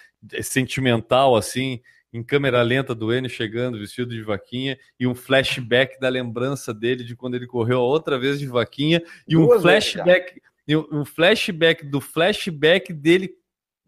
sentimental, 0.42 1.34
assim, 1.34 1.80
em 2.12 2.22
câmera 2.22 2.62
lenta 2.62 2.94
do 2.94 3.12
Enio 3.12 3.30
chegando, 3.30 3.78
vestido 3.78 4.10
de 4.10 4.22
vaquinha, 4.22 4.78
e 5.00 5.06
um 5.06 5.14
flashback 5.14 5.98
da 5.98 6.08
lembrança 6.08 6.72
dele 6.72 7.02
de 7.02 7.16
quando 7.16 7.34
ele 7.34 7.46
correu 7.46 7.78
a 7.78 7.84
outra 7.84 8.18
vez 8.18 8.38
de 8.38 8.46
vaquinha, 8.46 9.02
e 9.26 9.36
um 9.36 9.46
Duas 9.46 9.62
flashback. 9.62 10.40
Vezes, 10.66 10.84
um 10.92 11.04
flashback 11.04 11.84
do 11.84 12.00
flashback 12.00 12.92
dele 12.92 13.34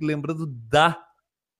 lembrando 0.00 0.46
da 0.46 1.00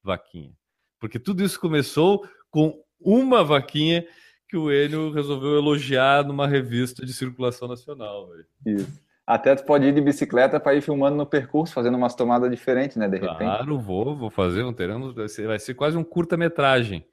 vaquinha. 0.03 0.53
Porque 0.99 1.19
tudo 1.19 1.45
isso 1.45 1.61
começou 1.61 2.27
com 2.51 2.84
uma 3.05 3.45
vaquinha 3.45 4.07
que 4.49 4.57
o 4.57 4.73
Enio 4.73 5.13
resolveu 5.13 5.57
elogiar 5.57 6.25
numa 6.25 6.47
revista 6.47 7.05
de 7.05 7.13
circulação 7.13 7.69
nacional. 7.69 8.29
Véio. 8.29 8.79
Isso. 8.79 9.05
Até 9.27 9.55
tu 9.55 9.65
pode 9.65 9.87
ir 9.87 9.95
de 9.95 10.01
bicicleta 10.01 10.61
para 10.61 10.75
ir 10.75 10.83
filmando 10.83 11.17
no 11.17 11.25
percurso, 11.25 11.73
fazendo 11.73 11.97
umas 11.97 12.15
tomadas 12.15 12.51
diferentes, 12.51 12.97
né? 12.97 13.09
De 13.09 13.17
repente. 13.17 13.39
Claro, 13.39 13.79
vou, 13.79 14.15
vou 14.17 14.31
fazer, 14.31 14.63
um 14.63 14.73
teremos, 14.73 15.15
vai 15.15 15.29
ser, 15.29 15.47
vai 15.47 15.59
ser 15.59 15.75
quase 15.75 15.97
um 15.97 16.05
curta-metragem. 16.05 17.07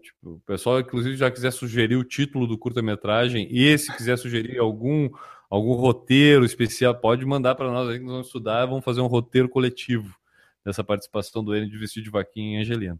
Tipo, 0.00 0.30
o 0.36 0.40
pessoal, 0.46 0.80
inclusive, 0.80 1.16
já 1.16 1.30
quiser 1.30 1.50
sugerir 1.50 1.96
o 1.96 2.04
título 2.04 2.46
do 2.46 2.56
curta-metragem 2.56 3.46
e 3.50 3.76
se 3.76 3.94
quiser 3.94 4.16
sugerir 4.16 4.58
algum, 4.58 5.10
algum 5.50 5.74
roteiro 5.74 6.46
especial, 6.46 6.94
pode 6.94 7.26
mandar 7.26 7.54
para 7.54 7.70
nós 7.70 7.86
aí 7.90 7.98
que 7.98 8.04
nós 8.04 8.12
vamos 8.12 8.26
estudar, 8.28 8.64
vamos 8.64 8.84
fazer 8.84 9.02
um 9.02 9.06
roteiro 9.06 9.50
coletivo 9.50 10.16
dessa 10.64 10.82
participação 10.82 11.44
do 11.44 11.54
Enio 11.54 11.70
de 11.70 11.76
vestido 11.76 12.04
de 12.04 12.10
vaquinha 12.10 12.56
em 12.56 12.60
Angelina. 12.62 12.98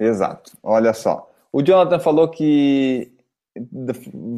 Exato. 0.00 0.52
Olha 0.62 0.94
só. 0.94 1.29
O 1.52 1.62
Jonathan 1.62 1.98
falou 1.98 2.28
que 2.28 3.12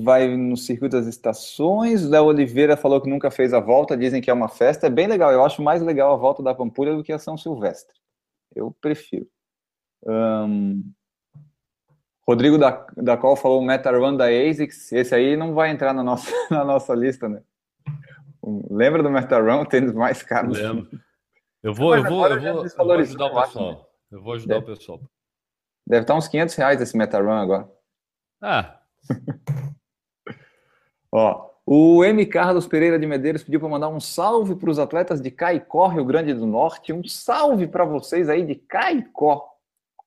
vai 0.03 0.35
no 0.37 0.57
circuito 0.57 0.97
das 0.97 1.07
estações. 1.07 2.09
Léo 2.09 2.25
Oliveira 2.25 2.77
falou 2.77 3.01
que 3.01 3.11
nunca 3.11 3.31
fez 3.31 3.53
a 3.53 3.61
volta, 3.61 3.97
dizem 3.97 4.23
que 4.23 4.31
é 4.31 4.35
uma 4.35 4.49
festa. 4.49 4.87
É 4.87 4.91
bem 4.91 5.07
legal. 5.07 5.31
Eu 5.31 5.45
acho 5.45 5.63
mais 5.63 5.83
legal 5.83 6.13
a 6.13 6.17
volta 6.17 6.43
da 6.43 6.55
Pampulha 6.55 6.95
do 6.95 7.05
que 7.05 7.13
a 7.13 7.19
São 7.19 7.37
Silvestre. 7.37 7.95
Eu 8.55 8.75
prefiro. 8.81 9.27
Um... 10.07 10.83
Rodrigo 12.27 12.57
da, 12.57 12.87
da 12.97 13.17
qual 13.17 13.37
falou 13.37 13.61
o 13.61 13.65
Meta 13.65 13.91
Run 13.91 14.17
da 14.17 14.27
ASICS. 14.27 14.93
Esse 14.93 15.15
aí 15.15 15.37
não 15.37 15.55
vai 15.55 15.71
entrar 15.71 15.93
na 15.93 16.03
nossa, 16.03 16.31
na 16.51 16.65
nossa 16.65 16.95
lista, 16.95 17.29
né? 17.29 17.43
Lembra 18.71 19.03
do 19.03 19.11
Meta 19.11 19.39
Run, 19.39 19.63
o 19.63 19.67
tênis 19.67 19.93
mais 19.93 20.23
caro? 20.23 20.53
Lembro. 20.53 20.89
Eu 21.63 21.75
vou, 21.75 21.95
eu 21.95 22.03
vou, 22.03 22.27
eu 22.27 22.41
vou, 22.41 22.65
eu 22.65 22.71
vou 22.77 22.93
ajudar 22.93 23.27
o 23.27 23.43
pessoal. 23.43 23.91
Eu 24.11 24.23
vou 24.23 24.35
ajudar 24.35 24.55
deve, 24.61 24.73
o 24.73 24.77
pessoal. 24.77 25.01
Deve 25.87 26.03
estar 26.03 26.15
uns 26.15 26.29
500 26.29 26.55
reais 26.55 26.81
esse 26.81 26.97
Meta 26.97 27.21
Run 27.21 27.33
agora. 27.33 27.69
Ah. 28.41 28.81
Ó, 31.13 31.51
o 31.67 32.05
M. 32.05 32.25
Carlos 32.27 32.67
Pereira 32.67 32.99
de 32.99 33.07
Medeiros 33.07 33.43
pediu 33.43 33.61
para 33.61 33.69
mandar 33.69 33.89
um 33.89 34.01
salve 34.01 34.57
para 34.57 34.71
os 34.71 34.79
atletas 34.79 35.21
de 35.21 35.31
Caicó, 35.31 35.87
Rio 35.89 36.05
Grande 36.05 36.35
do 36.35 36.47
Norte. 36.47 36.93
Um 36.93 37.05
salve 37.05 37.67
para 37.67 37.85
vocês 37.85 38.29
aí 38.29 38.45
de 38.45 38.55
Caicó. 38.55 39.47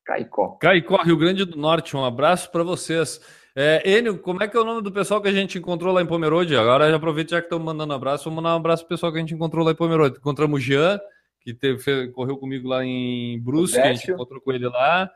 Caicó. 0.04 0.58
Caicó, 0.60 1.02
Rio 1.02 1.18
Grande 1.18 1.46
do 1.46 1.58
Norte. 1.58 1.96
Um 1.96 2.04
abraço 2.04 2.52
para 2.52 2.64
vocês. 2.64 3.22
É, 3.56 3.82
Enio, 3.90 4.20
como 4.20 4.44
é 4.44 4.48
que 4.50 4.58
é 4.58 4.60
o 4.60 4.66
nome 4.66 4.82
do 4.82 4.92
pessoal 4.92 5.22
que 5.22 5.30
a 5.30 5.32
gente 5.32 5.58
encontrou 5.58 5.94
lá 5.94 6.02
em 6.02 6.06
Pomerode? 6.06 6.56
Agora 6.58 6.90
já 6.90 6.98
aproveita 6.98 7.32
já 7.32 7.42
que 7.42 7.46
estão 7.46 7.58
mandando 7.58 7.94
um 7.94 7.96
abraço, 7.96 8.26
vamos 8.26 8.44
mandar 8.44 8.54
um 8.54 8.60
abraço 8.60 8.84
pro 8.84 8.90
pessoal 8.90 9.12
que 9.14 9.18
a 9.18 9.22
gente 9.22 9.34
encontrou 9.34 9.64
lá 9.64 9.72
em 9.72 9.76
Pomerode. 9.76 10.18
Encontramos 10.18 10.60
o 10.60 10.62
Jean, 10.62 11.00
que 11.40 11.54
teve, 11.54 12.10
correu 12.10 12.38
comigo 12.38 12.68
lá 12.68 12.84
em 12.84 13.40
Brusque, 13.42 13.80
a 13.80 13.94
gente 13.94 14.12
encontrou 14.12 14.42
com 14.42 14.52
ele 14.52 14.68
lá. 14.68 15.10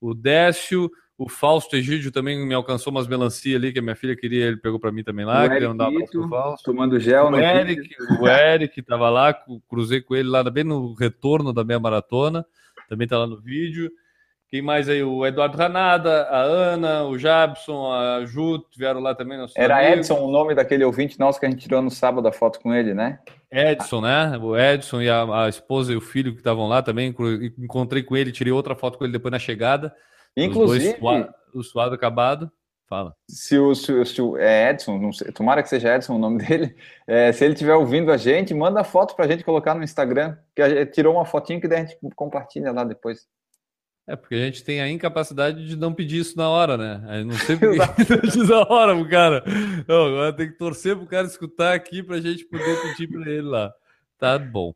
O 0.00 0.14
Décio, 0.14 0.90
o 1.18 1.28
Fausto 1.28 1.76
Egídio 1.76 2.12
também 2.12 2.46
me 2.46 2.54
alcançou 2.54 2.90
umas 2.90 3.06
melancia 3.06 3.56
ali 3.56 3.72
que 3.72 3.78
a 3.78 3.82
minha 3.82 3.96
filha 3.96 4.16
queria, 4.16 4.46
ele 4.46 4.58
pegou 4.58 4.78
para 4.78 4.92
mim 4.92 5.02
também 5.02 5.24
lá. 5.24 5.48
Queria 5.48 5.68
mandar 5.68 5.88
um 5.88 6.28
Fausto. 6.28 6.64
Tomando 6.64 7.00
gel, 7.00 7.30
o 7.30 7.36
Eric, 7.36 7.88
o 8.20 8.28
Eric 8.28 8.80
estava 8.80 9.08
lá, 9.08 9.34
cruzei 9.68 10.00
com 10.00 10.14
ele 10.14 10.28
lá 10.28 10.42
bem 10.50 10.64
no 10.64 10.94
retorno 10.94 11.52
da 11.52 11.64
minha 11.64 11.80
maratona, 11.80 12.44
também 12.88 13.06
está 13.06 13.18
lá 13.18 13.26
no 13.26 13.40
vídeo. 13.40 13.90
Quem 14.48 14.62
mais 14.62 14.88
aí? 14.88 15.02
O 15.02 15.26
Eduardo 15.26 15.58
Ranada, 15.58 16.22
a 16.24 16.40
Ana, 16.40 17.04
o 17.04 17.18
Jabson, 17.18 17.92
a 17.92 18.24
Ju, 18.24 18.64
vieram 18.76 19.00
lá 19.00 19.14
também. 19.14 19.44
Era 19.56 19.78
amigos. 19.78 19.98
Edson 20.10 20.24
o 20.24 20.30
nome 20.30 20.54
daquele 20.54 20.84
ouvinte 20.84 21.18
nosso 21.18 21.40
que 21.40 21.46
a 21.46 21.50
gente 21.50 21.62
tirou 21.62 21.82
no 21.82 21.90
sábado 21.90 22.28
a 22.28 22.32
foto 22.32 22.60
com 22.60 22.72
ele, 22.72 22.94
né? 22.94 23.18
Edson, 23.50 24.00
né? 24.00 24.38
O 24.40 24.56
Edson 24.56 25.02
e 25.02 25.10
a, 25.10 25.44
a 25.44 25.48
esposa 25.48 25.92
e 25.92 25.96
o 25.96 26.00
filho 26.00 26.32
que 26.32 26.38
estavam 26.38 26.68
lá 26.68 26.80
também. 26.80 27.14
Encontrei 27.58 28.04
com 28.04 28.16
ele, 28.16 28.30
tirei 28.30 28.52
outra 28.52 28.76
foto 28.76 28.98
com 28.98 29.04
ele 29.04 29.12
depois 29.12 29.32
na 29.32 29.38
chegada. 29.38 29.92
Inclusive. 30.36 30.96
o 31.52 31.62
suado 31.62 31.94
acabado. 31.94 32.50
Fala. 32.88 33.16
Se 33.28 33.58
o, 33.58 33.74
se, 33.74 34.04
se 34.04 34.22
o 34.22 34.36
é 34.36 34.70
Edson, 34.70 34.96
não 34.96 35.12
sei, 35.12 35.32
tomara 35.32 35.60
que 35.60 35.68
seja 35.68 35.96
Edson 35.96 36.14
o 36.14 36.18
nome 36.18 36.38
dele, 36.46 36.76
é, 37.04 37.32
se 37.32 37.44
ele 37.44 37.54
estiver 37.54 37.74
ouvindo 37.74 38.12
a 38.12 38.16
gente, 38.16 38.54
manda 38.54 38.84
foto 38.84 39.16
para 39.16 39.24
a 39.24 39.28
gente 39.28 39.42
colocar 39.42 39.74
no 39.74 39.82
Instagram, 39.82 40.36
que 40.54 40.62
a 40.62 40.68
gente 40.68 40.92
tirou 40.92 41.14
uma 41.14 41.24
fotinho 41.24 41.60
que 41.60 41.66
daí 41.66 41.80
a 41.80 41.84
gente 41.84 41.98
compartilha 42.14 42.70
lá 42.70 42.84
depois. 42.84 43.26
É, 44.08 44.14
porque 44.14 44.36
a 44.36 44.38
gente 44.38 44.62
tem 44.62 44.80
a 44.80 44.88
incapacidade 44.88 45.66
de 45.66 45.74
não 45.74 45.92
pedir 45.92 46.18
isso 46.18 46.36
na 46.36 46.48
hora, 46.48 46.76
né? 46.76 47.04
Aí 47.08 47.24
não 47.24 47.34
sei 47.34 47.56
por 47.56 47.72
que 47.72 47.76
não 48.08 48.20
diz 48.20 48.48
na 48.48 48.60
hora 48.60 48.94
pro 48.94 49.08
cara. 49.08 49.44
Não, 49.88 50.06
agora 50.06 50.32
tem 50.32 50.48
que 50.48 50.56
torcer 50.56 50.96
pro 50.96 51.06
cara 51.06 51.26
escutar 51.26 51.74
aqui 51.74 52.04
pra 52.04 52.20
gente 52.20 52.44
poder 52.44 52.82
pedir 52.82 53.08
pra 53.08 53.28
ele 53.28 53.42
lá. 53.42 53.72
Tá 54.16 54.38
bom. 54.38 54.72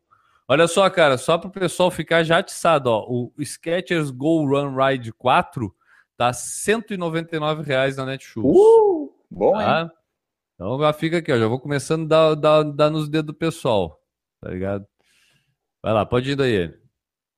Olha 0.48 0.66
só, 0.66 0.90
cara, 0.90 1.16
só 1.16 1.38
para 1.38 1.46
o 1.46 1.52
pessoal 1.52 1.92
ficar 1.92 2.24
já 2.24 2.38
atiçado, 2.38 2.90
ó, 2.90 3.06
o 3.08 3.32
Skechers 3.40 4.10
Go 4.10 4.44
Run 4.44 4.74
Ride 4.74 5.12
4 5.12 5.72
tá 6.16 6.32
199 6.32 7.62
reais 7.62 7.96
na 7.96 8.04
Netshoes. 8.04 8.44
Uh, 8.44 9.14
bom, 9.30 9.52
tá? 9.52 9.82
hein? 9.82 9.90
Então 10.56 10.80
já 10.80 10.92
fica 10.92 11.18
aqui, 11.18 11.32
ó, 11.32 11.38
já 11.38 11.46
vou 11.46 11.60
começando 11.60 12.12
a 12.12 12.34
dar, 12.34 12.34
dar, 12.34 12.62
dar 12.64 12.90
nos 12.90 13.08
dedos 13.08 13.28
do 13.28 13.34
pessoal, 13.34 14.02
tá 14.40 14.50
ligado? 14.50 14.84
Vai 15.80 15.92
lá, 15.92 16.04
pode 16.04 16.32
ir 16.32 16.34
daí. 16.36 16.79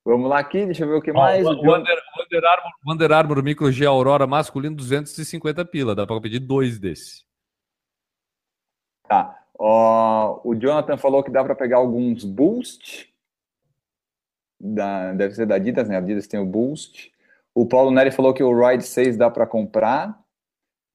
Vamos 0.05 0.29
lá 0.29 0.41
aqui, 0.41 0.65
deixa 0.65 0.85
eu 0.85 0.89
ver 0.89 0.95
o 0.97 1.03
que 1.03 1.13
mais. 1.13 1.47
o, 1.47 1.51
o, 1.51 1.77
Under, 1.77 1.97
o, 1.97 2.23
Under 2.23 2.45
Armour, 2.45 2.73
Under 2.89 3.13
Armour 3.13 3.43
Micro 3.43 3.71
G 3.71 3.87
Aurora 3.87 4.27
masculino 4.27 4.75
250 4.75 5.65
pila, 5.65 5.95
dá 5.95 6.07
para 6.07 6.21
pedir 6.21 6.41
dois 6.41 6.79
desse. 6.79 7.25
Tá. 9.09 9.39
O 9.59 10.55
Jonathan 10.59 10.97
falou 10.97 11.23
que 11.23 11.31
dá 11.31 11.45
para 11.45 11.55
pegar 11.55 11.77
alguns 11.77 12.25
boost. 12.25 13.13
Da, 14.61 15.13
deve 15.13 15.35
ser 15.35 15.47
da 15.47 15.57
Adidas, 15.57 15.89
né? 15.89 15.97
A 15.97 15.99
Adidas 15.99 16.27
tem 16.27 16.41
o 16.41 16.47
boost. 16.47 17.13
O 17.55 17.67
Paulo 17.67 17.91
Neri 17.91 18.11
falou 18.11 18.35
que 18.35 18.43
o 18.43 18.59
Ride 18.59 18.83
6 18.83 19.17
dá 19.17 19.31
para 19.31 19.47
comprar. 19.47 20.21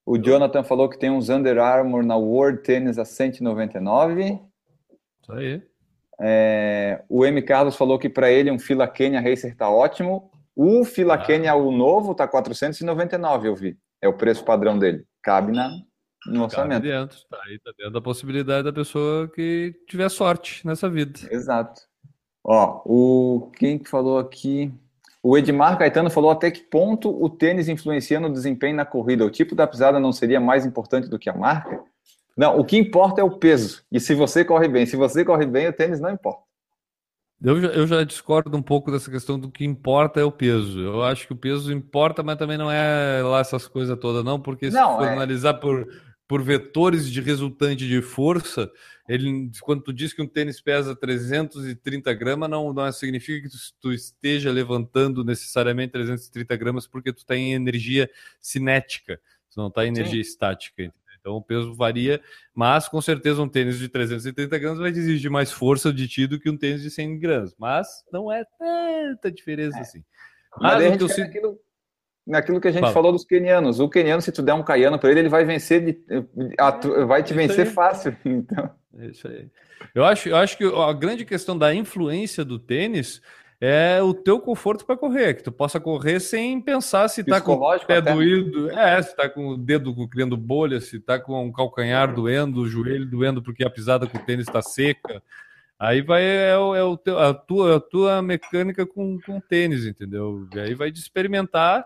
O 0.06 0.18
Jonathan 0.18 0.64
falou 0.64 0.90
que 0.90 0.98
tem 0.98 1.10
uns 1.10 1.30
Under 1.30 1.60
Armour 1.60 2.04
na 2.04 2.16
World 2.18 2.64
Tennis 2.64 2.98
a 2.98 3.06
199. 3.06 4.42
Isso 5.22 5.32
aí. 5.32 5.62
É, 6.20 7.04
o 7.08 7.26
M. 7.26 7.42
Carlos 7.42 7.76
falou 7.76 8.00
que 8.00 8.10
para 8.10 8.32
ele 8.32 8.52
um 8.52 8.60
Fila 8.60 8.88
Kenya 8.88 9.22
Racer 9.22 9.56
tá 9.56 9.70
ótimo. 9.70 10.32
O 10.56 10.84
Fila 10.84 11.14
ah. 11.14 11.18
Kenya, 11.18 11.56
o 11.56 11.72
novo, 11.72 12.16
tá 12.16 12.28
499, 12.28 13.48
eu 13.48 13.56
vi. 13.56 13.78
É 14.02 14.08
o 14.08 14.14
preço 14.14 14.44
padrão 14.44 14.78
dele. 14.78 15.06
Cabe 15.22 15.52
na, 15.52 15.70
no 16.26 16.44
orçamento. 16.44 16.82
Cabe 16.82 16.90
dentro, 16.90 17.18
tá 17.30 17.38
aí, 17.46 17.60
tá 17.60 17.72
dentro 17.78 17.94
da 17.94 18.02
possibilidade 18.02 18.64
da 18.64 18.74
pessoa 18.74 19.28
que 19.28 19.76
tiver 19.88 20.10
sorte 20.10 20.66
nessa 20.66 20.90
vida. 20.90 21.20
Exato. 21.32 21.82
Ó, 22.44 22.82
o 22.86 23.52
quem 23.58 23.78
que 23.78 23.90
falou 23.90 24.18
aqui? 24.18 24.74
O 25.22 25.38
Edmar 25.38 25.78
Caetano 25.78 26.10
falou 26.10 26.32
até 26.32 26.50
que 26.50 26.62
ponto 26.62 27.10
o 27.22 27.30
tênis 27.30 27.68
influencia 27.68 28.20
no 28.20 28.32
desempenho 28.32 28.76
na 28.76 28.86
corrida. 28.86 29.26
O 29.26 29.30
tipo 29.30 29.54
da 29.54 29.68
pisada 29.68 30.00
não 30.00 30.14
seria 30.14 30.40
mais 30.40 30.66
importante 30.66 31.10
do 31.10 31.20
que 31.20 31.30
a 31.30 31.36
marca? 31.36 31.84
Não, 32.38 32.60
o 32.60 32.64
que 32.64 32.78
importa 32.78 33.20
é 33.20 33.24
o 33.24 33.32
peso. 33.32 33.84
E 33.92 34.00
se 34.00 34.14
você 34.14 34.46
corre 34.46 34.68
bem, 34.68 34.86
se 34.86 34.96
você 34.96 35.26
corre 35.26 35.48
bem, 35.48 35.68
o 35.68 35.74
tênis 35.74 36.00
não 36.00 36.12
importa. 36.12 36.46
Eu 37.42 37.62
já, 37.62 37.68
eu 37.68 37.88
já 37.88 38.04
discordo 38.04 38.56
um 38.56 38.62
pouco 38.62 38.92
dessa 38.92 39.12
questão 39.12 39.40
do 39.40 39.50
que 39.52 39.66
importa 39.66 40.20
é 40.20 40.24
o 40.24 40.32
peso. 40.32 40.80
Eu 40.80 41.04
acho 41.04 41.26
que 41.26 41.34
o 41.34 41.38
peso 41.38 41.74
importa, 41.74 42.22
mas 42.24 42.38
também 42.38 42.58
não 42.58 42.72
é 42.72 43.22
lá 43.24 43.40
essas 43.40 43.68
coisas 43.68 43.98
todas, 44.00 44.24
não, 44.24 44.40
porque 44.40 44.72
se 44.72 44.78
não, 44.78 44.98
for 44.98 45.06
é... 45.06 45.14
analisar 45.14 45.56
por, 45.56 45.88
por 46.28 46.42
vetores 46.42 47.10
de 47.10 47.22
resultante 47.22 47.88
de 47.88 48.02
força, 48.02 48.72
ele, 49.08 49.52
quando 49.62 49.84
tu 49.84 49.94
diz 49.94 50.14
que 50.14 50.22
um 50.22 50.28
tênis 50.28 50.60
pesa 50.60 50.96
330 50.96 52.12
gramas, 52.14 52.50
não, 52.50 52.74
não 52.74 52.92
significa 52.92 53.48
que 53.48 53.56
tu, 53.56 53.58
tu 53.82 53.94
esteja 53.94 54.52
levantando 54.52 55.24
necessariamente 55.24 55.94
330 55.94 56.56
gramas 56.56 56.88
porque 56.88 57.14
tu 57.14 57.20
está 57.20 57.36
em 57.36 57.54
energia 57.54 58.10
cinética, 58.42 59.20
tu 59.52 59.58
não 59.58 59.68
está 59.68 59.86
em 59.86 59.90
energia 59.90 60.24
Sim. 60.24 60.30
estática. 60.30 60.94
Então 61.28 61.36
o 61.36 61.42
peso 61.42 61.74
varia, 61.74 62.22
mas 62.56 62.88
com 62.88 63.02
certeza 63.02 63.42
um 63.42 63.50
tênis 63.50 63.78
de 63.78 63.90
330 63.90 64.58
gramas 64.58 64.80
vai 64.80 64.90
exigir 64.90 65.30
mais 65.30 65.52
força 65.52 65.92
de 65.92 66.08
ti 66.08 66.26
do 66.26 66.40
que 66.40 66.50
um 66.50 66.58
tênis 66.58 66.82
de 66.82 66.90
100 66.90 67.20
gramas, 67.20 67.54
mas 67.60 67.86
não 68.14 68.32
é 68.32 68.46
tanta 68.58 69.30
diferença 69.30 69.78
é. 69.78 69.82
assim. 69.82 70.04
Mas, 70.58 70.82
mas 70.82 70.94
o 70.94 71.08
que 71.08 71.22
eu 71.22 71.26
aquilo 71.26 71.60
naquilo 72.26 72.62
que 72.62 72.68
a 72.70 72.72
gente 72.72 72.82
Fala. 72.82 72.94
falou 72.94 73.12
dos 73.12 73.26
quenianos. 73.26 73.80
O 73.80 73.90
queniano, 73.90 74.22
se 74.22 74.32
tu 74.32 74.42
der 74.42 74.54
um 74.54 74.64
caiano 74.64 74.98
para 74.98 75.12
ele, 75.12 75.20
ele 75.22 75.30
vai 75.30 75.44
vencer, 75.44 75.84
de, 75.84 76.02
vai 77.06 77.24
te 77.24 77.34
vencer 77.34 77.68
aí. 77.68 77.74
fácil. 77.74 78.16
Então. 78.26 78.70
Isso 79.00 79.28
aí. 79.28 79.50
Eu 79.94 80.04
acho, 80.04 80.30
eu 80.30 80.36
acho 80.36 80.58
que 80.58 80.64
a 80.64 80.94
grande 80.94 81.24
questão 81.24 81.58
da 81.58 81.74
influência 81.74 82.44
do 82.44 82.58
tênis 82.58 83.22
é 83.60 84.02
o 84.02 84.14
teu 84.14 84.40
conforto 84.40 84.86
para 84.86 84.98
correr, 84.98 85.34
que 85.34 85.44
tu 85.44 85.52
possa 85.52 85.80
correr 85.80 86.20
sem 86.20 86.62
pensar 86.62 87.08
se 87.08 87.24
tá 87.24 87.42
com 87.42 87.54
o 87.54 87.80
pé 87.80 87.98
até. 87.98 88.14
doído, 88.14 88.70
é, 88.70 89.02
se 89.02 89.16
tá 89.16 89.28
com 89.28 89.50
o 89.50 89.58
dedo 89.58 90.08
criando 90.08 90.38
bolha, 90.38 90.80
se 90.80 91.00
tá 91.00 91.20
com 91.20 91.48
o 91.48 91.52
calcanhar 91.52 92.14
doendo, 92.14 92.62
o 92.62 92.68
joelho 92.68 93.06
doendo 93.06 93.42
porque 93.42 93.66
a 93.66 93.70
pisada 93.70 94.06
com 94.06 94.18
o 94.18 94.26
tênis 94.26 94.48
está 94.48 94.62
seca. 94.62 95.22
Aí 95.80 96.02
vai 96.02 96.24
é, 96.24 96.52
é 96.52 96.84
o 96.84 96.98
teu, 96.98 97.20
a, 97.20 97.34
tua, 97.34 97.78
a 97.78 97.80
tua 97.80 98.22
mecânica 98.22 98.86
com, 98.86 99.20
com 99.22 99.40
tênis, 99.40 99.86
entendeu? 99.86 100.48
E 100.54 100.60
aí 100.60 100.74
vai 100.74 100.92
de 100.92 101.00
experimentar 101.00 101.86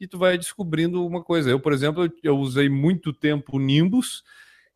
e 0.00 0.06
tu 0.06 0.18
vai 0.18 0.36
descobrindo 0.36 1.06
uma 1.06 1.22
coisa. 1.22 1.50
Eu, 1.50 1.60
por 1.60 1.72
exemplo, 1.72 2.12
eu 2.22 2.36
usei 2.38 2.68
muito 2.68 3.12
tempo 3.12 3.58
Nimbus 3.58 4.24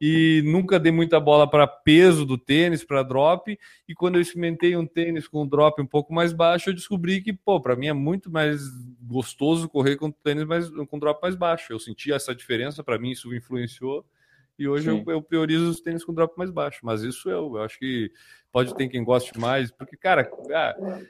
e 0.00 0.42
nunca 0.44 0.78
dei 0.78 0.92
muita 0.92 1.18
bola 1.18 1.48
para 1.48 1.66
peso 1.66 2.26
do 2.26 2.36
tênis, 2.36 2.84
para 2.84 3.02
drop. 3.02 3.58
E 3.88 3.94
quando 3.94 4.16
eu 4.16 4.20
experimentei 4.20 4.76
um 4.76 4.86
tênis 4.86 5.26
com 5.26 5.42
um 5.42 5.48
drop 5.48 5.80
um 5.80 5.86
pouco 5.86 6.12
mais 6.12 6.32
baixo, 6.32 6.70
eu 6.70 6.74
descobri 6.74 7.22
que, 7.22 7.32
pô, 7.32 7.60
para 7.60 7.76
mim 7.76 7.86
é 7.86 7.92
muito 7.92 8.30
mais 8.30 8.62
gostoso 9.02 9.68
correr 9.68 9.96
com 9.96 10.10
tênis 10.10 10.44
mais, 10.44 10.68
com 10.68 10.98
drop 10.98 11.20
mais 11.22 11.34
baixo. 11.34 11.72
Eu 11.72 11.78
senti 11.78 12.12
essa 12.12 12.34
diferença, 12.34 12.84
para 12.84 12.98
mim 12.98 13.10
isso 13.10 13.34
influenciou. 13.34 14.04
E 14.58 14.66
hoje 14.66 14.88
eu, 14.88 15.04
eu, 15.06 15.22
priorizo 15.22 15.68
os 15.68 15.80
tênis 15.80 16.04
com 16.04 16.14
drop 16.14 16.36
mais 16.36 16.50
baixo. 16.50 16.80
Mas 16.82 17.02
isso 17.02 17.30
eu, 17.30 17.56
eu 17.56 17.62
acho 17.62 17.78
que 17.78 18.10
pode 18.52 18.74
ter 18.74 18.88
quem 18.88 19.04
goste 19.04 19.38
mais, 19.38 19.70
porque, 19.70 19.96
cara, 19.96 20.30
ah, 20.54 21.00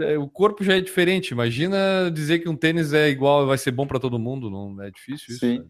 é, 0.00 0.18
o 0.18 0.28
corpo 0.28 0.62
já 0.62 0.76
é 0.76 0.80
diferente. 0.80 1.30
Imagina 1.30 2.10
dizer 2.10 2.38
que 2.38 2.48
um 2.48 2.56
tênis 2.56 2.92
é 2.92 3.08
igual, 3.08 3.46
vai 3.46 3.58
ser 3.58 3.70
bom 3.70 3.86
para 3.86 4.00
todo 4.00 4.18
mundo. 4.18 4.50
Não 4.50 4.82
é 4.82 4.90
difícil 4.90 5.34
isso. 5.34 5.40
Sim. 5.40 5.58
Né? 5.58 5.64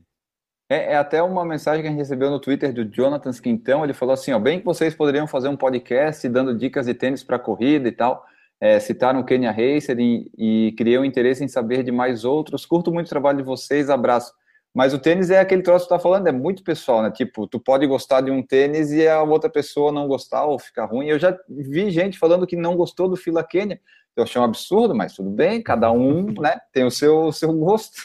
É, 0.71 0.93
é, 0.93 0.97
até 0.97 1.23
uma 1.23 1.45
mensagem 1.47 1.81
que 1.81 1.89
a 1.89 1.91
gente 1.91 1.99
recebeu 1.99 2.31
no 2.31 2.39
Twitter 2.39 2.73
do 2.73 2.85
Jonathan 2.85 3.33
Quintão. 3.33 3.85
Ele 3.85 3.95
falou 3.95 4.12
assim: 4.12 4.33
ó, 4.33 4.39
bem 4.39 4.59
que 4.59 4.66
vocês 4.66 4.95
poderiam 4.95 5.27
fazer 5.27 5.49
um 5.49 5.57
podcast 5.57 6.29
dando 6.29 6.57
dicas 6.57 6.87
de 6.87 6.95
tênis 6.95 7.25
para 7.25 7.39
corrida 7.39 7.89
e 7.89 7.93
tal. 7.93 8.25
é, 8.61 8.79
citaram 8.81 9.21
o 9.21 9.25
Kenya 9.25 9.51
Racer 9.51 9.99
e, 9.99 10.31
e 10.37 10.73
criei 10.77 10.99
um 10.99 11.05
interesse 11.05 11.43
em 11.45 11.49
saber 11.49 11.83
de 11.83 11.93
mais 11.93 12.25
outros. 12.25 12.66
Curto 12.66 12.93
muito 12.93 13.07
o 13.07 13.11
trabalho 13.11 13.39
de 13.39 13.45
vocês, 13.45 13.89
abraço. 13.89 14.33
Mas 14.75 14.93
o 14.93 14.99
tênis 14.99 15.31
é 15.31 15.41
aquele 15.41 15.62
troço 15.62 15.87
que 15.87 15.89
tu 15.89 15.97
tá 15.97 15.99
falando, 15.99 16.27
é 16.27 16.33
muito 16.33 16.62
pessoal, 16.62 17.03
né? 17.03 17.11
Tipo, 17.11 17.47
tu 17.47 17.59
pode 17.59 17.87
gostar 17.87 18.21
de 18.21 18.31
um 18.31 18.43
tênis 18.43 18.93
e 18.93 19.09
a 19.09 19.23
outra 19.23 19.49
pessoa 19.49 19.91
não 19.91 20.07
gostar 20.07 20.45
ou 20.45 20.59
ficar 20.59 20.85
ruim. 20.85 21.07
Eu 21.07 21.19
já 21.19 21.37
vi 21.49 21.91
gente 21.91 22.19
falando 22.19 22.47
que 22.47 22.57
não 22.57 22.77
gostou 22.77 23.09
do 23.09 23.16
Fila 23.16 23.43
Kenya. 23.43 23.81
Eu 24.14 24.25
achei 24.25 24.41
um 24.41 24.45
absurdo, 24.45 24.95
mas 24.95 25.14
tudo 25.14 25.31
bem, 25.31 25.62
cada 25.62 25.91
um, 25.91 26.27
né, 26.41 26.59
tem 26.73 26.85
o 26.85 26.91
seu, 26.91 27.27
o 27.27 27.33
seu 27.33 27.53
gosto. 27.53 28.03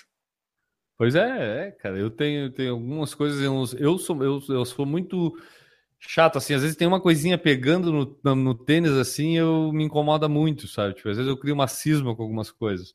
Pois 0.97 1.15
é, 1.15 1.67
é, 1.67 1.71
cara, 1.71 1.97
eu 1.97 2.09
tenho, 2.09 2.51
tenho 2.51 2.73
algumas 2.73 3.15
coisas, 3.15 3.41
eu 3.79 3.97
sou, 3.97 4.23
eu, 4.23 4.41
eu 4.49 4.65
sou 4.65 4.85
muito 4.85 5.35
chato, 5.99 6.37
assim, 6.37 6.53
às 6.53 6.61
vezes 6.61 6.77
tem 6.77 6.87
uma 6.87 7.01
coisinha 7.01 7.37
pegando 7.37 7.91
no, 7.91 8.19
no, 8.23 8.35
no 8.35 8.53
tênis, 8.55 8.91
assim, 8.91 9.37
eu 9.37 9.71
me 9.73 9.83
incomoda 9.83 10.27
muito, 10.27 10.67
sabe? 10.67 10.95
Tipo, 10.95 11.09
às 11.09 11.17
vezes 11.17 11.29
eu 11.29 11.37
crio 11.37 11.53
uma 11.53 11.67
cisma 11.67 12.15
com 12.15 12.23
algumas 12.23 12.51
coisas. 12.51 12.93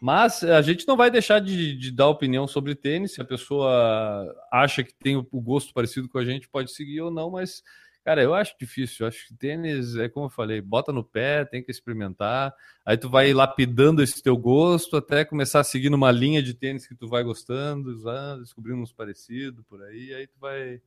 Mas 0.00 0.42
a 0.42 0.62
gente 0.62 0.86
não 0.86 0.96
vai 0.96 1.10
deixar 1.10 1.40
de, 1.40 1.76
de, 1.76 1.92
dar 1.92 2.08
opinião 2.08 2.46
sobre 2.46 2.74
tênis. 2.74 3.14
Se 3.14 3.20
a 3.20 3.24
pessoa 3.24 4.26
acha 4.52 4.82
que 4.82 4.94
tem 4.94 5.16
o 5.16 5.40
gosto 5.40 5.72
parecido 5.72 6.08
com 6.08 6.18
a 6.18 6.24
gente, 6.24 6.48
pode 6.48 6.72
seguir 6.72 7.00
ou 7.00 7.10
não, 7.10 7.30
mas, 7.30 7.62
cara, 8.08 8.22
eu 8.22 8.32
acho 8.34 8.56
difícil. 8.58 9.04
Eu 9.04 9.08
acho 9.08 9.26
que 9.26 9.34
tênis 9.34 9.94
é 9.96 10.08
como 10.08 10.26
eu 10.26 10.30
falei, 10.30 10.62
bota 10.62 10.90
no 10.90 11.04
pé, 11.04 11.44
tem 11.44 11.62
que 11.62 11.70
experimentar. 11.70 12.54
Aí 12.82 12.96
tu 12.96 13.06
vai 13.10 13.34
lapidando 13.34 14.02
esse 14.02 14.22
teu 14.22 14.34
gosto 14.34 14.96
até 14.96 15.26
começar 15.26 15.60
a 15.60 15.64
seguir 15.64 15.90
numa 15.90 16.10
linha 16.10 16.42
de 16.42 16.54
tênis 16.54 16.86
que 16.86 16.94
tu 16.94 17.06
vai 17.06 17.22
gostando, 17.22 17.90
usando, 17.90 18.40
descobrindo 18.40 18.80
uns 18.80 18.94
parecidos 18.94 19.62
por 19.66 19.82
aí. 19.82 20.14
Aí 20.14 20.26
tu 20.26 20.38
vai 20.40 20.80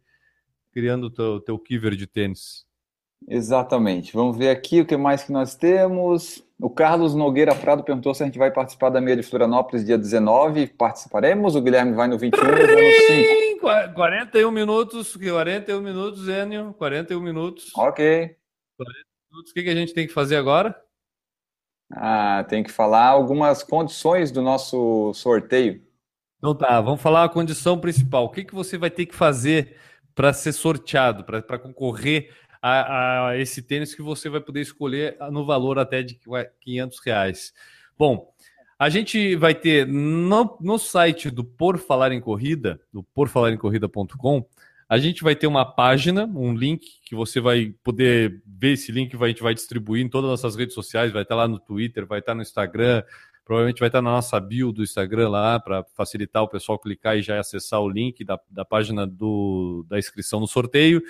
criando 0.72 1.04
o 1.06 1.10
teu, 1.12 1.40
teu 1.40 1.60
kiver 1.60 1.96
de 1.96 2.08
tênis. 2.08 2.66
Exatamente. 3.28 4.14
Vamos 4.14 4.38
ver 4.38 4.50
aqui 4.50 4.82
o 4.82 4.86
que 4.86 4.98
mais 4.98 5.24
que 5.24 5.32
nós 5.32 5.56
temos. 5.56 6.44
O 6.60 6.70
Carlos 6.70 7.16
Nogueira 7.16 7.56
Prado 7.56 7.84
perguntou 7.84 8.14
se 8.14 8.22
a 8.22 8.26
gente 8.26 8.38
vai 8.38 8.52
participar 8.52 8.90
da 8.90 9.02
meia 9.02 9.16
de 9.16 9.24
Florianópolis 9.24 9.86
dia 9.86 9.98
19. 9.98 10.68
Participaremos. 10.68 11.56
O 11.56 11.62
Guilherme 11.62 11.94
vai 11.94 12.08
no 12.08 12.18
21. 12.18 12.40
Sim, 13.08 13.60
41 13.94 14.52
minutos. 14.52 15.16
41 15.16 15.82
minutos, 15.82 16.28
Enio. 16.28 16.76
41 16.78 17.20
minutos. 17.22 17.72
Ok. 17.76 18.36
40 18.78 19.00
minutos. 19.32 19.52
O 19.52 19.54
que, 19.54 19.64
que 19.64 19.70
a 19.70 19.76
gente 19.76 19.94
tem 19.94 20.08
que 20.08 20.14
fazer 20.14 20.36
agora? 20.36 20.76
Ah, 21.94 22.46
tem 22.48 22.64
que 22.64 22.72
falar 22.72 23.08
algumas 23.08 23.64
condições 23.64 24.32
do 24.32 24.42
nosso 24.42 25.14
sorteio. 25.14 25.82
Então 26.38 26.56
tá, 26.56 26.82
vamos 26.82 27.02
falar 27.02 27.24
a 27.24 27.30
condição 27.30 27.78
principal. 27.78 28.26
O 28.26 28.30
que, 28.30 28.44
que 28.44 28.56
você 28.56 28.78
vai 28.78 28.90
ter 28.90 29.06
que 29.06 29.16
fazer 29.16 29.78
para 30.16 30.34
ser 30.34 30.52
sorteado, 30.52 31.24
para 31.24 31.60
concorrer 31.60 32.30
a, 32.62 33.30
a, 33.30 33.38
esse 33.38 33.62
tênis 33.62 33.95
que 33.95 34.01
você 34.01 34.30
vai 34.30 34.39
poder 34.39 34.62
escolher 34.62 35.18
no 35.32 35.45
valor 35.45 35.80
até 35.80 36.03
de 36.03 36.20
500 36.62 36.99
reais. 36.99 37.53
Bom, 37.97 38.34
a 38.78 38.89
gente 38.89 39.36
vai 39.36 39.53
ter 39.53 39.88
no, 39.88 40.57
no 40.59 40.78
site 40.78 41.30
do 41.30 41.43
Por 41.43 41.78
Falar 41.78 42.12
em 42.12 42.20
Corrida, 42.20 42.80
do 42.91 43.03
porfalarencorrida.com, 43.03 44.45
a 44.91 44.97
gente 44.97 45.24
vai 45.24 45.36
ter 45.38 45.47
uma 45.47 45.64
página, 45.64 46.26
um 46.26 46.53
link 46.53 46.86
que 47.05 47.16
você 47.16 47.39
vai 47.39 47.74
poder 47.82 48.41
ver 48.45 48.74
esse 48.74 48.91
link, 48.91 49.16
a 49.16 49.28
gente 49.28 49.41
vai 49.41 49.53
distribuir 49.53 50.03
em 50.03 50.09
todas 50.09 50.30
as 50.30 50.41
nossas 50.41 50.57
redes 50.57 50.76
sociais, 50.76 51.14
vai 51.14 51.22
estar 51.22 51.36
lá 51.36 51.47
no 51.47 51.59
Twitter, 51.59 52.05
vai 52.05 52.20
estar 52.20 52.36
no 52.36 52.41
Instagram, 52.41 53.01
provavelmente 53.45 53.80
vai 53.80 53.88
estar 53.88 54.01
na 54.01 54.12
nossa 54.12 54.38
bio 54.38 54.74
do 54.74 54.84
Instagram 54.84 55.30
lá 55.30 55.59
para 55.62 55.86
facilitar 55.95 56.43
o 56.43 56.47
pessoal 56.49 56.78
clicar 56.78 57.16
e 57.16 57.22
já 57.22 57.39
acessar 57.39 57.80
o 57.80 57.89
link 57.89 58.26
da, 58.26 58.38
da 58.49 58.66
página 58.66 59.07
do, 59.07 59.86
da 59.88 59.97
inscrição 59.97 60.41
no 60.41 60.47
sorteio. 60.47 61.01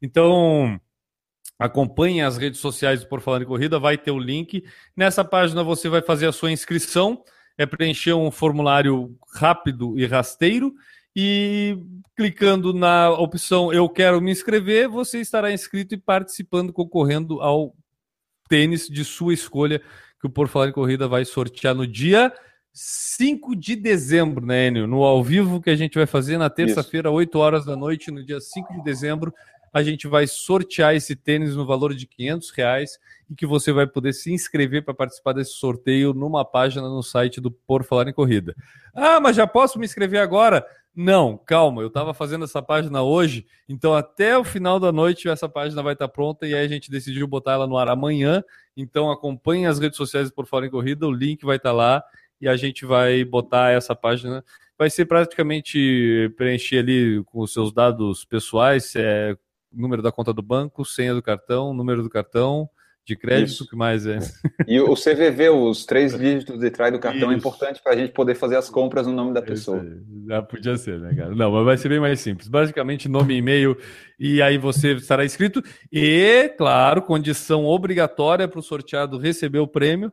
Então, 0.00 0.80
Acompanhe 1.58 2.22
as 2.22 2.36
redes 2.36 2.60
sociais 2.60 3.00
do 3.00 3.08
Por 3.08 3.20
Falar 3.20 3.42
em 3.42 3.46
Corrida, 3.46 3.78
vai 3.78 3.98
ter 3.98 4.12
o 4.12 4.18
link. 4.18 4.64
Nessa 4.96 5.24
página 5.24 5.64
você 5.64 5.88
vai 5.88 6.00
fazer 6.00 6.26
a 6.26 6.32
sua 6.32 6.52
inscrição, 6.52 7.22
é 7.56 7.66
preencher 7.66 8.12
um 8.12 8.30
formulário 8.30 9.16
rápido 9.34 9.98
e 9.98 10.06
rasteiro 10.06 10.72
e 11.16 11.76
clicando 12.16 12.72
na 12.72 13.10
opção 13.10 13.72
Eu 13.72 13.88
quero 13.88 14.20
me 14.20 14.30
inscrever, 14.30 14.88
você 14.88 15.20
estará 15.20 15.50
inscrito 15.50 15.94
e 15.94 15.98
participando, 15.98 16.72
concorrendo 16.72 17.40
ao 17.40 17.74
tênis 18.48 18.86
de 18.86 19.04
sua 19.04 19.34
escolha 19.34 19.82
que 20.20 20.26
o 20.26 20.30
Por 20.30 20.46
Falar 20.46 20.68
em 20.68 20.72
Corrida 20.72 21.08
vai 21.08 21.24
sortear 21.24 21.74
no 21.74 21.86
dia 21.86 22.32
5 22.72 23.56
de 23.56 23.74
dezembro, 23.74 24.46
né, 24.46 24.68
Enio? 24.68 24.86
No 24.86 25.02
ao 25.02 25.22
vivo 25.24 25.60
que 25.60 25.70
a 25.70 25.76
gente 25.76 25.96
vai 25.96 26.06
fazer 26.06 26.38
na 26.38 26.48
terça-feira, 26.48 27.10
8 27.10 27.36
horas 27.36 27.64
da 27.64 27.74
noite, 27.74 28.12
no 28.12 28.24
dia 28.24 28.40
5 28.40 28.74
de 28.74 28.84
dezembro 28.84 29.34
a 29.72 29.82
gente 29.82 30.06
vai 30.06 30.26
sortear 30.26 30.94
esse 30.94 31.14
tênis 31.14 31.54
no 31.54 31.66
valor 31.66 31.94
de 31.94 32.06
500 32.06 32.50
reais 32.50 32.98
e 33.30 33.34
que 33.34 33.46
você 33.46 33.72
vai 33.72 33.86
poder 33.86 34.12
se 34.12 34.32
inscrever 34.32 34.84
para 34.84 34.94
participar 34.94 35.32
desse 35.32 35.52
sorteio 35.52 36.14
numa 36.14 36.44
página 36.44 36.88
no 36.88 37.02
site 37.02 37.40
do 37.40 37.50
Por 37.50 37.84
Falar 37.84 38.08
em 38.08 38.12
Corrida. 38.12 38.54
Ah, 38.94 39.20
mas 39.20 39.36
já 39.36 39.46
posso 39.46 39.78
me 39.78 39.84
inscrever 39.84 40.20
agora? 40.20 40.66
Não, 41.00 41.38
calma, 41.38 41.82
eu 41.82 41.88
estava 41.88 42.12
fazendo 42.12 42.44
essa 42.44 42.60
página 42.60 43.02
hoje, 43.02 43.46
então 43.68 43.94
até 43.94 44.36
o 44.36 44.42
final 44.42 44.80
da 44.80 44.90
noite 44.90 45.28
essa 45.28 45.48
página 45.48 45.80
vai 45.80 45.92
estar 45.92 46.08
tá 46.08 46.12
pronta 46.12 46.44
e 46.44 46.54
aí 46.54 46.64
a 46.64 46.68
gente 46.68 46.90
decidiu 46.90 47.26
botar 47.26 47.52
ela 47.52 47.66
no 47.68 47.76
ar 47.76 47.88
amanhã. 47.88 48.42
Então 48.76 49.10
acompanhe 49.10 49.66
as 49.66 49.78
redes 49.78 49.96
sociais 49.96 50.28
do 50.28 50.34
Por 50.34 50.46
Falar 50.46 50.66
em 50.66 50.70
Corrida, 50.70 51.06
o 51.06 51.12
link 51.12 51.44
vai 51.44 51.56
estar 51.56 51.70
tá 51.70 51.76
lá 51.76 52.02
e 52.40 52.48
a 52.48 52.56
gente 52.56 52.84
vai 52.84 53.24
botar 53.24 53.70
essa 53.70 53.94
página. 53.94 54.44
Vai 54.76 54.90
ser 54.90 55.06
praticamente 55.06 56.32
preencher 56.36 56.78
ali 56.78 57.22
com 57.26 57.40
os 57.40 57.52
seus 57.52 57.72
dados 57.72 58.24
pessoais, 58.24 58.94
é, 58.96 59.36
número 59.72 60.02
da 60.02 60.12
conta 60.12 60.32
do 60.32 60.42
banco, 60.42 60.84
senha 60.84 61.14
do 61.14 61.22
cartão, 61.22 61.72
número 61.74 62.02
do 62.02 62.10
cartão 62.10 62.68
de 63.08 63.16
crédito, 63.16 63.64
o 63.64 63.66
que 63.66 63.74
mais 63.74 64.06
é? 64.06 64.18
E 64.66 64.78
o 64.78 64.94
CVV, 64.94 65.48
os 65.48 65.86
três 65.86 66.12
dígitos 66.18 66.60
de 66.60 66.70
trás 66.70 66.92
do 66.92 66.98
cartão, 66.98 67.30
é 67.30 67.34
Isso. 67.34 67.34
é 67.34 67.38
importante 67.38 67.82
para 67.82 67.94
a 67.94 67.96
gente 67.96 68.12
poder 68.12 68.34
fazer 68.34 68.56
as 68.56 68.68
compras 68.68 69.06
no 69.06 69.14
nome 69.14 69.32
da 69.32 69.40
pessoa. 69.40 69.82
Já 70.26 70.42
podia 70.42 70.76
ser, 70.76 71.00
né, 71.00 71.14
cara? 71.14 71.34
Não, 71.34 71.50
mas 71.50 71.64
vai 71.64 71.76
ser 71.78 71.88
bem 71.88 72.00
mais 72.00 72.20
simples. 72.20 72.48
Basicamente, 72.48 73.08
nome 73.08 73.32
e 73.34 73.38
e-mail, 73.38 73.78
e 74.20 74.42
aí 74.42 74.58
você 74.58 74.92
estará 74.92 75.24
inscrito. 75.24 75.62
E, 75.90 76.50
claro, 76.58 77.00
condição 77.00 77.64
obrigatória 77.64 78.46
para 78.46 78.60
o 78.60 78.62
sorteado 78.62 79.16
receber 79.16 79.60
o 79.60 79.66
prêmio, 79.66 80.12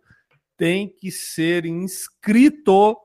tem 0.56 0.88
que 0.88 1.12
ser 1.12 1.66
inscrito 1.66 2.96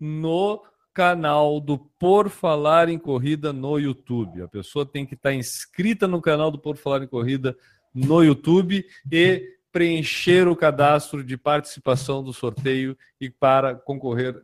no 0.00 0.62
canal 0.96 1.60
do 1.60 1.76
Por 1.76 2.30
Falar 2.30 2.88
em 2.88 2.98
Corrida 2.98 3.52
no 3.52 3.78
YouTube. 3.78 4.40
A 4.40 4.48
pessoa 4.48 4.86
tem 4.86 5.04
que 5.04 5.12
estar 5.12 5.34
inscrita 5.34 6.08
no 6.08 6.22
canal 6.22 6.50
do 6.50 6.58
Por 6.58 6.78
Falar 6.78 7.02
em 7.02 7.06
Corrida 7.06 7.54
no 7.94 8.24
YouTube 8.24 8.82
e 9.12 9.46
preencher 9.70 10.48
o 10.48 10.56
cadastro 10.56 11.22
de 11.22 11.36
participação 11.36 12.24
do 12.24 12.32
sorteio 12.32 12.96
e 13.20 13.28
para 13.28 13.74
concorrer 13.74 14.40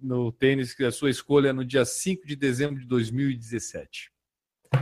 no 0.00 0.32
tênis 0.32 0.74
que 0.74 0.82
é 0.82 0.88
a 0.88 0.92
sua 0.92 1.10
escolha 1.10 1.52
no 1.52 1.64
dia 1.64 1.84
5 1.84 2.26
de 2.26 2.34
dezembro 2.34 2.80
de 2.80 2.88
2017. 2.88 4.10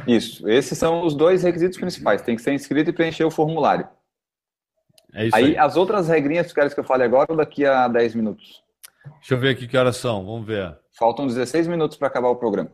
Isso, 0.07 0.49
esses 0.49 0.79
são 0.79 1.05
os 1.05 1.15
dois 1.15 1.43
requisitos 1.43 1.77
principais. 1.77 2.23
Tem 2.23 2.37
que 2.37 2.41
ser 2.41 2.55
inscrito 2.55 2.89
e 2.89 2.93
preencher 2.95 3.25
o 3.25 3.31
formulário. 3.31 3.87
É 5.13 5.27
isso 5.27 5.37
aí, 5.37 5.45
aí. 5.45 5.59
as 5.59 5.77
outras 5.77 6.09
regrinhas 6.09 6.47
que 6.47 6.55
queres 6.55 6.73
que 6.73 6.81
eu 6.81 6.85
fale 6.85 7.03
agora 7.03 7.27
ou 7.29 7.37
daqui 7.37 7.67
a 7.67 7.87
10 7.87 8.15
minutos? 8.15 8.63
Deixa 9.19 9.35
eu 9.35 9.39
ver 9.39 9.51
aqui 9.51 9.67
que 9.67 9.77
horas 9.77 9.97
são, 9.97 10.25
vamos 10.25 10.47
ver. 10.47 10.77
Faltam 10.99 11.27
16 11.27 11.67
minutos 11.67 11.97
para 11.97 12.09
acabar 12.09 12.29
o 12.29 12.37
programa. 12.37 12.71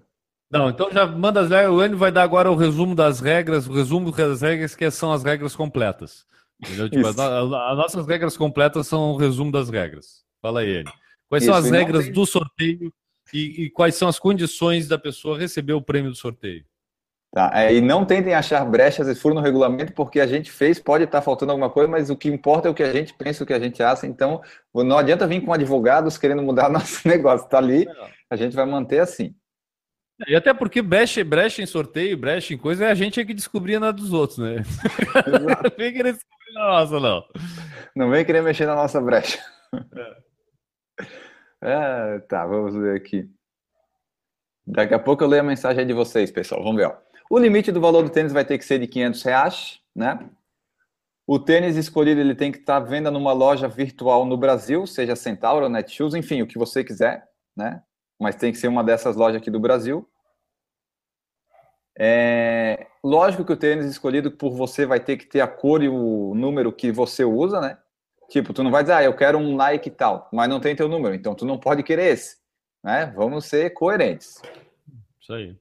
Não, 0.50 0.70
então 0.70 0.90
já 0.90 1.06
manda 1.06 1.40
as 1.40 1.50
regras. 1.50 1.74
O 1.74 1.84
Enio 1.84 1.98
vai 1.98 2.10
dar 2.10 2.22
agora 2.22 2.50
o 2.50 2.56
resumo 2.56 2.94
das 2.94 3.20
regras, 3.20 3.66
o 3.66 3.72
resumo 3.72 4.10
das 4.10 4.40
regras 4.40 4.74
que 4.74 4.90
são 4.90 5.12
as 5.12 5.22
regras 5.22 5.54
completas. 5.54 6.26
Tipo, 6.64 7.06
as, 7.06 7.18
as, 7.18 7.76
nossas 7.76 8.06
regras 8.06 8.36
completas 8.36 8.86
são 8.86 9.12
o 9.12 9.16
resumo 9.16 9.52
das 9.52 9.68
regras. 9.68 10.24
Fala 10.40 10.60
aí, 10.60 10.80
Enio. 10.80 10.92
Quais 11.28 11.44
Isso, 11.44 11.52
são 11.52 11.60
as 11.60 11.70
regras 11.70 12.04
tem... 12.04 12.12
do 12.12 12.24
sorteio 12.24 12.92
e, 13.32 13.64
e, 13.64 13.70
quais 13.70 13.94
são 13.94 14.08
as 14.08 14.18
condições 14.18 14.88
da 14.88 14.98
pessoa 14.98 15.38
receber 15.38 15.74
o 15.74 15.82
prêmio 15.82 16.10
do 16.10 16.16
sorteio? 16.16 16.64
Tá, 17.30 17.50
é, 17.54 17.74
e 17.74 17.80
não 17.82 18.06
tentem 18.06 18.34
achar 18.34 18.64
brechas 18.64 19.06
e 19.06 19.14
furos 19.14 19.36
no 19.36 19.44
regulamento, 19.44 19.92
porque 19.92 20.18
a 20.18 20.26
gente 20.26 20.50
fez, 20.50 20.80
pode 20.80 21.04
estar 21.04 21.20
faltando 21.20 21.52
alguma 21.52 21.68
coisa, 21.68 21.88
mas 21.88 22.08
o 22.08 22.16
que 22.16 22.28
importa 22.28 22.68
é 22.68 22.70
o 22.70 22.74
que 22.74 22.82
a 22.82 22.90
gente 22.90 23.12
pensa, 23.12 23.44
o 23.44 23.46
que 23.46 23.52
a 23.52 23.60
gente 23.60 23.82
acha. 23.82 24.06
Então, 24.06 24.40
não 24.74 24.96
adianta 24.96 25.26
vir 25.26 25.42
com 25.42 25.52
advogados 25.52 26.16
querendo 26.16 26.42
mudar 26.42 26.68
nosso 26.70 27.06
negócio. 27.06 27.44
Está 27.44 27.58
ali, 27.58 27.86
a 28.30 28.36
gente 28.36 28.56
vai 28.56 28.64
manter 28.64 29.00
assim. 29.00 29.34
E 30.26 30.34
até 30.34 30.52
porque 30.52 30.82
brecha, 30.82 31.22
brecha 31.22 31.62
em 31.62 31.66
sorteio, 31.66 32.16
brecha 32.16 32.54
em 32.54 32.58
coisa, 32.58 32.86
é 32.86 32.90
a 32.90 32.94
gente 32.94 33.20
é 33.20 33.24
que 33.24 33.34
descobria 33.34 33.78
nada 33.78 33.92
dos 33.92 34.12
outros, 34.12 34.38
né? 34.38 34.62
não 35.26 35.70
vem 35.76 35.92
querer 35.92 36.14
descobrir 36.14 36.54
na 36.54 36.66
nossa, 36.66 36.98
não. 36.98 37.24
Não 37.94 38.10
vem 38.10 38.24
querer 38.24 38.42
mexer 38.42 38.66
na 38.66 38.74
nossa 38.74 39.00
brecha. 39.00 39.38
É. 41.62 42.16
é, 42.16 42.18
tá, 42.20 42.44
vamos 42.46 42.74
ver 42.74 42.96
aqui. 42.96 43.30
Daqui 44.66 44.94
a 44.94 44.98
pouco 44.98 45.22
eu 45.22 45.28
leio 45.28 45.42
a 45.42 45.46
mensagem 45.46 45.86
de 45.86 45.92
vocês, 45.92 46.30
pessoal. 46.30 46.62
Vamos 46.62 46.78
ver. 46.78 46.86
Ó. 46.86 47.07
O 47.30 47.38
limite 47.38 47.70
do 47.70 47.80
valor 47.80 48.02
do 48.02 48.10
tênis 48.10 48.32
vai 48.32 48.44
ter 48.44 48.56
que 48.58 48.64
ser 48.64 48.78
de 48.78 48.86
500 48.86 49.22
reais, 49.22 49.80
né? 49.94 50.18
O 51.26 51.38
tênis 51.38 51.76
escolhido 51.76 52.20
ele 52.20 52.34
tem 52.34 52.50
que 52.50 52.58
estar 52.58 52.76
à 52.76 52.80
venda 52.80 53.10
numa 53.10 53.32
loja 53.32 53.68
virtual 53.68 54.24
no 54.24 54.36
Brasil, 54.36 54.86
seja 54.86 55.14
Centauro, 55.14 55.68
Netshoes, 55.68 56.14
enfim, 56.14 56.40
o 56.40 56.46
que 56.46 56.56
você 56.56 56.82
quiser, 56.82 57.28
né? 57.54 57.82
Mas 58.18 58.36
tem 58.36 58.50
que 58.50 58.56
ser 58.58 58.68
uma 58.68 58.82
dessas 58.82 59.14
lojas 59.14 59.40
aqui 59.40 59.50
do 59.50 59.60
Brasil. 59.60 60.08
É... 61.98 62.86
Lógico 63.04 63.44
que 63.44 63.52
o 63.52 63.56
tênis 63.56 63.84
escolhido 63.84 64.30
por 64.30 64.52
você 64.52 64.86
vai 64.86 65.00
ter 65.00 65.18
que 65.18 65.26
ter 65.26 65.42
a 65.42 65.46
cor 65.46 65.82
e 65.82 65.88
o 65.88 66.32
número 66.34 66.72
que 66.72 66.90
você 66.90 67.24
usa, 67.24 67.60
né? 67.60 67.76
Tipo, 68.30 68.54
tu 68.54 68.62
não 68.62 68.70
vai 68.70 68.82
dizer, 68.82 68.94
ah, 68.94 69.02
eu 69.02 69.14
quero 69.14 69.36
um 69.36 69.54
like 69.54 69.88
e 69.88 69.92
tal, 69.92 70.28
mas 70.32 70.48
não 70.48 70.60
tem 70.60 70.76
teu 70.76 70.88
número, 70.88 71.14
então 71.14 71.34
tu 71.34 71.44
não 71.44 71.58
pode 71.58 71.82
querer 71.82 72.12
esse. 72.12 72.38
Né? 72.82 73.12
Vamos 73.14 73.44
ser 73.46 73.70
coerentes. 73.70 74.40
Isso 75.20 75.32
aí. 75.32 75.56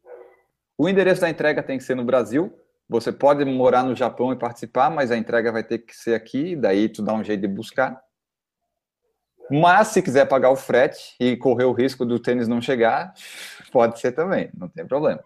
O 0.78 0.88
endereço 0.88 1.22
da 1.22 1.30
entrega 1.30 1.64
tem 1.64 1.78
que 1.78 1.84
ser 1.84 1.96
no 1.96 2.06
Brasil. 2.06 2.54
Você 2.88 3.12
pode 3.12 3.44
morar 3.44 3.84
no 3.84 3.96
Japão 3.96 4.32
e 4.32 4.38
participar, 4.38 4.90
mas 4.90 5.12
a 5.12 5.18
entrega 5.18 5.52
vai 5.52 5.64
ter 5.64 5.80
que 5.80 5.96
ser 5.96 6.14
aqui, 6.14 6.56
daí 6.56 6.88
tu 6.88 7.02
dá 7.02 7.14
um 7.14 7.24
jeito 7.24 7.42
de 7.42 7.48
buscar. 7.48 8.00
Mas 9.50 9.90
se 9.90 10.02
quiser 10.02 10.26
pagar 10.26 10.52
o 10.52 10.56
frete 10.56 11.16
e 11.20 11.36
correr 11.36 11.66
o 11.66 11.74
risco 11.74 12.06
do 12.06 12.20
tênis 12.20 12.48
não 12.48 12.62
chegar, 12.62 13.14
pode 13.72 14.00
ser 14.00 14.12
também, 14.12 14.50
não 14.56 14.68
tem 14.68 14.86
problema. 14.86 15.24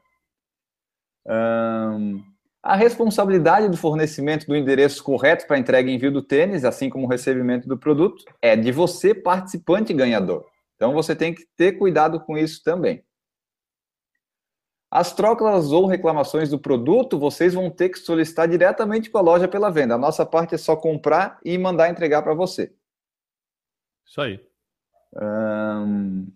a 2.63 2.75
responsabilidade 2.75 3.67
do 3.69 3.77
fornecimento 3.77 4.47
do 4.47 4.55
endereço 4.55 5.03
correto 5.03 5.45
para 5.47 5.57
entrega 5.57 5.89
e 5.89 5.93
envio 5.93 6.11
do 6.11 6.21
tênis, 6.21 6.63
assim 6.63 6.89
como 6.89 7.05
o 7.05 7.09
recebimento 7.09 7.67
do 7.67 7.77
produto, 7.77 8.23
é 8.41 8.55
de 8.55 8.71
você, 8.71 9.13
participante 9.13 9.93
ganhador. 9.93 10.45
Então 10.75 10.93
você 10.93 11.15
tem 11.15 11.33
que 11.33 11.45
ter 11.55 11.73
cuidado 11.73 12.19
com 12.19 12.37
isso 12.37 12.63
também. 12.63 13.03
As 14.91 15.13
trocas 15.13 15.71
ou 15.71 15.85
reclamações 15.85 16.49
do 16.49 16.59
produto, 16.59 17.17
vocês 17.17 17.53
vão 17.53 17.69
ter 17.69 17.87
que 17.87 17.97
solicitar 17.97 18.45
diretamente 18.45 19.09
com 19.09 19.17
a 19.17 19.21
loja 19.21 19.47
pela 19.47 19.71
venda. 19.71 19.95
A 19.95 19.97
nossa 19.97 20.25
parte 20.25 20.53
é 20.53 20.57
só 20.57 20.75
comprar 20.75 21.39
e 21.45 21.57
mandar 21.57 21.89
entregar 21.89 22.21
para 22.21 22.33
você. 22.33 22.73
Isso 24.05 24.19
aí. 24.19 24.45
Um, 25.15 26.27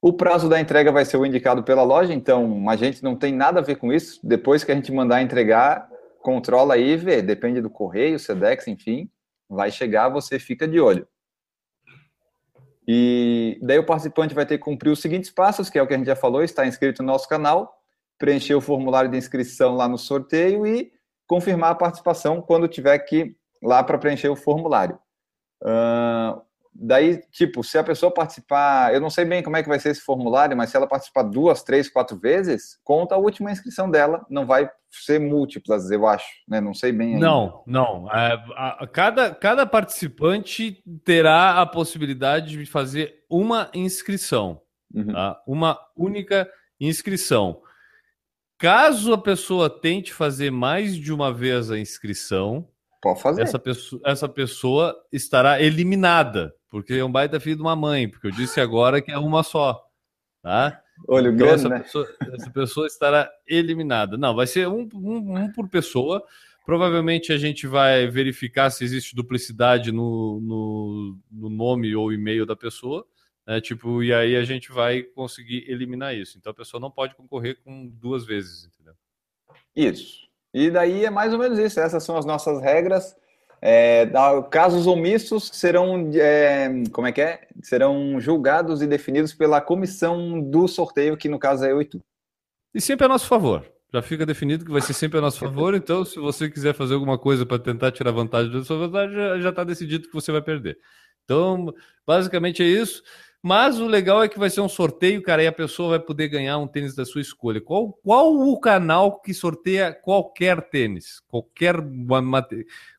o 0.00 0.10
prazo 0.10 0.48
da 0.48 0.58
entrega 0.58 0.90
vai 0.90 1.04
ser 1.04 1.18
o 1.18 1.26
indicado 1.26 1.62
pela 1.62 1.82
loja, 1.82 2.14
então 2.14 2.66
a 2.70 2.76
gente 2.76 3.04
não 3.04 3.14
tem 3.14 3.34
nada 3.34 3.60
a 3.60 3.62
ver 3.62 3.76
com 3.76 3.92
isso. 3.92 4.18
Depois 4.22 4.64
que 4.64 4.72
a 4.72 4.74
gente 4.74 4.90
mandar 4.90 5.20
entregar, 5.20 5.86
controla 6.22 6.74
aí 6.74 6.92
e 6.92 6.96
vê. 6.96 7.20
Depende 7.20 7.60
do 7.60 7.68
correio, 7.68 8.18
Sedex, 8.18 8.66
enfim. 8.68 9.10
Vai 9.50 9.70
chegar, 9.70 10.08
você 10.08 10.38
fica 10.38 10.66
de 10.66 10.80
olho. 10.80 11.06
E 12.86 13.58
daí 13.60 13.78
o 13.78 13.84
participante 13.84 14.34
vai 14.34 14.46
ter 14.46 14.56
que 14.56 14.64
cumprir 14.64 14.88
os 14.88 15.00
seguintes 15.00 15.30
passos, 15.30 15.68
que 15.68 15.78
é 15.78 15.82
o 15.82 15.86
que 15.86 15.92
a 15.92 15.98
gente 15.98 16.06
já 16.06 16.16
falou, 16.16 16.42
está 16.42 16.66
inscrito 16.66 17.02
no 17.02 17.12
nosso 17.12 17.28
canal, 17.28 17.77
preencher 18.18 18.54
o 18.54 18.60
formulário 18.60 19.10
de 19.10 19.16
inscrição 19.16 19.74
lá 19.74 19.88
no 19.88 19.98
sorteio 19.98 20.66
e 20.66 20.90
confirmar 21.26 21.70
a 21.70 21.74
participação 21.74 22.40
quando 22.40 22.68
tiver 22.68 22.98
que 23.00 23.36
lá 23.62 23.82
para 23.82 23.98
preencher 23.98 24.28
o 24.28 24.36
formulário. 24.36 24.98
Uh, 25.62 26.40
daí, 26.74 27.20
tipo, 27.32 27.64
se 27.64 27.76
a 27.76 27.84
pessoa 27.84 28.12
participar, 28.12 28.94
eu 28.94 29.00
não 29.00 29.10
sei 29.10 29.24
bem 29.24 29.42
como 29.42 29.56
é 29.56 29.62
que 29.62 29.68
vai 29.68 29.80
ser 29.80 29.90
esse 29.90 30.00
formulário, 30.00 30.56
mas 30.56 30.70
se 30.70 30.76
ela 30.76 30.86
participar 30.86 31.24
duas, 31.24 31.62
três, 31.62 31.90
quatro 31.90 32.18
vezes, 32.18 32.78
conta 32.84 33.14
a 33.14 33.18
última 33.18 33.50
inscrição 33.50 33.90
dela, 33.90 34.24
não 34.30 34.46
vai 34.46 34.70
ser 34.90 35.20
múltiplas, 35.20 35.90
eu 35.90 36.06
acho, 36.06 36.26
né? 36.48 36.60
Não 36.60 36.72
sei 36.72 36.92
bem. 36.92 37.14
Ainda. 37.14 37.26
Não, 37.26 37.62
não. 37.66 38.10
É, 38.10 38.32
a, 38.56 38.84
a, 38.84 38.86
cada, 38.86 39.34
cada 39.34 39.66
participante 39.66 40.82
terá 41.04 41.60
a 41.60 41.66
possibilidade 41.66 42.56
de 42.56 42.66
fazer 42.66 43.24
uma 43.28 43.70
inscrição, 43.74 44.60
uhum. 44.94 45.12
tá? 45.12 45.42
uma 45.46 45.78
única 45.96 46.48
inscrição. 46.80 47.60
Caso 48.58 49.12
a 49.12 49.18
pessoa 49.18 49.70
tente 49.70 50.12
fazer 50.12 50.50
mais 50.50 50.96
de 50.96 51.12
uma 51.12 51.32
vez 51.32 51.70
a 51.70 51.78
inscrição, 51.78 52.68
Pode 53.00 53.22
fazer. 53.22 53.42
Essa 53.42 53.58
pessoa, 53.58 54.02
essa 54.04 54.28
pessoa 54.28 54.96
estará 55.12 55.62
eliminada, 55.62 56.52
porque 56.68 56.94
é 56.94 57.04
um 57.04 57.12
baita 57.12 57.38
filho 57.38 57.56
de 57.56 57.62
uma 57.62 57.76
mãe, 57.76 58.08
porque 58.08 58.26
eu 58.26 58.32
disse 58.32 58.60
agora 58.60 59.00
que 59.00 59.12
é 59.12 59.18
uma 59.18 59.42
só. 59.42 59.80
Tá? 60.42 60.80
Olho 61.06 61.32
então, 61.32 61.46
grande, 61.46 61.54
essa, 61.54 61.68
né? 61.68 61.78
pessoa, 61.78 62.08
essa 62.34 62.50
pessoa 62.50 62.86
estará 62.86 63.30
eliminada. 63.46 64.16
Não, 64.16 64.34
vai 64.34 64.46
ser 64.46 64.66
um, 64.66 64.88
um, 64.92 65.38
um, 65.38 65.52
por 65.52 65.68
pessoa. 65.68 66.22
Provavelmente 66.66 67.32
a 67.32 67.38
gente 67.38 67.66
vai 67.66 68.08
verificar 68.08 68.70
se 68.70 68.84
existe 68.84 69.14
duplicidade 69.14 69.92
no, 69.92 70.40
no, 70.40 71.18
no 71.30 71.48
nome 71.48 71.94
ou 71.94 72.12
e-mail 72.12 72.44
da 72.44 72.56
pessoa. 72.56 73.06
Né? 73.48 73.62
Tipo, 73.62 74.02
e 74.02 74.12
aí 74.12 74.36
a 74.36 74.44
gente 74.44 74.70
vai 74.70 75.02
conseguir 75.02 75.64
eliminar 75.66 76.14
isso. 76.14 76.36
Então 76.36 76.50
a 76.50 76.54
pessoa 76.54 76.78
não 76.78 76.90
pode 76.90 77.14
concorrer 77.14 77.56
com 77.64 77.86
duas 77.86 78.26
vezes, 78.26 78.66
entendeu? 78.66 78.92
Isso. 79.74 80.28
E 80.52 80.70
daí 80.70 81.06
é 81.06 81.10
mais 81.10 81.32
ou 81.32 81.38
menos 81.38 81.58
isso. 81.58 81.80
Essas 81.80 82.04
são 82.04 82.18
as 82.18 82.26
nossas 82.26 82.60
regras. 82.60 83.16
É, 83.60 84.08
casos 84.50 84.86
omissos 84.86 85.50
serão, 85.52 86.10
é, 86.14 86.68
como 86.92 87.06
é 87.06 87.12
que 87.12 87.22
é? 87.22 87.48
Serão 87.62 88.20
julgados 88.20 88.82
e 88.82 88.86
definidos 88.86 89.32
pela 89.32 89.60
comissão 89.60 90.40
do 90.40 90.68
sorteio, 90.68 91.16
que 91.16 91.28
no 91.28 91.38
caso 91.38 91.64
é 91.64 91.72
eu 91.72 91.80
e 91.80 91.84
tu. 91.84 92.00
E 92.74 92.80
sempre 92.80 93.06
a 93.06 93.08
nosso 93.08 93.26
favor. 93.26 93.66
Já 93.92 94.02
fica 94.02 94.26
definido 94.26 94.66
que 94.66 94.70
vai 94.70 94.82
ser 94.82 94.92
sempre 94.92 95.18
a 95.18 95.22
nosso 95.22 95.40
favor. 95.40 95.74
Então, 95.74 96.04
se 96.04 96.18
você 96.18 96.50
quiser 96.50 96.74
fazer 96.74 96.94
alguma 96.94 97.18
coisa 97.18 97.46
para 97.46 97.58
tentar 97.58 97.90
tirar 97.90 98.12
vantagem 98.12 98.52
da 98.52 98.62
sua 98.62 98.86
vantagem, 98.86 99.40
já 99.40 99.48
está 99.48 99.64
decidido 99.64 100.06
que 100.06 100.14
você 100.14 100.30
vai 100.30 100.42
perder. 100.42 100.78
Então, 101.24 101.74
basicamente 102.06 102.62
é 102.62 102.66
isso. 102.66 103.02
Mas 103.42 103.78
o 103.78 103.86
legal 103.86 104.22
é 104.22 104.28
que 104.28 104.38
vai 104.38 104.50
ser 104.50 104.60
um 104.60 104.68
sorteio, 104.68 105.22
cara, 105.22 105.42
e 105.42 105.46
a 105.46 105.52
pessoa 105.52 105.90
vai 105.90 106.00
poder 106.00 106.28
ganhar 106.28 106.58
um 106.58 106.66
tênis 106.66 106.94
da 106.94 107.04
sua 107.04 107.20
escolha. 107.20 107.60
Qual, 107.60 107.92
qual 108.04 108.34
o 108.34 108.58
canal 108.58 109.20
que 109.20 109.32
sorteia 109.32 109.92
qualquer 109.92 110.68
tênis? 110.68 111.20
Qualquer 111.28 111.76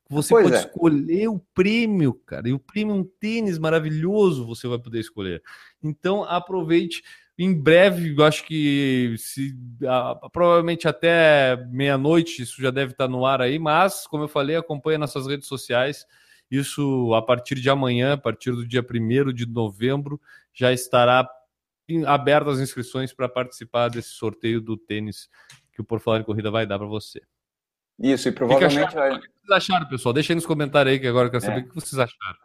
você 0.10 0.30
pois 0.30 0.44
pode 0.44 0.56
é. 0.56 0.60
escolher 0.60 1.28
o 1.28 1.40
prêmio, 1.54 2.14
cara. 2.26 2.50
E 2.50 2.54
o 2.54 2.60
prêmio 2.60 2.96
é 2.96 3.00
um 3.00 3.04
tênis 3.04 3.60
maravilhoso, 3.60 4.46
você 4.46 4.68
vai 4.68 4.80
poder 4.80 5.00
escolher. 5.00 5.44
Então 5.84 6.24
aproveite. 6.24 7.04
Em 7.38 7.54
breve, 7.54 8.16
eu 8.18 8.26
acho 8.26 8.44
que 8.44 9.16
se, 9.18 9.56
provavelmente 10.34 10.90
até 10.90 11.56
meia-noite 11.72 12.42
isso 12.42 12.62
já 12.62 12.70
deve 12.70 12.92
estar 12.92 13.08
no 13.08 13.26
ar 13.26 13.42
aí, 13.42 13.58
mas, 13.58 14.06
como 14.06 14.26
eu 14.26 14.28
falei, 14.28 14.58
acompanha 14.58 14.98
nossas 14.98 15.26
redes 15.26 15.48
sociais 15.48 16.06
isso 16.50 17.14
a 17.14 17.22
partir 17.22 17.56
de 17.56 17.70
amanhã, 17.70 18.14
a 18.14 18.18
partir 18.18 18.52
do 18.52 18.68
dia 18.68 18.82
1 18.82 19.34
de 19.34 19.46
novembro, 19.46 20.20
já 20.54 20.74
estará 20.74 21.28
abertas 22.06 22.56
as 22.56 22.62
inscrições 22.62 23.14
para 23.14 23.28
participar 23.28 23.90
desse 23.90 24.10
sorteio 24.10 24.62
do 24.62 24.78
tênis 24.78 25.30
que 25.74 25.82
o 25.82 25.84
Por 25.84 26.00
Falar 26.00 26.20
em 26.20 26.24
Corrida 26.24 26.52
vai 26.52 26.66
dar 26.66 26.78
para 26.78 26.88
você. 26.88 27.22
Isso, 27.98 28.30
e 28.30 28.32
provavelmente 28.32 28.94
vai. 28.94 29.12
O 29.12 29.20
que 29.20 29.28
vocês 29.28 29.52
acharam, 29.52 29.88
pessoal? 29.88 30.14
Deixa 30.14 30.32
aí 30.32 30.36
nos 30.36 30.46
comentários 30.46 30.94
aí 30.94 31.00
que 31.00 31.08
agora 31.08 31.28
eu 31.28 31.32
quero 31.32 31.44
saber 31.44 31.62
é. 31.62 31.64
o 31.64 31.68
que 31.68 31.76
vocês 31.76 32.00
acharam. 32.00 32.40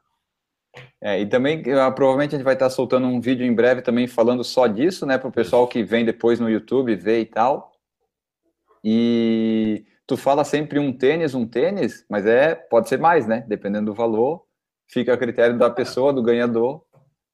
É, 1.01 1.21
e 1.21 1.27
também, 1.27 1.63
ah, 1.73 1.91
provavelmente 1.93 2.35
a 2.35 2.39
gente 2.39 2.45
vai 2.45 2.55
estar 2.55 2.69
soltando 2.69 3.07
um 3.07 3.21
vídeo 3.21 3.47
em 3.47 3.55
breve 3.55 3.81
também 3.81 4.09
falando 4.09 4.43
só 4.43 4.67
disso, 4.67 5.07
né, 5.07 5.17
para 5.17 5.29
o 5.29 5.33
pessoal 5.33 5.69
que 5.69 5.85
vem 5.85 6.05
depois 6.05 6.41
no 6.41 6.51
YouTube 6.51 6.97
ver 6.97 7.21
e 7.21 7.27
tal. 7.27 7.73
E 8.83 9.85
tu 10.07 10.17
fala 10.17 10.45
sempre 10.45 10.79
um 10.79 10.93
tênis, 10.93 11.35
um 11.35 11.47
tênis, 11.47 12.05
mas 12.09 12.27
é 12.27 12.55
pode 12.55 12.89
ser 12.89 12.99
mais, 12.99 13.27
né? 13.27 13.45
Dependendo 13.49 13.87
do 13.87 13.95
valor, 13.95 14.45
fica 14.89 15.15
a 15.15 15.17
critério 15.17 15.59
da 15.59 15.71
pessoa, 15.71 16.13
do 16.13 16.23
ganhador, 16.23 16.85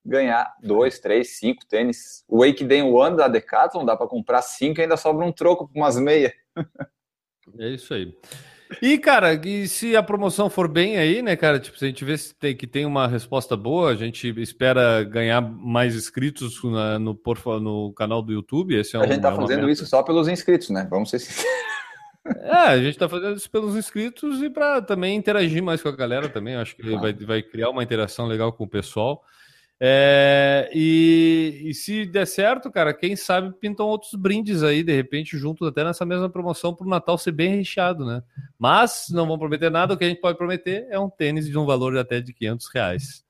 ganhar 0.04 0.54
dois, 0.62 0.98
três, 0.98 1.38
cinco 1.38 1.66
tênis. 1.66 2.24
O 2.28 2.44
Wake 2.44 2.64
Day 2.64 2.82
One 2.82 3.16
da 3.16 3.28
Decathlon 3.28 3.84
dá 3.84 3.96
para 3.96 4.06
comprar 4.06 4.42
cinco 4.42 4.80
e 4.80 4.82
ainda 4.82 4.96
sobra 4.96 5.24
um 5.24 5.32
troco 5.32 5.68
com 5.68 5.80
umas 5.80 5.98
meias. 5.98 6.32
é 7.58 7.68
isso 7.68 7.92
aí. 7.92 8.14
E, 8.80 8.98
cara, 8.98 9.34
e 9.34 9.66
se 9.66 9.96
a 9.96 10.02
promoção 10.02 10.48
for 10.48 10.68
bem 10.68 10.96
aí, 10.96 11.22
né, 11.22 11.34
cara? 11.34 11.58
Tipo, 11.58 11.76
se 11.76 11.84
a 11.84 11.88
gente 11.88 12.04
vê 12.04 12.16
se 12.16 12.32
tem, 12.32 12.56
que 12.56 12.68
tem 12.68 12.86
uma 12.86 13.08
resposta 13.08 13.56
boa, 13.56 13.90
a 13.90 13.96
gente 13.96 14.28
espera 14.40 15.02
ganhar 15.02 15.40
mais 15.40 15.96
inscritos 15.96 16.62
na, 16.62 16.96
no, 16.96 17.18
no 17.60 17.92
canal 17.94 18.22
do 18.22 18.32
YouTube. 18.32 18.78
Esse 18.78 18.96
é 18.96 19.00
a 19.00 19.06
gente 19.06 19.20
tá 19.20 19.32
é 19.32 19.34
fazendo 19.34 19.68
isso 19.68 19.84
só 19.86 20.04
pelos 20.04 20.28
inscritos, 20.28 20.70
né? 20.70 20.86
Vamos 20.88 21.10
ser 21.10 21.18
sinceros. 21.18 21.50
É, 22.26 22.52
a 22.52 22.78
gente 22.78 22.98
tá 22.98 23.08
fazendo 23.08 23.36
isso 23.36 23.50
pelos 23.50 23.74
inscritos 23.76 24.42
e 24.42 24.50
para 24.50 24.82
também 24.82 25.16
interagir 25.16 25.62
mais 25.62 25.82
com 25.82 25.88
a 25.88 25.96
galera 25.96 26.28
também. 26.28 26.56
Acho 26.56 26.76
que 26.76 26.82
vai, 26.96 27.12
vai 27.12 27.42
criar 27.42 27.70
uma 27.70 27.82
interação 27.82 28.26
legal 28.26 28.52
com 28.52 28.64
o 28.64 28.68
pessoal. 28.68 29.24
É, 29.82 30.70
e, 30.74 31.62
e, 31.64 31.72
se 31.72 32.04
der 32.04 32.26
certo, 32.26 32.70
cara, 32.70 32.92
quem 32.92 33.16
sabe 33.16 33.50
pintam 33.58 33.86
outros 33.86 34.12
brindes 34.14 34.62
aí, 34.62 34.82
de 34.82 34.94
repente, 34.94 35.38
junto 35.38 35.64
até 35.64 35.82
nessa 35.82 36.04
mesma 36.04 36.28
promoção 36.28 36.74
para 36.74 36.86
o 36.86 36.90
Natal 36.90 37.16
ser 37.16 37.32
bem 37.32 37.56
recheado, 37.56 38.04
né? 38.04 38.22
Mas 38.58 39.06
não 39.08 39.26
vão 39.26 39.38
prometer 39.38 39.70
nada, 39.70 39.94
o 39.94 39.96
que 39.96 40.04
a 40.04 40.08
gente 40.08 40.20
pode 40.20 40.36
prometer 40.36 40.86
é 40.90 41.00
um 41.00 41.08
tênis 41.08 41.46
de 41.46 41.56
um 41.56 41.64
valor 41.64 41.96
até 41.96 42.20
de 42.20 42.34
500 42.34 42.68
reais. 42.74 43.24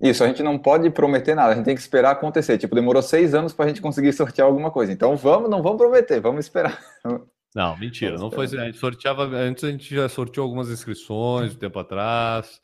Isso, 0.00 0.22
a 0.22 0.28
gente 0.28 0.44
não 0.44 0.56
pode 0.56 0.88
prometer 0.90 1.34
nada, 1.34 1.52
a 1.52 1.56
gente 1.56 1.64
tem 1.64 1.74
que 1.74 1.80
esperar 1.80 2.12
acontecer. 2.12 2.56
Tipo, 2.56 2.76
demorou 2.76 3.02
seis 3.02 3.34
anos 3.34 3.52
para 3.52 3.64
a 3.64 3.68
gente 3.68 3.80
conseguir 3.80 4.12
sortear 4.12 4.46
alguma 4.46 4.70
coisa. 4.70 4.92
Então 4.92 5.16
vamos, 5.16 5.50
não 5.50 5.60
vamos 5.60 5.78
prometer, 5.78 6.20
vamos 6.20 6.44
esperar. 6.44 6.78
Não, 7.54 7.76
mentira. 7.76 8.16
Não 8.16 8.30
foi. 8.30 8.46
Assim. 8.46 8.58
A 8.58 8.66
gente 8.66 8.78
sorteava. 8.78 9.24
Antes 9.24 9.64
a 9.64 9.70
gente 9.70 9.94
já 9.94 10.08
sorteou 10.08 10.44
algumas 10.44 10.68
inscrições 10.68 11.54
um 11.54 11.58
tempo 11.58 11.78
atrás. 11.78 12.60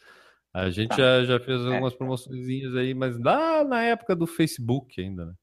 A 0.55 0.71
gente 0.71 0.89
tá. 0.89 0.97
já, 0.97 1.25
já 1.25 1.41
fez 1.41 1.61
é. 1.61 1.67
algumas 1.67 1.93
é. 1.93 1.97
promoções 1.97 2.75
aí, 2.77 2.95
mas 2.95 3.19
lá 3.19 3.63
na 3.65 3.83
época 3.83 4.17
do 4.17 4.27
Facebook 4.27 5.01
ainda, 5.01 5.27
né? 5.27 5.35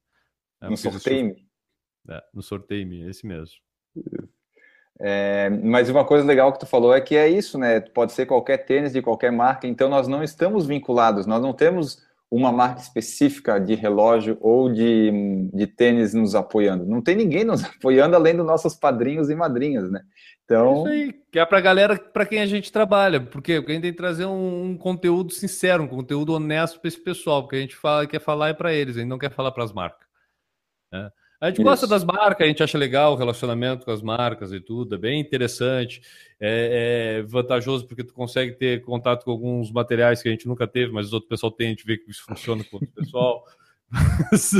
É, 0.62 0.70
no 0.70 0.78
sorteio? 0.78 1.36
É, 2.10 2.24
no 2.34 2.41
sorteio, 2.41 3.10
esse 3.10 3.26
mesmo. 3.28 3.56
É, 5.00 5.50
mas 5.50 5.89
uma 5.89 6.06
coisa 6.06 6.26
legal 6.26 6.52
que 6.54 6.60
tu 6.60 6.66
falou 6.66 6.94
é 6.94 7.02
que 7.02 7.16
é 7.16 7.30
isso, 7.30 7.58
né? 7.58 7.80
Pode 7.80 8.14
ser 8.14 8.26
qualquer 8.26 8.60
tênis 8.60 8.94
de 8.94 9.02
qualquer 9.02 9.32
marca, 9.32 9.68
então 9.68 9.89
nós 9.89 10.08
não 10.08 10.24
estamos 10.24 10.66
vinculados, 10.66 11.26
nós 11.26 11.41
não 11.41 11.54
temos 11.54 12.02
uma 12.36 12.52
marca 12.52 12.82
específica 12.82 13.60
de 13.60 13.76
relógio 13.76 14.40
ou 14.42 14.72
de, 14.74 15.12
de 15.54 15.68
tênis 15.68 16.16
nos 16.16 16.34
apoiando. 16.34 16.84
Não 16.84 17.00
tem 17.00 17.16
ninguém 17.16 17.44
nos 17.44 17.64
apoiando 17.64 18.16
além 18.16 18.36
dos 18.36 18.46
nossos 18.46 18.74
padrinhos 18.74 19.30
e 19.30 19.36
madrinhas, 19.36 19.92
né? 19.92 20.02
Então. 20.44 20.78
Isso 20.80 20.88
aí, 20.88 21.14
que 21.32 21.38
é 21.38 21.46
para 21.46 21.60
a 21.60 21.62
galera 21.62 21.96
para 21.96 22.26
quem 22.26 22.42
a 22.42 22.48
gente 22.48 22.72
trabalha, 22.72 23.22
porque 23.22 23.54
a 23.54 23.58
gente 23.58 23.82
tem 23.82 23.92
que 23.92 23.94
trazer 23.94 24.26
um, 24.26 24.72
um 24.72 24.78
conteúdo 24.78 25.32
sincero, 25.32 25.84
um 25.84 25.88
conteúdo 25.88 26.34
honesto 26.34 26.80
para 26.80 26.88
esse 26.88 27.00
pessoal, 27.00 27.44
porque 27.44 27.58
a 27.58 27.62
gente 27.62 27.76
fala, 27.76 28.08
quer 28.08 28.20
falar 28.20 28.50
é 28.50 28.54
para 28.54 28.74
eles, 28.74 28.98
a 28.98 29.00
gente 29.02 29.10
não 29.10 29.20
quer 29.20 29.32
falar 29.32 29.52
para 29.52 29.64
as 29.64 29.72
marcas. 29.72 30.08
Né? 30.92 31.10
A 31.44 31.48
gente 31.48 31.58
Isso. 31.58 31.66
gosta 31.66 31.86
das 31.86 32.06
marcas, 32.06 32.46
a 32.46 32.48
gente 32.48 32.64
acha 32.64 32.78
legal 32.78 33.12
o 33.12 33.16
relacionamento 33.18 33.84
com 33.84 33.91
as 33.91 34.02
marcas 34.02 34.54
e 34.54 34.62
tudo, 34.62 34.96
é 34.96 34.98
bem 34.98 35.20
interessante, 35.20 36.02
é, 36.39 37.18
é, 37.20 37.22
vantajoso 37.24 37.86
porque 37.86 38.02
tu 38.02 38.14
consegue 38.14 38.54
ter 38.54 38.82
contato 38.82 39.26
com 39.26 39.32
alguns 39.32 39.70
materiais 39.70 40.24
que 40.24 40.30
a 40.30 40.32
gente 40.32 40.48
nunca 40.48 40.66
teve, 40.66 40.94
mas 40.94 41.08
os 41.08 41.12
outros 41.12 41.28
pessoal 41.28 41.52
tem, 41.52 41.68
a 41.68 41.70
gente 41.72 41.86
vê 41.86 41.98
que 41.98 42.10
isso 42.10 42.24
funciona 42.24 42.64
com 42.64 42.78
o 42.78 42.88
pessoal. 42.88 43.44
Mas, 44.32 44.54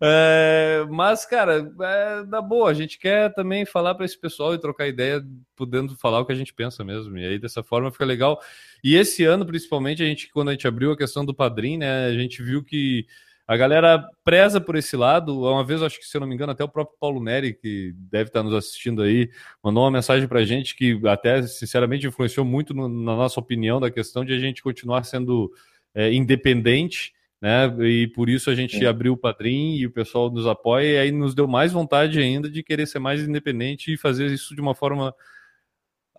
é, 0.00 0.86
mas, 0.88 1.26
cara, 1.26 1.70
é 1.82 2.24
da 2.24 2.40
boa, 2.40 2.70
a 2.70 2.72
gente 2.72 2.98
quer 2.98 3.30
também 3.34 3.66
falar 3.66 3.94
para 3.94 4.06
esse 4.06 4.18
pessoal 4.18 4.54
e 4.54 4.58
trocar 4.58 4.88
ideia, 4.88 5.22
podendo 5.54 5.94
falar 5.96 6.20
o 6.20 6.24
que 6.24 6.32
a 6.32 6.34
gente 6.34 6.54
pensa 6.54 6.82
mesmo. 6.82 7.18
E 7.18 7.26
aí, 7.26 7.38
dessa 7.38 7.62
forma, 7.62 7.92
fica 7.92 8.06
legal. 8.06 8.40
E 8.82 8.94
esse 8.94 9.22
ano, 9.22 9.44
principalmente, 9.44 10.02
a 10.02 10.06
gente, 10.06 10.30
quando 10.30 10.48
a 10.48 10.52
gente 10.52 10.66
abriu 10.66 10.92
a 10.92 10.96
questão 10.96 11.26
do 11.26 11.34
padrinho, 11.34 11.80
né, 11.80 12.06
a 12.06 12.14
gente 12.14 12.42
viu 12.42 12.64
que 12.64 13.04
a 13.46 13.56
galera 13.56 14.04
preza 14.24 14.60
por 14.60 14.76
esse 14.76 14.96
lado. 14.96 15.40
Uma 15.40 15.64
vez, 15.64 15.82
acho 15.82 15.98
que, 15.98 16.06
se 16.06 16.16
eu 16.16 16.20
não 16.20 16.28
me 16.28 16.34
engano, 16.34 16.52
até 16.52 16.64
o 16.64 16.68
próprio 16.68 16.96
Paulo 16.98 17.22
Neri, 17.22 17.54
que 17.54 17.92
deve 17.96 18.28
estar 18.28 18.42
nos 18.42 18.54
assistindo 18.54 19.02
aí, 19.02 19.30
mandou 19.62 19.84
uma 19.84 19.90
mensagem 19.90 20.26
para 20.26 20.40
a 20.40 20.44
gente 20.44 20.74
que 20.74 21.00
até, 21.06 21.42
sinceramente, 21.42 22.06
influenciou 22.06 22.46
muito 22.46 22.72
no, 22.72 22.88
na 22.88 23.16
nossa 23.16 23.38
opinião 23.38 23.80
da 23.80 23.90
questão 23.90 24.24
de 24.24 24.32
a 24.32 24.38
gente 24.38 24.62
continuar 24.62 25.04
sendo 25.04 25.52
é, 25.94 26.12
independente 26.12 27.12
né? 27.44 27.66
E 27.86 28.06
por 28.06 28.30
isso 28.30 28.48
a 28.48 28.54
gente 28.54 28.78
Sim. 28.78 28.86
abriu 28.86 29.12
o 29.12 29.18
Padrim 29.18 29.76
e 29.76 29.84
o 29.84 29.90
pessoal 29.90 30.30
nos 30.30 30.46
apoia, 30.46 30.94
e 30.94 30.98
aí 30.98 31.12
nos 31.12 31.34
deu 31.34 31.46
mais 31.46 31.72
vontade 31.72 32.18
ainda 32.18 32.48
de 32.48 32.62
querer 32.62 32.86
ser 32.86 33.00
mais 33.00 33.20
independente 33.20 33.92
e 33.92 33.98
fazer 33.98 34.30
isso 34.30 34.54
de 34.54 34.62
uma 34.62 34.74
forma 34.74 35.14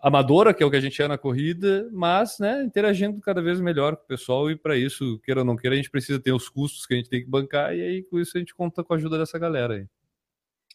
amadora, 0.06 0.54
que 0.54 0.62
é 0.62 0.66
o 0.66 0.70
que 0.70 0.76
a 0.76 0.80
gente 0.80 1.02
é 1.02 1.08
na 1.08 1.18
corrida, 1.18 1.88
mas 1.92 2.38
né, 2.38 2.62
interagindo 2.62 3.20
cada 3.20 3.42
vez 3.42 3.60
melhor 3.60 3.96
com 3.96 4.04
o 4.04 4.06
pessoal, 4.06 4.48
e 4.48 4.54
para 4.54 4.76
isso, 4.76 5.18
queira 5.24 5.40
ou 5.40 5.44
não 5.44 5.56
queira, 5.56 5.74
a 5.74 5.76
gente 5.76 5.90
precisa 5.90 6.20
ter 6.20 6.32
os 6.32 6.48
custos 6.48 6.86
que 6.86 6.94
a 6.94 6.96
gente 6.96 7.10
tem 7.10 7.24
que 7.24 7.28
bancar, 7.28 7.74
e 7.74 7.82
aí 7.82 8.02
com 8.04 8.20
isso 8.20 8.36
a 8.36 8.38
gente 8.38 8.54
conta 8.54 8.84
com 8.84 8.92
a 8.92 8.96
ajuda 8.96 9.18
dessa 9.18 9.36
galera 9.36 9.74
aí. 9.74 9.86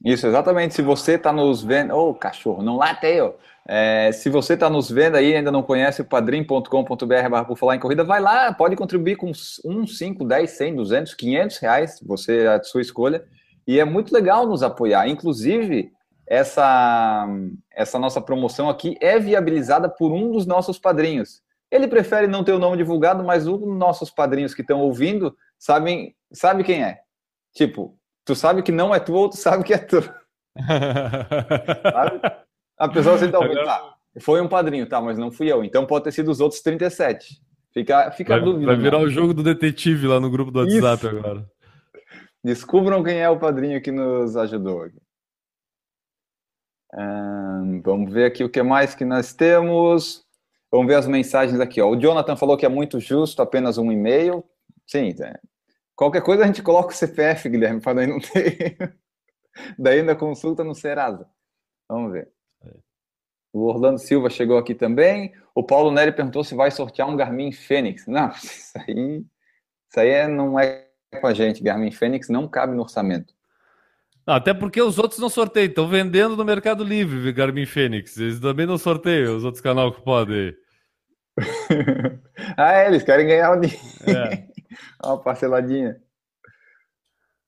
Isso, 0.03 0.25
exatamente. 0.27 0.73
Se 0.73 0.81
você 0.81 1.13
está 1.13 1.31
nos 1.31 1.63
vendo. 1.63 1.93
Ô, 1.93 2.09
oh, 2.09 2.15
cachorro, 2.15 2.63
não 2.63 2.75
late 2.75 3.21
ó. 3.21 3.33
É, 3.67 4.11
se 4.11 4.29
você 4.29 4.55
está 4.55 4.67
nos 4.67 4.89
vendo 4.89 5.15
aí 5.15 5.29
e 5.29 5.35
ainda 5.35 5.51
não 5.51 5.61
conhece 5.61 6.01
o 6.01 6.05
padrim.com.br 6.05 6.65
por 7.47 7.55
falar 7.55 7.75
em 7.75 7.79
corrida, 7.79 8.03
vai 8.03 8.19
lá, 8.19 8.51
pode 8.51 8.75
contribuir 8.75 9.15
com 9.15 9.31
1, 9.63 9.85
5, 9.85 10.25
10, 10.25 10.49
100, 10.49 10.75
200, 10.75 11.13
500 11.13 11.57
reais, 11.59 11.99
você 12.03 12.47
a 12.47 12.63
sua 12.63 12.81
escolha. 12.81 13.23
E 13.67 13.79
é 13.79 13.85
muito 13.85 14.11
legal 14.11 14.47
nos 14.47 14.63
apoiar. 14.63 15.07
Inclusive, 15.07 15.91
essa, 16.31 17.27
essa 17.69 17.99
nossa 17.99 18.21
promoção 18.21 18.69
aqui 18.69 18.95
é 19.01 19.19
viabilizada 19.19 19.89
por 19.89 20.13
um 20.13 20.31
dos 20.31 20.45
nossos 20.45 20.79
padrinhos. 20.79 21.41
Ele 21.69 21.89
prefere 21.89 22.25
não 22.25 22.41
ter 22.41 22.53
o 22.53 22.59
nome 22.59 22.77
divulgado, 22.77 23.21
mas 23.21 23.47
um 23.47 23.57
dos 23.57 23.77
nossos 23.77 24.09
padrinhos 24.09 24.53
que 24.53 24.61
estão 24.61 24.79
ouvindo 24.79 25.35
sabem, 25.59 26.15
sabe 26.31 26.63
quem 26.63 26.85
é. 26.85 27.01
Tipo, 27.53 27.97
tu 28.23 28.33
sabe 28.33 28.63
que 28.63 28.71
não 28.71 28.95
é 28.95 28.99
tu 29.01 29.13
ou 29.13 29.29
tu 29.29 29.35
sabe 29.35 29.65
que 29.65 29.73
é 29.73 29.77
tu. 29.77 30.01
sabe? 31.91 32.21
A 32.77 32.87
pessoa 32.87 33.15
assim, 33.15 33.25
então, 33.25 33.41
tá, 33.65 33.93
foi 34.21 34.39
um 34.39 34.47
padrinho, 34.47 34.87
tá, 34.87 35.01
mas 35.01 35.17
não 35.17 35.33
fui 35.33 35.51
eu. 35.51 35.65
Então 35.65 35.85
pode 35.85 36.05
ter 36.05 36.13
sido 36.13 36.31
os 36.31 36.39
outros 36.39 36.61
37. 36.61 37.41
Fica, 37.73 38.09
fica 38.11 38.35
vai, 38.35 38.41
a 38.41 38.45
dúvida. 38.45 38.67
Vai 38.67 38.77
virar 38.77 38.99
o 38.99 39.09
jogo 39.09 39.33
do 39.33 39.43
detetive 39.43 40.07
lá 40.07 40.17
no 40.17 40.29
grupo 40.29 40.49
do 40.49 40.59
WhatsApp 40.59 41.07
Isso. 41.07 41.09
agora. 41.09 41.45
Descubram 42.41 43.03
quem 43.03 43.17
é 43.17 43.29
o 43.29 43.37
padrinho 43.37 43.81
que 43.81 43.91
nos 43.91 44.37
ajudou. 44.37 44.87
Vamos 47.83 48.11
ver 48.11 48.25
aqui 48.25 48.43
o 48.43 48.49
que 48.49 48.61
mais 48.61 48.93
que 48.95 49.05
nós 49.05 49.33
temos. 49.33 50.25
Vamos 50.71 50.87
ver 50.87 50.95
as 50.95 51.07
mensagens 51.07 51.59
aqui. 51.59 51.81
Ó. 51.81 51.89
O 51.89 51.99
Jonathan 51.99 52.35
falou 52.35 52.57
que 52.57 52.65
é 52.65 52.69
muito 52.69 52.99
justo, 52.99 53.41
apenas 53.41 53.77
um 53.77 53.91
e-mail. 53.91 54.43
Sim, 54.87 55.13
é, 55.21 55.39
Qualquer 55.95 56.21
coisa 56.21 56.43
a 56.43 56.47
gente 56.47 56.63
coloca 56.63 56.93
o 56.93 56.95
CPF, 56.95 57.47
Guilherme, 57.49 57.81
para 57.81 57.93
daí 57.93 58.07
não 58.07 58.19
ter. 58.19 58.97
daí 59.77 59.99
ainda 59.99 60.15
consulta 60.15 60.63
no 60.63 60.73
Serasa. 60.73 61.29
Vamos 61.87 62.13
ver. 62.13 62.31
É. 62.63 62.73
O 63.53 63.67
Orlando 63.67 63.99
Silva 63.99 64.29
chegou 64.29 64.57
aqui 64.57 64.73
também. 64.73 65.33
O 65.53 65.61
Paulo 65.61 65.91
Nery 65.91 66.13
perguntou 66.13 66.43
se 66.43 66.55
vai 66.55 66.71
sortear 66.71 67.07
um 67.07 67.15
Garmin 67.15 67.51
Fênix. 67.51 68.07
Não, 68.07 68.29
isso 68.41 68.77
aí, 68.77 69.25
isso 69.89 69.99
aí 69.99 70.09
é, 70.09 70.27
não 70.27 70.59
é 70.59 70.87
com 71.19 71.27
a 71.27 71.33
gente. 71.33 71.61
Garmin 71.61 71.91
Fênix 71.91 72.29
não 72.29 72.47
cabe 72.47 72.73
no 72.73 72.81
orçamento. 72.81 73.33
Até 74.35 74.53
porque 74.53 74.81
os 74.81 74.97
outros 74.97 75.19
não 75.19 75.29
sorteiam, 75.29 75.67
estão 75.67 75.87
vendendo 75.87 76.37
no 76.37 76.45
Mercado 76.45 76.83
Livre 76.83 77.33
Garmin 77.33 77.65
Fênix. 77.65 78.17
Eles 78.17 78.39
também 78.39 78.65
não 78.65 78.77
sorteiam, 78.77 79.35
os 79.35 79.43
outros 79.43 79.61
canais 79.61 79.93
que 79.93 80.01
podem. 80.01 80.55
ah, 82.57 82.73
é, 82.73 82.87
eles 82.87 83.03
querem 83.03 83.27
ganhar 83.27 83.51
o 83.51 83.59
dinheiro. 83.59 83.81
É. 84.07 84.47
Uma 85.05 85.21
parceladinha. 85.21 85.97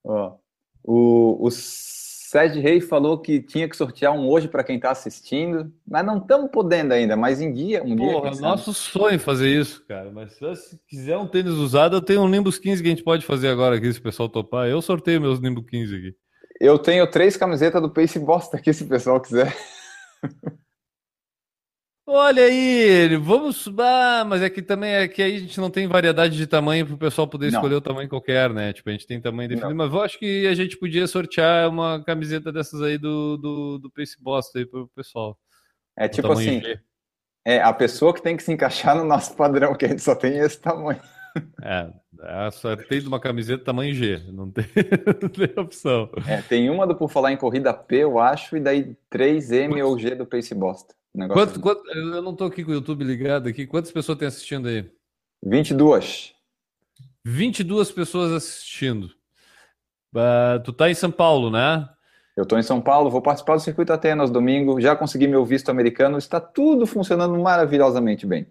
Ó, 0.04 0.36
o, 0.84 1.48
o 1.48 1.50
Sérgio 1.52 2.62
Rei 2.62 2.82
falou 2.82 3.18
que 3.18 3.42
tinha 3.42 3.70
que 3.70 3.78
sortear 3.78 4.12
um 4.12 4.28
hoje 4.28 4.50
para 4.50 4.64
quem 4.64 4.76
está 4.76 4.92
assistindo, 4.92 5.72
mas 5.88 6.06
não 6.06 6.18
estamos 6.18 6.52
podendo 6.52 6.94
ainda, 6.94 7.16
mas 7.16 7.40
em 7.40 7.54
dia, 7.54 7.82
um 7.82 7.96
Porra, 7.96 8.32
dia. 8.32 8.42
nosso 8.42 8.74
sonho 8.74 9.20
fazer 9.20 9.50
isso, 9.50 9.86
cara. 9.88 10.12
Mas 10.12 10.34
se 10.34 10.80
quiser 10.88 11.18
um 11.18 11.28
tênis 11.28 11.54
usado, 11.54 11.96
eu 11.96 12.02
tenho 12.02 12.22
um 12.22 12.28
Nimbus 12.28 12.60
15 12.60 12.82
que 12.82 12.90
a 12.90 12.92
gente 12.92 13.04
pode 13.04 13.26
fazer 13.26 13.48
agora 13.48 13.78
aqui, 13.78 13.94
se 13.94 14.00
o 14.00 14.04
pessoal 14.04 14.28
topar. 14.28 14.68
Eu 14.68 14.82
sorteio 14.82 15.22
meus 15.22 15.40
Nimbus 15.40 15.66
15 15.70 15.96
aqui. 15.96 16.16
Eu 16.60 16.78
tenho 16.80 17.10
três 17.10 17.36
camisetas 17.36 17.82
do 17.82 17.90
Pace 17.90 18.20
Bosta 18.20 18.58
aqui, 18.58 18.74
se 18.74 18.84
o 18.84 18.88
pessoal 18.88 19.20
quiser. 19.20 19.56
Olha 22.06 22.44
aí, 22.44 23.16
vamos. 23.16 23.68
Ah, 23.80 24.26
mas 24.28 24.42
é 24.42 24.50
que 24.50 24.62
também 24.62 24.92
é 24.92 25.08
que 25.08 25.22
aí 25.22 25.38
a 25.38 25.40
gente 25.40 25.60
não 25.60 25.70
tem 25.70 25.88
variedade 25.88 26.36
de 26.36 26.46
tamanho 26.46 26.86
para 26.86 26.96
o 26.96 26.98
pessoal 26.98 27.28
poder 27.28 27.50
não. 27.50 27.60
escolher 27.60 27.76
o 27.76 27.82
tamanho 27.82 28.10
qualquer, 28.10 28.50
né? 28.50 28.74
Tipo, 28.74 28.90
a 28.90 28.92
gente 28.92 29.08
tem 29.08 29.22
tamanho 29.22 29.48
definido, 29.48 29.74
não. 29.74 29.86
mas 29.86 29.94
eu 29.94 30.02
acho 30.02 30.20
que 30.20 30.46
a 30.46 30.54
gente 30.54 30.78
podia 30.78 31.08
sortear 31.08 31.70
uma 31.70 32.04
camiseta 32.04 32.52
dessas 32.52 32.82
aí 32.82 32.98
do, 32.98 33.38
do, 33.38 33.80
do 33.80 33.92
Pace 33.92 34.22
Bosta 34.22 34.60
aí 34.60 34.66
pro 34.66 34.90
pessoal. 34.90 35.38
É 35.98 36.10
tipo 36.10 36.32
assim, 36.32 36.62
G. 36.62 36.80
é 37.46 37.62
a 37.62 37.72
pessoa 37.72 38.14
que 38.14 38.22
tem 38.22 38.36
que 38.36 38.44
se 38.44 38.52
encaixar 38.52 38.98
no 38.98 39.06
nosso 39.06 39.34
padrão, 39.36 39.74
que 39.74 39.86
a 39.86 39.88
gente 39.88 40.02
só 40.02 40.14
tem 40.14 40.38
esse 40.38 40.60
tamanho. 40.60 41.02
É, 41.62 41.92
é 42.22 42.52
sorteio 42.52 43.02
de 43.02 43.08
uma 43.08 43.20
camiseta 43.20 43.64
tamanho 43.64 43.94
G, 43.94 44.22
não 44.32 44.52
tem, 44.52 44.66
não 45.22 45.30
tem 45.30 45.64
opção. 45.64 46.10
É, 46.28 46.42
tem 46.42 46.70
uma 46.70 46.86
do 46.86 46.96
Por 46.96 47.10
Falar 47.10 47.32
em 47.32 47.38
Corrida 47.38 47.74
P, 47.74 47.98
eu 47.98 48.20
acho, 48.20 48.58
e 48.58 48.60
daí 48.60 48.96
3M 49.12 49.84
ou 49.84 49.98
G 49.98 50.14
do 50.16 50.26
Pace 50.26 50.54
Bosta. 50.54 50.94
Quanto, 51.32 51.60
quanto, 51.60 51.88
eu 51.92 52.22
não 52.22 52.32
estou 52.32 52.48
aqui 52.48 52.64
com 52.64 52.72
o 52.72 52.74
YouTube 52.74 53.04
ligado 53.04 53.48
aqui. 53.48 53.68
Quantas 53.68 53.92
pessoas 53.92 54.18
tem 54.18 54.28
assistindo 54.28 54.68
aí? 54.68 54.90
22. 55.44 56.34
22 57.24 57.92
pessoas 57.92 58.32
assistindo. 58.32 59.06
Uh, 60.16 60.62
tu 60.64 60.74
tá 60.74 60.90
em 60.90 60.96
São 60.96 61.12
Paulo, 61.12 61.52
né? 61.52 61.88
Eu 62.36 62.44
estou 62.44 62.58
em 62.58 62.64
São 62.64 62.82
Paulo, 62.82 63.12
vou 63.12 63.22
participar 63.22 63.56
do 63.56 63.62
Circuito 63.62 63.94
Atenas 63.94 64.32
domingo, 64.32 64.82
já 64.82 64.96
consegui 64.96 65.28
meu 65.28 65.46
visto 65.46 65.70
americano, 65.70 66.18
está 66.18 66.42
tudo 66.42 66.88
funcionando 66.88 67.38
maravilhosamente 67.38 68.26
bem. 68.26 68.48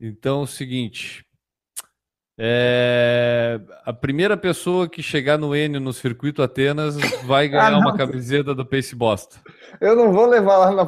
Então, 0.00 0.40
é 0.40 0.44
o 0.44 0.46
seguinte, 0.46 1.26
é... 2.38 3.60
A 3.84 3.92
primeira 3.92 4.36
pessoa 4.36 4.88
que 4.88 5.02
chegar 5.02 5.36
no 5.36 5.56
N 5.56 5.80
no 5.80 5.92
circuito 5.92 6.42
Atenas 6.42 6.96
vai 7.24 7.46
ah, 7.46 7.48
ganhar 7.48 7.74
ah, 7.74 7.78
uma 7.78 7.96
camiseta 7.96 8.54
do 8.54 8.64
Pace 8.64 8.94
Bosta. 8.94 9.36
Eu 9.80 9.96
não 9.96 10.12
vou 10.12 10.26
levar 10.26 10.56
lá 10.58 10.70
na 10.70 10.86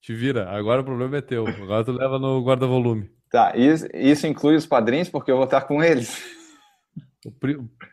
Te 0.00 0.14
vira, 0.14 0.48
agora 0.48 0.80
o 0.80 0.84
problema 0.84 1.18
é 1.18 1.20
teu. 1.20 1.46
Agora 1.46 1.84
tu 1.84 1.92
leva 1.92 2.18
no 2.18 2.42
guarda-volume. 2.42 3.10
Tá, 3.30 3.52
isso, 3.54 3.86
isso 3.94 4.26
inclui 4.26 4.56
os 4.56 4.66
padrinhos, 4.66 5.08
porque 5.08 5.30
eu 5.30 5.36
vou 5.36 5.44
estar 5.44 5.60
com 5.60 5.84
eles. 5.84 6.20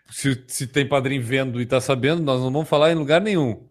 Se, 0.09 0.43
se 0.47 0.67
tem 0.67 0.87
padrinho 0.87 1.21
vendo 1.21 1.61
e 1.61 1.65
tá 1.65 1.81
sabendo, 1.81 2.23
nós 2.23 2.41
não 2.41 2.51
vamos 2.51 2.69
falar 2.69 2.91
em 2.91 2.95
lugar 2.95 3.21
nenhum. 3.21 3.67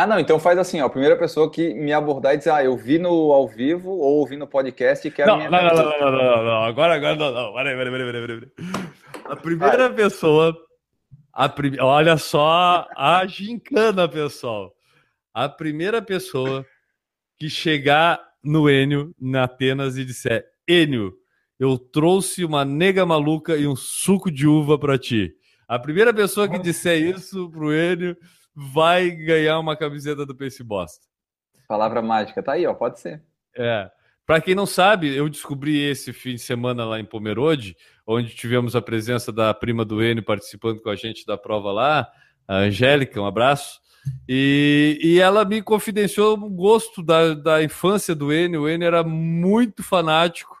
Ah, 0.00 0.06
não, 0.06 0.18
então 0.18 0.40
faz 0.40 0.58
assim, 0.58 0.80
ó. 0.80 0.86
A 0.86 0.90
primeira 0.90 1.14
pessoa 1.14 1.50
que 1.50 1.74
me 1.74 1.92
abordar 1.92 2.32
e 2.32 2.38
dizer, 2.38 2.48
ah, 2.52 2.64
eu 2.64 2.74
vi 2.74 2.98
no 2.98 3.32
ao 3.32 3.46
vivo 3.46 3.90
ou 3.90 4.14
ouvi 4.20 4.34
no 4.34 4.46
podcast 4.46 5.06
e 5.06 5.10
quero. 5.10 5.32
Não, 5.32 5.36
minha... 5.36 5.50
não, 5.50 5.62
não, 5.62 5.74
não, 5.74 6.00
não, 6.00 6.12
não, 6.12 6.44
não, 6.44 6.64
agora, 6.64 6.94
agora, 6.94 7.14
não, 7.16 7.30
não. 7.30 7.52
Peraí, 7.52 7.76
peraí, 7.76 8.12
peraí, 8.12 8.26
peraí. 8.26 8.52
A 9.26 9.36
primeira 9.36 9.90
pessoa. 9.90 10.56
A 11.34 11.50
prim... 11.50 11.78
Olha 11.78 12.16
só 12.16 12.88
a 12.96 13.26
gincana, 13.26 14.08
pessoal. 14.08 14.72
A 15.34 15.50
primeira 15.50 16.00
pessoa 16.00 16.64
que 17.38 17.50
chegar 17.50 18.18
no 18.42 18.70
Enio, 18.70 19.14
na 19.20 19.44
Atenas, 19.44 19.98
e 19.98 20.04
disser: 20.06 20.46
Enio, 20.66 21.12
eu 21.58 21.76
trouxe 21.76 22.42
uma 22.42 22.64
nega 22.64 23.04
maluca 23.04 23.54
e 23.54 23.66
um 23.66 23.76
suco 23.76 24.30
de 24.30 24.46
uva 24.46 24.78
para 24.78 24.96
ti. 24.96 25.30
A 25.68 25.78
primeira 25.78 26.14
pessoa 26.14 26.48
que 26.48 26.58
disser 26.58 27.02
isso 27.02 27.50
pro 27.50 27.70
Enio 27.70 28.16
vai 28.60 29.10
ganhar 29.10 29.58
uma 29.58 29.74
camiseta 29.74 30.26
do 30.26 30.34
Pace 30.34 30.62
Bosta. 30.62 31.06
Palavra 31.66 32.02
mágica, 32.02 32.42
tá 32.42 32.52
aí, 32.52 32.66
ó, 32.66 32.74
pode 32.74 33.00
ser. 33.00 33.22
É. 33.56 33.90
Para 34.26 34.40
quem 34.40 34.54
não 34.54 34.66
sabe, 34.66 35.16
eu 35.16 35.28
descobri 35.28 35.78
esse 35.78 36.12
fim 36.12 36.34
de 36.34 36.40
semana 36.40 36.84
lá 36.84 37.00
em 37.00 37.04
Pomerode, 37.04 37.74
onde 38.06 38.34
tivemos 38.34 38.76
a 38.76 38.82
presença 38.82 39.32
da 39.32 39.54
prima 39.54 39.84
do 39.84 40.02
Enio 40.02 40.22
participando 40.22 40.80
com 40.80 40.90
a 40.90 40.94
gente 40.94 41.24
da 41.24 41.38
prova 41.38 41.72
lá, 41.72 42.06
a 42.46 42.56
Angélica, 42.58 43.20
um 43.20 43.26
abraço. 43.26 43.80
E, 44.28 44.98
e 45.02 45.18
ela 45.18 45.44
me 45.44 45.62
confidenciou 45.62 46.38
o 46.38 46.50
gosto 46.50 47.02
da, 47.02 47.34
da 47.34 47.62
infância 47.62 48.14
do 48.14 48.32
Enio. 48.32 48.62
O 48.62 48.68
Enio 48.68 48.86
era 48.86 49.02
muito 49.02 49.82
fanático, 49.82 50.56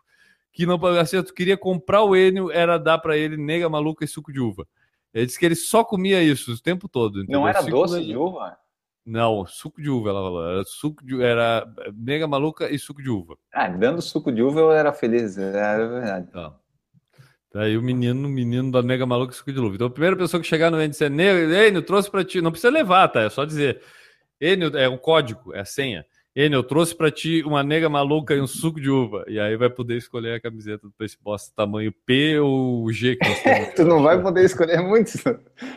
que 0.52 0.64
não 0.64 0.84
assim, 0.98 1.16
eu 1.16 1.24
queria 1.24 1.56
comprar 1.56 2.02
o 2.02 2.16
Enio, 2.16 2.50
era 2.50 2.78
dar 2.78 2.98
para 2.98 3.16
ele 3.16 3.36
nega 3.36 3.68
maluca 3.68 4.04
e 4.04 4.08
suco 4.08 4.32
de 4.32 4.40
uva. 4.40 4.66
Ele 5.12 5.26
disse 5.26 5.38
que 5.38 5.44
ele 5.44 5.56
só 5.56 5.82
comia 5.82 6.22
isso 6.22 6.52
o 6.52 6.60
tempo 6.60 6.88
todo. 6.88 7.20
Entendeu? 7.22 7.40
Não 7.40 7.48
era 7.48 7.62
doce 7.62 8.04
de 8.04 8.16
uva? 8.16 8.56
Não, 9.04 9.44
suco 9.46 9.82
de 9.82 9.90
uva, 9.90 10.10
ela 10.10 10.20
falou. 10.20 10.50
Era 10.50 10.64
suco 10.64 11.04
de 11.04 11.20
era 11.22 11.66
mega 11.94 12.26
maluca 12.26 12.70
e 12.70 12.78
suco 12.78 13.02
de 13.02 13.10
uva. 13.10 13.36
Ah, 13.52 13.68
dando 13.68 14.00
suco 14.00 14.30
de 14.30 14.42
uva 14.42 14.60
eu 14.60 14.72
era 14.72 14.92
feliz, 14.92 15.36
era 15.36 15.88
verdade. 15.88 16.30
Tá. 16.30 16.54
Daí 17.52 17.76
o 17.76 17.82
menino, 17.82 18.28
o 18.28 18.30
menino 18.30 18.70
da 18.70 18.82
mega 18.82 19.04
maluca 19.04 19.32
e 19.32 19.36
suco 19.36 19.52
de 19.52 19.58
uva. 19.58 19.74
Então 19.74 19.88
a 19.88 19.90
primeira 19.90 20.16
pessoa 20.16 20.40
que 20.40 20.46
chegar 20.46 20.70
no 20.70 20.82
índice 20.82 21.04
é 21.04 21.08
Enio, 21.08 21.82
trouxe 21.82 22.10
para 22.10 22.24
ti. 22.24 22.40
Não 22.40 22.52
precisa 22.52 22.70
levar, 22.70 23.08
tá? 23.08 23.22
É 23.22 23.30
só 23.30 23.44
dizer. 23.44 23.82
Enio 24.40 24.76
é 24.76 24.88
um 24.88 24.96
código, 24.96 25.52
é 25.54 25.60
a 25.60 25.64
senha. 25.64 26.06
Enio, 26.34 26.58
eu 26.58 26.62
trouxe 26.62 26.94
para 26.94 27.10
ti 27.10 27.42
uma 27.42 27.60
nega 27.62 27.88
maluca 27.88 28.34
e 28.34 28.40
um 28.40 28.46
suco 28.46 28.80
de 28.80 28.88
uva. 28.88 29.24
E 29.26 29.40
aí 29.40 29.56
vai 29.56 29.68
poder 29.68 29.96
escolher 29.96 30.34
a 30.34 30.40
camiseta 30.40 30.86
do 30.86 30.92
Place 30.92 31.18
Boss 31.20 31.50
tamanho 31.50 31.92
P 32.06 32.38
ou 32.38 32.90
G. 32.92 33.18
tu 33.74 33.84
não 33.84 34.00
vai 34.00 34.22
poder 34.22 34.44
escolher 34.44 34.80
muitos. 34.80 35.16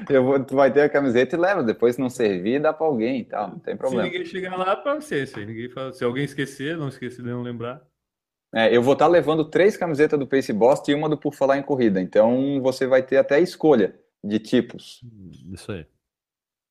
Eu 0.08 0.24
vou, 0.24 0.44
tu 0.44 0.56
vai 0.56 0.72
ter 0.72 0.82
a 0.82 0.90
camiseta 0.90 1.36
e 1.36 1.40
leva. 1.40 1.64
Depois, 1.64 1.96
se 1.96 2.02
não 2.02 2.10
servir, 2.10 2.62
dá 2.62 2.72
para 2.72 2.86
alguém 2.86 3.22
e 3.22 3.26
tal. 3.26 3.50
Não 3.50 3.60
tem 3.60 3.76
problema. 3.76 4.04
Se 4.04 4.12
ninguém 4.12 4.26
chegar 4.26 4.56
lá, 4.56 4.76
para 4.76 4.94
você. 4.94 5.26
Se, 5.26 5.44
ninguém 5.44 5.70
fala, 5.70 5.92
se 5.92 6.04
alguém 6.04 6.24
esquecer, 6.24 6.78
não 6.78 6.88
esquecer 6.88 7.24
de 7.24 7.30
não 7.30 7.42
lembrar. 7.42 7.82
É, 8.54 8.76
eu 8.76 8.84
vou 8.84 8.94
estar 8.94 9.06
tá 9.06 9.12
levando 9.12 9.46
três 9.46 9.76
camisetas 9.76 10.20
do 10.20 10.28
Pace 10.28 10.54
Boss 10.54 10.88
e 10.88 10.94
uma 10.94 11.10
do 11.10 11.18
Por 11.18 11.34
Falar 11.34 11.58
em 11.58 11.64
Corrida. 11.64 12.00
Então, 12.00 12.62
você 12.62 12.86
vai 12.86 13.02
ter 13.02 13.18
até 13.18 13.40
escolha 13.40 14.00
de 14.24 14.38
tipos. 14.38 15.02
Isso 15.52 15.72
aí. 15.72 15.88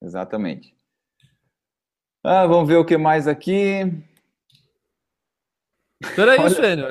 Exatamente. 0.01 0.73
Ah, 2.25 2.47
vamos 2.47 2.69
ver 2.69 2.77
o 2.77 2.85
que 2.85 2.97
mais 2.97 3.27
aqui. 3.27 3.81
Era 6.17 6.33
Olha... 6.33 6.47
isso, 6.47 6.63
Enio. 6.63 6.87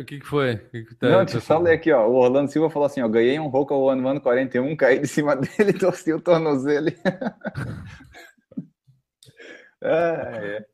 O 0.00 0.04
que, 0.04 0.20
que 0.20 0.26
foi? 0.26 0.56
Que 0.56 0.84
que 0.84 0.94
tá, 0.94 1.08
Não, 1.08 1.24
deixa 1.24 1.38
eu 1.38 1.40
só 1.40 1.58
ler 1.58 1.74
aqui, 1.74 1.92
ó. 1.92 2.06
O 2.06 2.14
Orlando 2.14 2.50
Silva 2.50 2.70
falou 2.70 2.86
assim: 2.86 3.02
ó, 3.02 3.08
ganhei 3.08 3.38
um 3.38 3.48
Roca 3.48 3.74
One 3.74 4.04
One 4.04 4.20
41, 4.20 4.76
caí 4.76 4.98
de 4.98 5.08
cima 5.08 5.36
dele 5.36 5.70
e 5.70 5.78
torci 5.78 6.12
o 6.12 6.20
tornozelo. 6.20 6.88
é, 9.82 10.58
é. 10.58 10.64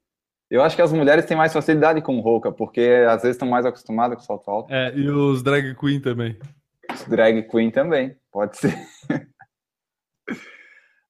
Eu 0.51 0.63
acho 0.63 0.77
que 0.77 0.83
as 0.83 0.93
mulheres 0.93 1.27
têm 1.27 1.37
mais 1.37 1.53
facilidade 1.53 2.01
com 2.01 2.21
Roca, 2.21 2.51
porque 2.51 3.05
às 3.07 3.23
vezes 3.23 3.35
estão 3.35 3.49
mais 3.49 3.67
acostumadas 3.67 4.19
com 4.19 4.25
salto 4.25 4.51
alto. 4.51 4.73
É, 4.73 4.95
e 4.97 5.11
os 5.11 5.43
drag 5.43 5.75
queen 5.75 6.01
também. 6.01 6.39
Os 6.91 7.05
drag 7.05 7.43
queen 7.49 7.71
também, 7.71 8.17
pode 8.33 8.57
ser. 8.57 8.75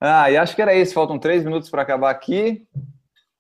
Ah, 0.01 0.31
e 0.31 0.37
acho 0.37 0.55
que 0.55 0.63
era 0.63 0.75
isso. 0.75 0.95
Faltam 0.95 1.19
três 1.19 1.45
minutos 1.45 1.71
para 1.71 1.83
acabar 1.83 2.11
aqui. 2.11 2.67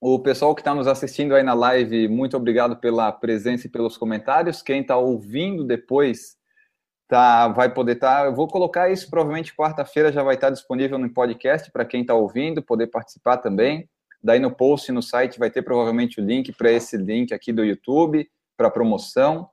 O 0.00 0.18
pessoal 0.20 0.54
que 0.54 0.60
está 0.60 0.74
nos 0.74 0.86
assistindo 0.86 1.34
aí 1.34 1.42
na 1.42 1.54
live, 1.54 2.06
muito 2.08 2.36
obrigado 2.36 2.76
pela 2.76 3.10
presença 3.10 3.66
e 3.66 3.70
pelos 3.70 3.96
comentários. 3.96 4.62
Quem 4.62 4.80
está 4.80 4.96
ouvindo 4.96 5.64
depois 5.64 6.36
tá, 7.08 7.48
vai 7.48 7.72
poder 7.72 7.94
estar. 7.94 8.20
Tá, 8.20 8.26
eu 8.26 8.34
vou 8.34 8.46
colocar 8.46 8.90
isso 8.90 9.10
provavelmente 9.10 9.54
quarta-feira 9.54 10.12
já 10.12 10.22
vai 10.22 10.36
estar 10.36 10.48
tá 10.48 10.52
disponível 10.52 10.98
no 10.98 11.12
podcast 11.12 11.70
para 11.72 11.84
quem 11.84 12.02
está 12.02 12.14
ouvindo, 12.14 12.62
poder 12.62 12.88
participar 12.88 13.38
também. 13.38 13.88
Daí 14.22 14.38
no 14.38 14.54
post 14.54 14.90
no 14.92 15.02
site 15.02 15.38
vai 15.38 15.50
ter 15.50 15.62
provavelmente 15.62 16.20
o 16.20 16.24
link 16.24 16.52
para 16.52 16.70
esse 16.70 16.96
link 16.96 17.32
aqui 17.32 17.52
do 17.52 17.64
YouTube, 17.64 18.28
para 18.56 18.70
promoção. 18.70 19.48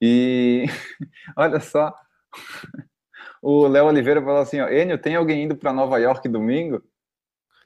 E 0.00 0.66
olha 1.36 1.60
só. 1.60 1.94
O 3.42 3.66
Léo 3.66 3.86
Oliveira 3.86 4.22
falou 4.22 4.40
assim: 4.40 4.60
ó, 4.60 4.68
Enio, 4.68 4.96
tem 4.96 5.16
alguém 5.16 5.42
indo 5.42 5.56
para 5.56 5.72
Nova 5.72 5.98
York 5.98 6.28
domingo? 6.28 6.80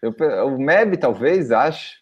Eu, 0.00 0.14
o 0.46 0.58
MEB, 0.58 0.96
talvez, 0.96 1.52
acho. 1.52 1.96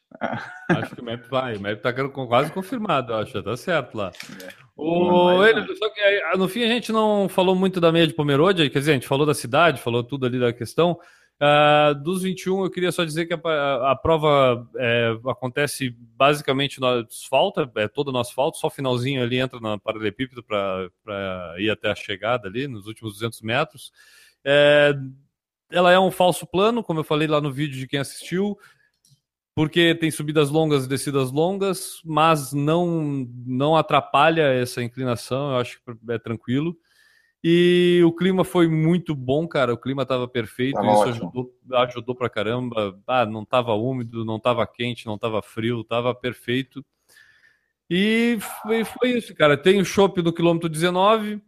Acho 0.71 0.95
que 0.95 1.01
o 1.01 1.05
MEB 1.05 1.25
vai. 1.29 1.57
O 1.57 1.61
MEB 1.61 1.79
está 1.79 1.93
quase 1.93 2.53
confirmado, 2.53 3.13
acho. 3.15 3.43
Tá 3.43 3.57
certo 3.57 3.97
lá. 3.97 4.13
É. 4.43 4.65
O, 4.77 5.45
Enio, 5.45 5.67
só 5.77 5.89
que 5.91 6.37
no 6.37 6.49
fim 6.49 6.63
a 6.63 6.69
gente 6.69 6.93
não 6.93 7.29
falou 7.29 7.55
muito 7.55 7.81
da 7.81 7.93
meia 7.93 8.07
de 8.07 8.15
Pomerode, 8.15 8.71
quer 8.71 8.79
dizer, 8.79 8.93
a 8.93 8.95
gente 8.95 9.09
falou 9.09 9.27
da 9.27 9.35
cidade, 9.35 9.81
falou 9.81 10.03
tudo 10.03 10.27
ali 10.27 10.39
da 10.39 10.53
questão. 10.53 10.99
Uh, 11.41 11.95
dos 12.03 12.23
21, 12.23 12.65
eu 12.65 12.71
queria 12.71 12.93
só 12.93 13.05
dizer 13.05 13.27
que 13.27 13.35
a, 13.35 13.41
a, 13.43 13.91
a 13.91 13.97
prova 13.97 14.69
é, 14.77 15.19
acontece 15.27 15.91
basicamente 16.17 16.81
no 16.81 16.87
asfalto, 16.87 17.71
é 17.75 17.89
todo 17.89 18.13
no 18.13 18.21
asfalto, 18.21 18.57
só 18.57 18.71
finalzinho 18.71 19.23
ali 19.23 19.39
entra 19.39 19.59
na 19.59 19.77
paralelepípedo 19.77 20.45
para 20.45 20.91
ir 21.59 21.71
até 21.71 21.91
a 21.91 21.95
chegada 21.95 22.49
ali, 22.49 22.69
nos 22.69 22.87
últimos 22.87 23.15
200 23.15 23.43
metros. 23.43 23.93
É, 24.45 24.95
ela 25.71 25.91
é 25.91 25.99
um 25.99 26.11
falso 26.11 26.47
plano, 26.47 26.85
como 26.85 27.01
eu 27.01 27.05
falei 27.05 27.27
lá 27.27 27.41
no 27.41 27.53
vídeo 27.53 27.79
de 27.79 27.89
quem 27.89 27.99
assistiu, 27.99 28.57
porque 29.57 29.95
tem 29.95 30.11
subidas 30.11 30.51
longas 30.51 30.85
e 30.85 30.89
descidas 30.89 31.33
longas, 31.33 32.01
mas 32.05 32.53
não, 32.53 33.29
não 33.45 33.77
atrapalha 33.77 34.43
essa 34.43 34.83
inclinação, 34.83 35.51
eu 35.51 35.57
acho 35.59 35.81
que 35.83 36.13
é 36.13 36.19
tranquilo. 36.19 36.77
E 37.47 38.01
o 38.03 38.11
clima 38.11 38.43
foi 38.43 38.67
muito 38.67 39.15
bom, 39.15 39.47
cara. 39.47 39.75
O 39.75 39.77
clima 39.77 40.05
estava 40.05 40.27
perfeito. 40.27 40.77
Tava 40.77 40.93
isso 40.93 41.03
ajudou, 41.11 41.55
ajudou 41.75 42.15
pra 42.15 42.31
caramba. 42.31 42.99
Ah, 43.07 43.27
não 43.27 43.43
estava 43.43 43.75
úmido, 43.75 44.25
não 44.25 44.37
estava 44.37 44.67
quente, 44.67 45.05
não 45.05 45.17
estava 45.17 45.43
frio, 45.43 45.83
estava 45.83 46.15
perfeito. 46.15 46.83
E 47.91 48.39
foi, 48.63 48.83
foi, 48.85 49.11
isso, 49.11 49.35
cara. 49.35 49.59
Tem 49.59 49.79
o 49.79 49.85
chopp 49.85 50.23
do 50.23 50.33
quilômetro 50.33 50.71
19. 50.71 51.39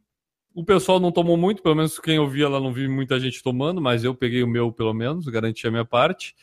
O 0.55 0.63
pessoal 0.63 1.01
não 1.01 1.11
tomou 1.11 1.39
muito, 1.39 1.63
pelo 1.63 1.75
menos 1.75 1.99
quem 1.99 2.17
eu 2.17 2.29
vi 2.29 2.45
lá 2.45 2.61
não 2.61 2.75
vi 2.75 2.87
muita 2.89 3.19
gente 3.19 3.43
tomando, 3.43 3.81
mas 3.81 4.05
eu 4.05 4.15
peguei 4.15 4.43
o 4.43 4.47
meu, 4.47 4.71
pelo 4.71 4.93
menos, 4.93 5.27
garanti 5.29 5.67
a 5.67 5.71
minha 5.71 5.85
parte. 5.85 6.35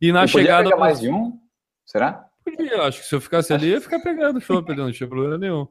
E 0.00 0.12
na 0.12 0.24
chegada. 0.24 0.70
Pegar 0.70 0.76
mais 0.76 1.00
de 1.00 1.10
um? 1.10 1.36
Será? 1.84 2.26
Podia, 2.44 2.82
acho 2.82 3.00
que 3.00 3.06
se 3.08 3.14
eu 3.16 3.20
ficasse 3.20 3.52
ali, 3.52 3.70
ia 3.70 3.80
ficar 3.80 3.98
pegando 3.98 4.40
chopp, 4.40 4.72
não 4.72 4.92
tinha 4.92 5.08
problema 5.08 5.36
nenhum. 5.36 5.66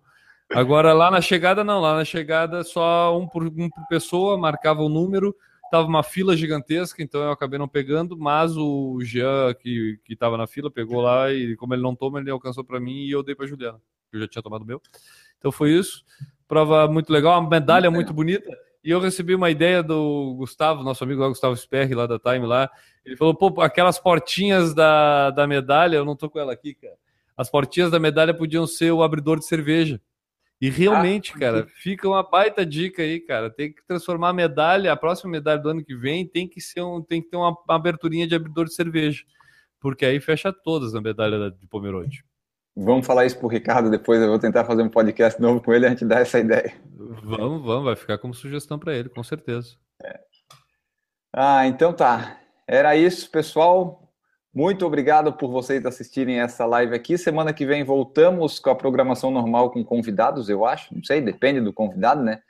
Agora 0.51 0.93
lá 0.93 1.11
na 1.11 1.21
chegada 1.21 1.63
não, 1.63 1.79
lá 1.79 1.95
na 1.95 2.05
chegada 2.05 2.63
só 2.63 3.17
um 3.17 3.27
por, 3.27 3.43
um 3.43 3.69
por 3.69 3.87
pessoa, 3.87 4.37
marcava 4.37 4.81
o 4.81 4.89
número, 4.89 5.35
tava 5.69 5.87
uma 5.87 6.01
fila 6.01 6.35
gigantesca, 6.35 7.03
então 7.03 7.21
eu 7.21 7.31
acabei 7.31 7.59
não 7.59 7.67
pegando, 7.67 8.17
mas 8.17 8.57
o 8.57 8.99
Jean 9.01 9.53
que, 9.53 9.99
que 10.03 10.15
tava 10.15 10.37
na 10.37 10.47
fila 10.47 10.71
pegou 10.71 11.01
lá 11.01 11.31
e 11.31 11.55
como 11.55 11.75
ele 11.75 11.83
não 11.83 11.95
toma, 11.95 12.19
ele 12.19 12.31
alcançou 12.31 12.63
para 12.63 12.79
mim 12.79 13.05
e 13.05 13.11
eu 13.11 13.21
dei 13.21 13.35
para 13.35 13.45
Juliana, 13.45 13.79
eu 14.11 14.19
já 14.21 14.27
tinha 14.27 14.41
tomado 14.41 14.63
o 14.63 14.65
meu. 14.65 14.81
Então 15.37 15.51
foi 15.51 15.71
isso. 15.71 16.03
Prova 16.47 16.87
muito 16.87 17.13
legal, 17.13 17.39
uma 17.39 17.49
medalha 17.49 17.91
muito 17.91 18.11
bonita. 18.11 18.49
E 18.83 18.89
eu 18.89 18.99
recebi 18.99 19.35
uma 19.35 19.49
ideia 19.49 19.83
do 19.83 20.35
Gustavo, 20.37 20.83
nosso 20.83 21.03
amigo 21.03 21.21
lá, 21.21 21.27
Gustavo 21.27 21.55
Sperry, 21.55 21.93
lá 21.93 22.07
da 22.07 22.17
Time 22.17 22.45
lá. 22.45 22.69
Ele 23.05 23.15
falou, 23.15 23.35
pô, 23.35 23.61
aquelas 23.61 23.99
portinhas 23.99 24.73
da, 24.73 25.31
da 25.31 25.45
medalha, 25.45 25.97
eu 25.97 26.05
não 26.05 26.15
tô 26.15 26.29
com 26.29 26.39
ela 26.39 26.53
aqui, 26.53 26.73
cara. 26.73 26.95
As 27.37 27.49
portinhas 27.49 27.91
da 27.91 27.99
medalha 27.99 28.33
podiam 28.33 28.65
ser 28.65 28.91
o 28.91 29.03
abridor 29.03 29.37
de 29.37 29.45
cerveja. 29.45 30.01
E 30.61 30.69
realmente, 30.69 31.31
ah, 31.35 31.39
cara, 31.39 31.67
fica 31.75 32.07
uma 32.07 32.21
baita 32.21 32.65
dica 32.65 33.01
aí, 33.01 33.19
cara. 33.21 33.49
Tem 33.49 33.71
que 33.71 33.81
transformar 33.87 34.29
a 34.29 34.33
medalha, 34.33 34.91
a 34.91 34.97
próxima 34.97 35.31
medalha 35.31 35.61
do 35.61 35.69
ano 35.69 35.83
que 35.83 35.95
vem 35.95 36.27
tem 36.27 36.47
que 36.47 36.59
ser 36.59 36.81
um, 36.81 37.01
tem 37.01 37.21
que 37.21 37.29
ter 37.29 37.37
uma, 37.37 37.51
uma 37.51 37.75
aberturinha 37.75 38.27
de 38.27 38.35
abridor 38.35 38.65
de 38.65 38.73
cerveja, 38.73 39.23
porque 39.79 40.05
aí 40.05 40.19
fecha 40.19 40.51
todas 40.51 40.93
a 40.95 41.01
medalha 41.01 41.49
de 41.49 41.65
Pomerode. 41.67 42.25
Vamos 42.75 43.05
falar 43.05 43.25
isso 43.25 43.37
pro 43.37 43.47
Ricardo 43.47 43.89
depois. 43.89 44.21
Eu 44.21 44.27
vou 44.27 44.39
tentar 44.39 44.65
fazer 44.65 44.81
um 44.81 44.89
podcast 44.89 45.41
novo 45.41 45.61
com 45.61 45.73
ele 45.73 45.85
a 45.85 45.89
gente 45.89 46.05
dá 46.05 46.19
essa 46.19 46.39
ideia. 46.39 46.73
Vamos, 46.93 47.63
vamos, 47.63 47.85
vai 47.85 47.95
ficar 47.95 48.17
como 48.17 48.33
sugestão 48.33 48.77
para 48.77 48.95
ele, 48.95 49.09
com 49.09 49.23
certeza. 49.23 49.75
É. 50.03 50.19
Ah, 51.33 51.67
então 51.67 51.93
tá. 51.93 52.37
Era 52.67 52.95
isso, 52.95 53.29
pessoal. 53.31 54.08
Muito 54.53 54.85
obrigado 54.85 55.31
por 55.33 55.51
vocês 55.51 55.85
assistirem 55.85 56.39
essa 56.39 56.65
live 56.65 56.95
aqui. 56.95 57.17
Semana 57.17 57.53
que 57.53 57.65
vem 57.65 57.83
voltamos 57.83 58.59
com 58.59 58.71
a 58.71 58.75
programação 58.75 59.29
normal 59.29 59.69
com 59.69 59.83
convidados, 59.83 60.49
eu 60.49 60.65
acho. 60.65 60.93
Não 60.93 61.03
sei, 61.03 61.21
depende 61.21 61.61
do 61.61 61.71
convidado, 61.71 62.23
né? 62.23 62.41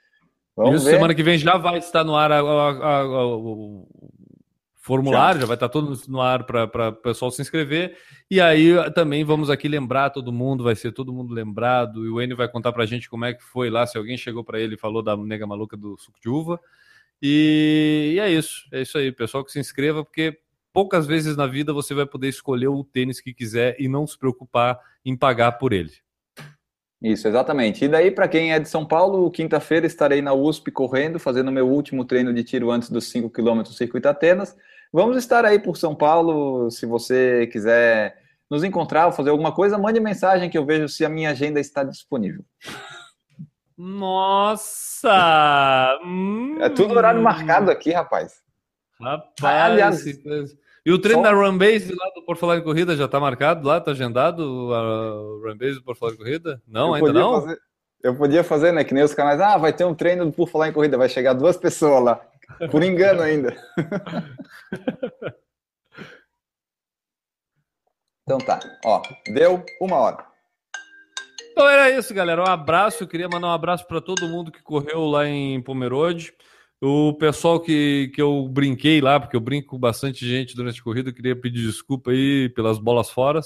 Vamos 0.56 0.78
Isso, 0.78 0.86
ver. 0.86 0.92
semana 0.92 1.14
que 1.14 1.24
vem 1.24 1.38
já 1.38 1.58
vai 1.58 1.78
estar 1.78 2.04
no 2.04 2.16
ar 2.16 2.32
a, 2.32 2.40
a, 2.40 3.00
a, 3.02 3.26
o 3.26 3.88
formulário, 4.76 5.36
já. 5.36 5.42
já 5.42 5.48
vai 5.48 5.56
estar 5.56 5.70
todo 5.70 6.02
no 6.08 6.22
ar 6.22 6.46
para 6.46 6.90
o 6.90 6.94
pessoal 6.94 7.32
se 7.32 7.42
inscrever. 7.42 7.98
E 8.32 8.40
aí 8.40 8.74
também 8.94 9.24
vamos 9.24 9.50
aqui 9.50 9.68
lembrar 9.68 10.10
todo 10.10 10.32
mundo, 10.32 10.64
vai 10.64 10.76
ser 10.76 10.94
todo 10.94 11.14
mundo 11.14 11.34
lembrado. 11.34 12.06
E 12.06 12.10
o 12.10 12.22
Enio 12.22 12.38
vai 12.38 12.48
contar 12.48 12.72
para 12.72 12.84
a 12.84 12.88
gente 12.88 13.10
como 13.10 13.26
é 13.26 13.34
que 13.34 13.44
foi 13.44 13.70
lá, 13.70 13.86
se 13.86 13.98
alguém 13.98 14.18
chegou 14.18 14.44
para 14.44 14.60
ele 14.60 14.76
e 14.76 14.80
falou 14.80 15.04
da 15.04 15.18
nega 15.18 15.46
maluca 15.46 15.76
do 15.76 15.98
suco 15.98 16.20
de 16.22 16.30
uva. 16.30 16.60
E, 17.22 18.14
e 18.16 18.20
é 18.20 18.32
isso, 18.32 18.68
é 18.72 18.82
isso 18.82 18.98
aí, 18.98 19.12
pessoal 19.12 19.44
que 19.44 19.52
se 19.52 19.60
inscreva, 19.60 20.04
porque 20.04 20.40
poucas 20.74 21.06
vezes 21.08 21.36
na 21.36 21.48
vida 21.48 21.74
você 21.74 21.94
vai 21.94 22.06
poder 22.06 22.30
escolher 22.30 22.68
o 22.68 22.84
tênis 22.84 23.20
que 23.22 23.34
quiser 23.34 23.76
e 23.80 23.88
não 23.88 24.06
se 24.06 24.18
preocupar 24.18 24.80
em 25.04 25.16
pagar 25.16 25.54
por 25.54 25.74
ele. 25.74 25.92
Isso, 27.02 27.28
exatamente. 27.28 27.86
E 27.86 27.88
daí, 27.88 28.12
para 28.12 28.28
quem 28.28 28.52
é 28.52 28.60
de 28.60 28.68
São 28.68 28.86
Paulo, 28.86 29.32
quinta-feira 29.32 29.88
estarei 29.88 30.22
na 30.22 30.34
USP 30.34 30.70
correndo, 30.70 31.18
fazendo 31.18 31.52
meu 31.52 31.68
último 31.68 32.04
treino 32.04 32.34
de 32.34 32.44
tiro 32.44 32.72
antes 32.72 32.90
dos 32.90 33.06
5 33.06 33.30
km 33.30 33.62
do 33.62 33.70
Circuito 33.70 34.10
Atenas. 34.10 34.56
Vamos 34.92 35.16
estar 35.16 35.46
aí 35.46 35.60
por 35.60 35.78
São 35.78 35.96
Paulo, 35.96 36.70
se 36.70 36.86
você 36.86 37.48
quiser 37.48 38.18
nos 38.50 38.64
encontrar 38.64 39.06
ou 39.06 39.12
fazer 39.14 39.30
alguma 39.30 39.54
coisa, 39.54 39.78
mande 39.78 40.00
mensagem 40.00 40.50
que 40.50 40.58
eu 40.58 40.66
vejo 40.66 40.90
se 40.90 41.06
a 41.06 41.10
minha 41.10 41.30
agenda 41.30 41.60
está 41.60 41.84
disponível. 41.84 42.44
Nossa! 43.78 45.10
É 46.60 46.70
tudo 46.70 46.96
horário 46.96 47.22
marcado 47.22 47.72
aqui, 47.72 47.92
rapaz. 47.92 48.42
Rapaz, 49.00 50.06
e 50.86 50.92
o 50.92 51.00
treino 51.00 51.24
só... 51.24 51.30
da 51.30 51.36
Runbase 51.36 51.94
lá 51.94 52.10
do 52.16 52.24
Por 52.24 52.36
Falar 52.38 52.58
em 52.58 52.64
Corrida 52.64 52.96
já 52.96 53.06
está 53.06 53.20
marcado 53.20 53.68
lá? 53.68 53.78
Está 53.78 53.92
agendado 53.92 54.42
o 54.44 55.42
Runbase 55.48 55.76
do 55.76 55.84
Por 55.84 55.96
Falar 55.96 56.14
em 56.14 56.18
Corrida? 56.18 56.62
Não, 56.68 56.90
eu 56.90 56.96
ainda 56.96 57.14
não? 57.14 57.42
Fazer... 57.42 57.60
Eu 58.02 58.16
podia 58.16 58.44
fazer, 58.44 58.72
né? 58.72 58.84
Que 58.84 58.94
nem 58.94 59.04
os 59.04 59.14
canais. 59.14 59.42
Ah, 59.42 59.58
vai 59.58 59.74
ter 59.74 59.84
um 59.84 59.94
treino 59.94 60.26
do 60.26 60.32
Por 60.32 60.50
Falar 60.50 60.70
em 60.70 60.74
Corrida. 60.74 60.98
Vai 60.98 61.10
chegar 61.10 61.34
duas 61.34 61.58
pessoas 61.58 62.04
lá. 62.04 62.22
Por 62.72 62.82
engano 62.82 63.22
ainda. 63.22 63.56
então 68.24 68.38
tá. 68.40 68.60
Ó, 68.86 69.02
deu 69.28 69.64
uma 69.82 69.98
hora. 69.98 70.26
Então 71.52 71.68
era 71.68 71.92
isso, 71.92 72.14
galera. 72.14 72.42
Um 72.42 72.48
abraço. 72.48 73.04
Eu 73.04 73.08
queria 73.08 73.28
mandar 73.28 73.48
um 73.48 73.54
abraço 73.54 73.86
para 73.86 74.00
todo 74.00 74.30
mundo 74.30 74.52
que 74.52 74.64
correu 74.64 75.06
lá 75.06 75.28
em 75.28 75.62
Pomerode. 75.62 76.34
O 76.82 77.14
pessoal 77.14 77.60
que, 77.60 78.10
que 78.16 78.22
eu 78.22 78.48
brinquei 78.48 79.02
lá, 79.02 79.20
porque 79.20 79.36
eu 79.36 79.42
brinco 79.42 79.70
com 79.70 79.80
bastante 79.80 80.26
gente 80.26 80.56
durante 80.56 80.80
a 80.80 80.84
corrida, 80.84 81.10
eu 81.10 81.14
queria 81.14 81.36
pedir 81.36 81.66
desculpa 81.66 82.12
aí 82.12 82.50
pelas 82.50 82.80
bolas 82.80 83.10
fora. 83.10 83.42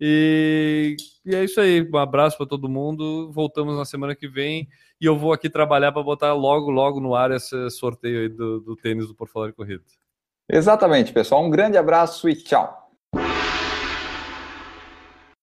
E, 0.00 0.96
e 1.24 1.34
é 1.34 1.44
isso 1.44 1.60
aí. 1.60 1.88
Um 1.88 1.96
abraço 1.96 2.36
para 2.36 2.46
todo 2.46 2.68
mundo. 2.68 3.30
Voltamos 3.32 3.76
na 3.76 3.84
semana 3.84 4.14
que 4.14 4.26
vem. 4.26 4.68
E 5.00 5.06
eu 5.06 5.16
vou 5.16 5.32
aqui 5.32 5.48
trabalhar 5.48 5.92
para 5.92 6.02
botar 6.02 6.32
logo, 6.32 6.70
logo 6.70 7.00
no 7.00 7.14
ar 7.14 7.30
esse 7.30 7.70
sorteio 7.70 8.22
aí 8.22 8.28
do, 8.28 8.60
do 8.60 8.76
tênis 8.76 9.06
do 9.06 9.14
Por 9.14 9.28
Falar 9.28 9.48
de 9.48 9.52
Corrida. 9.52 9.84
Exatamente, 10.48 11.12
pessoal. 11.12 11.44
Um 11.44 11.50
grande 11.50 11.78
abraço 11.78 12.28
e 12.28 12.34
tchau. 12.34 12.83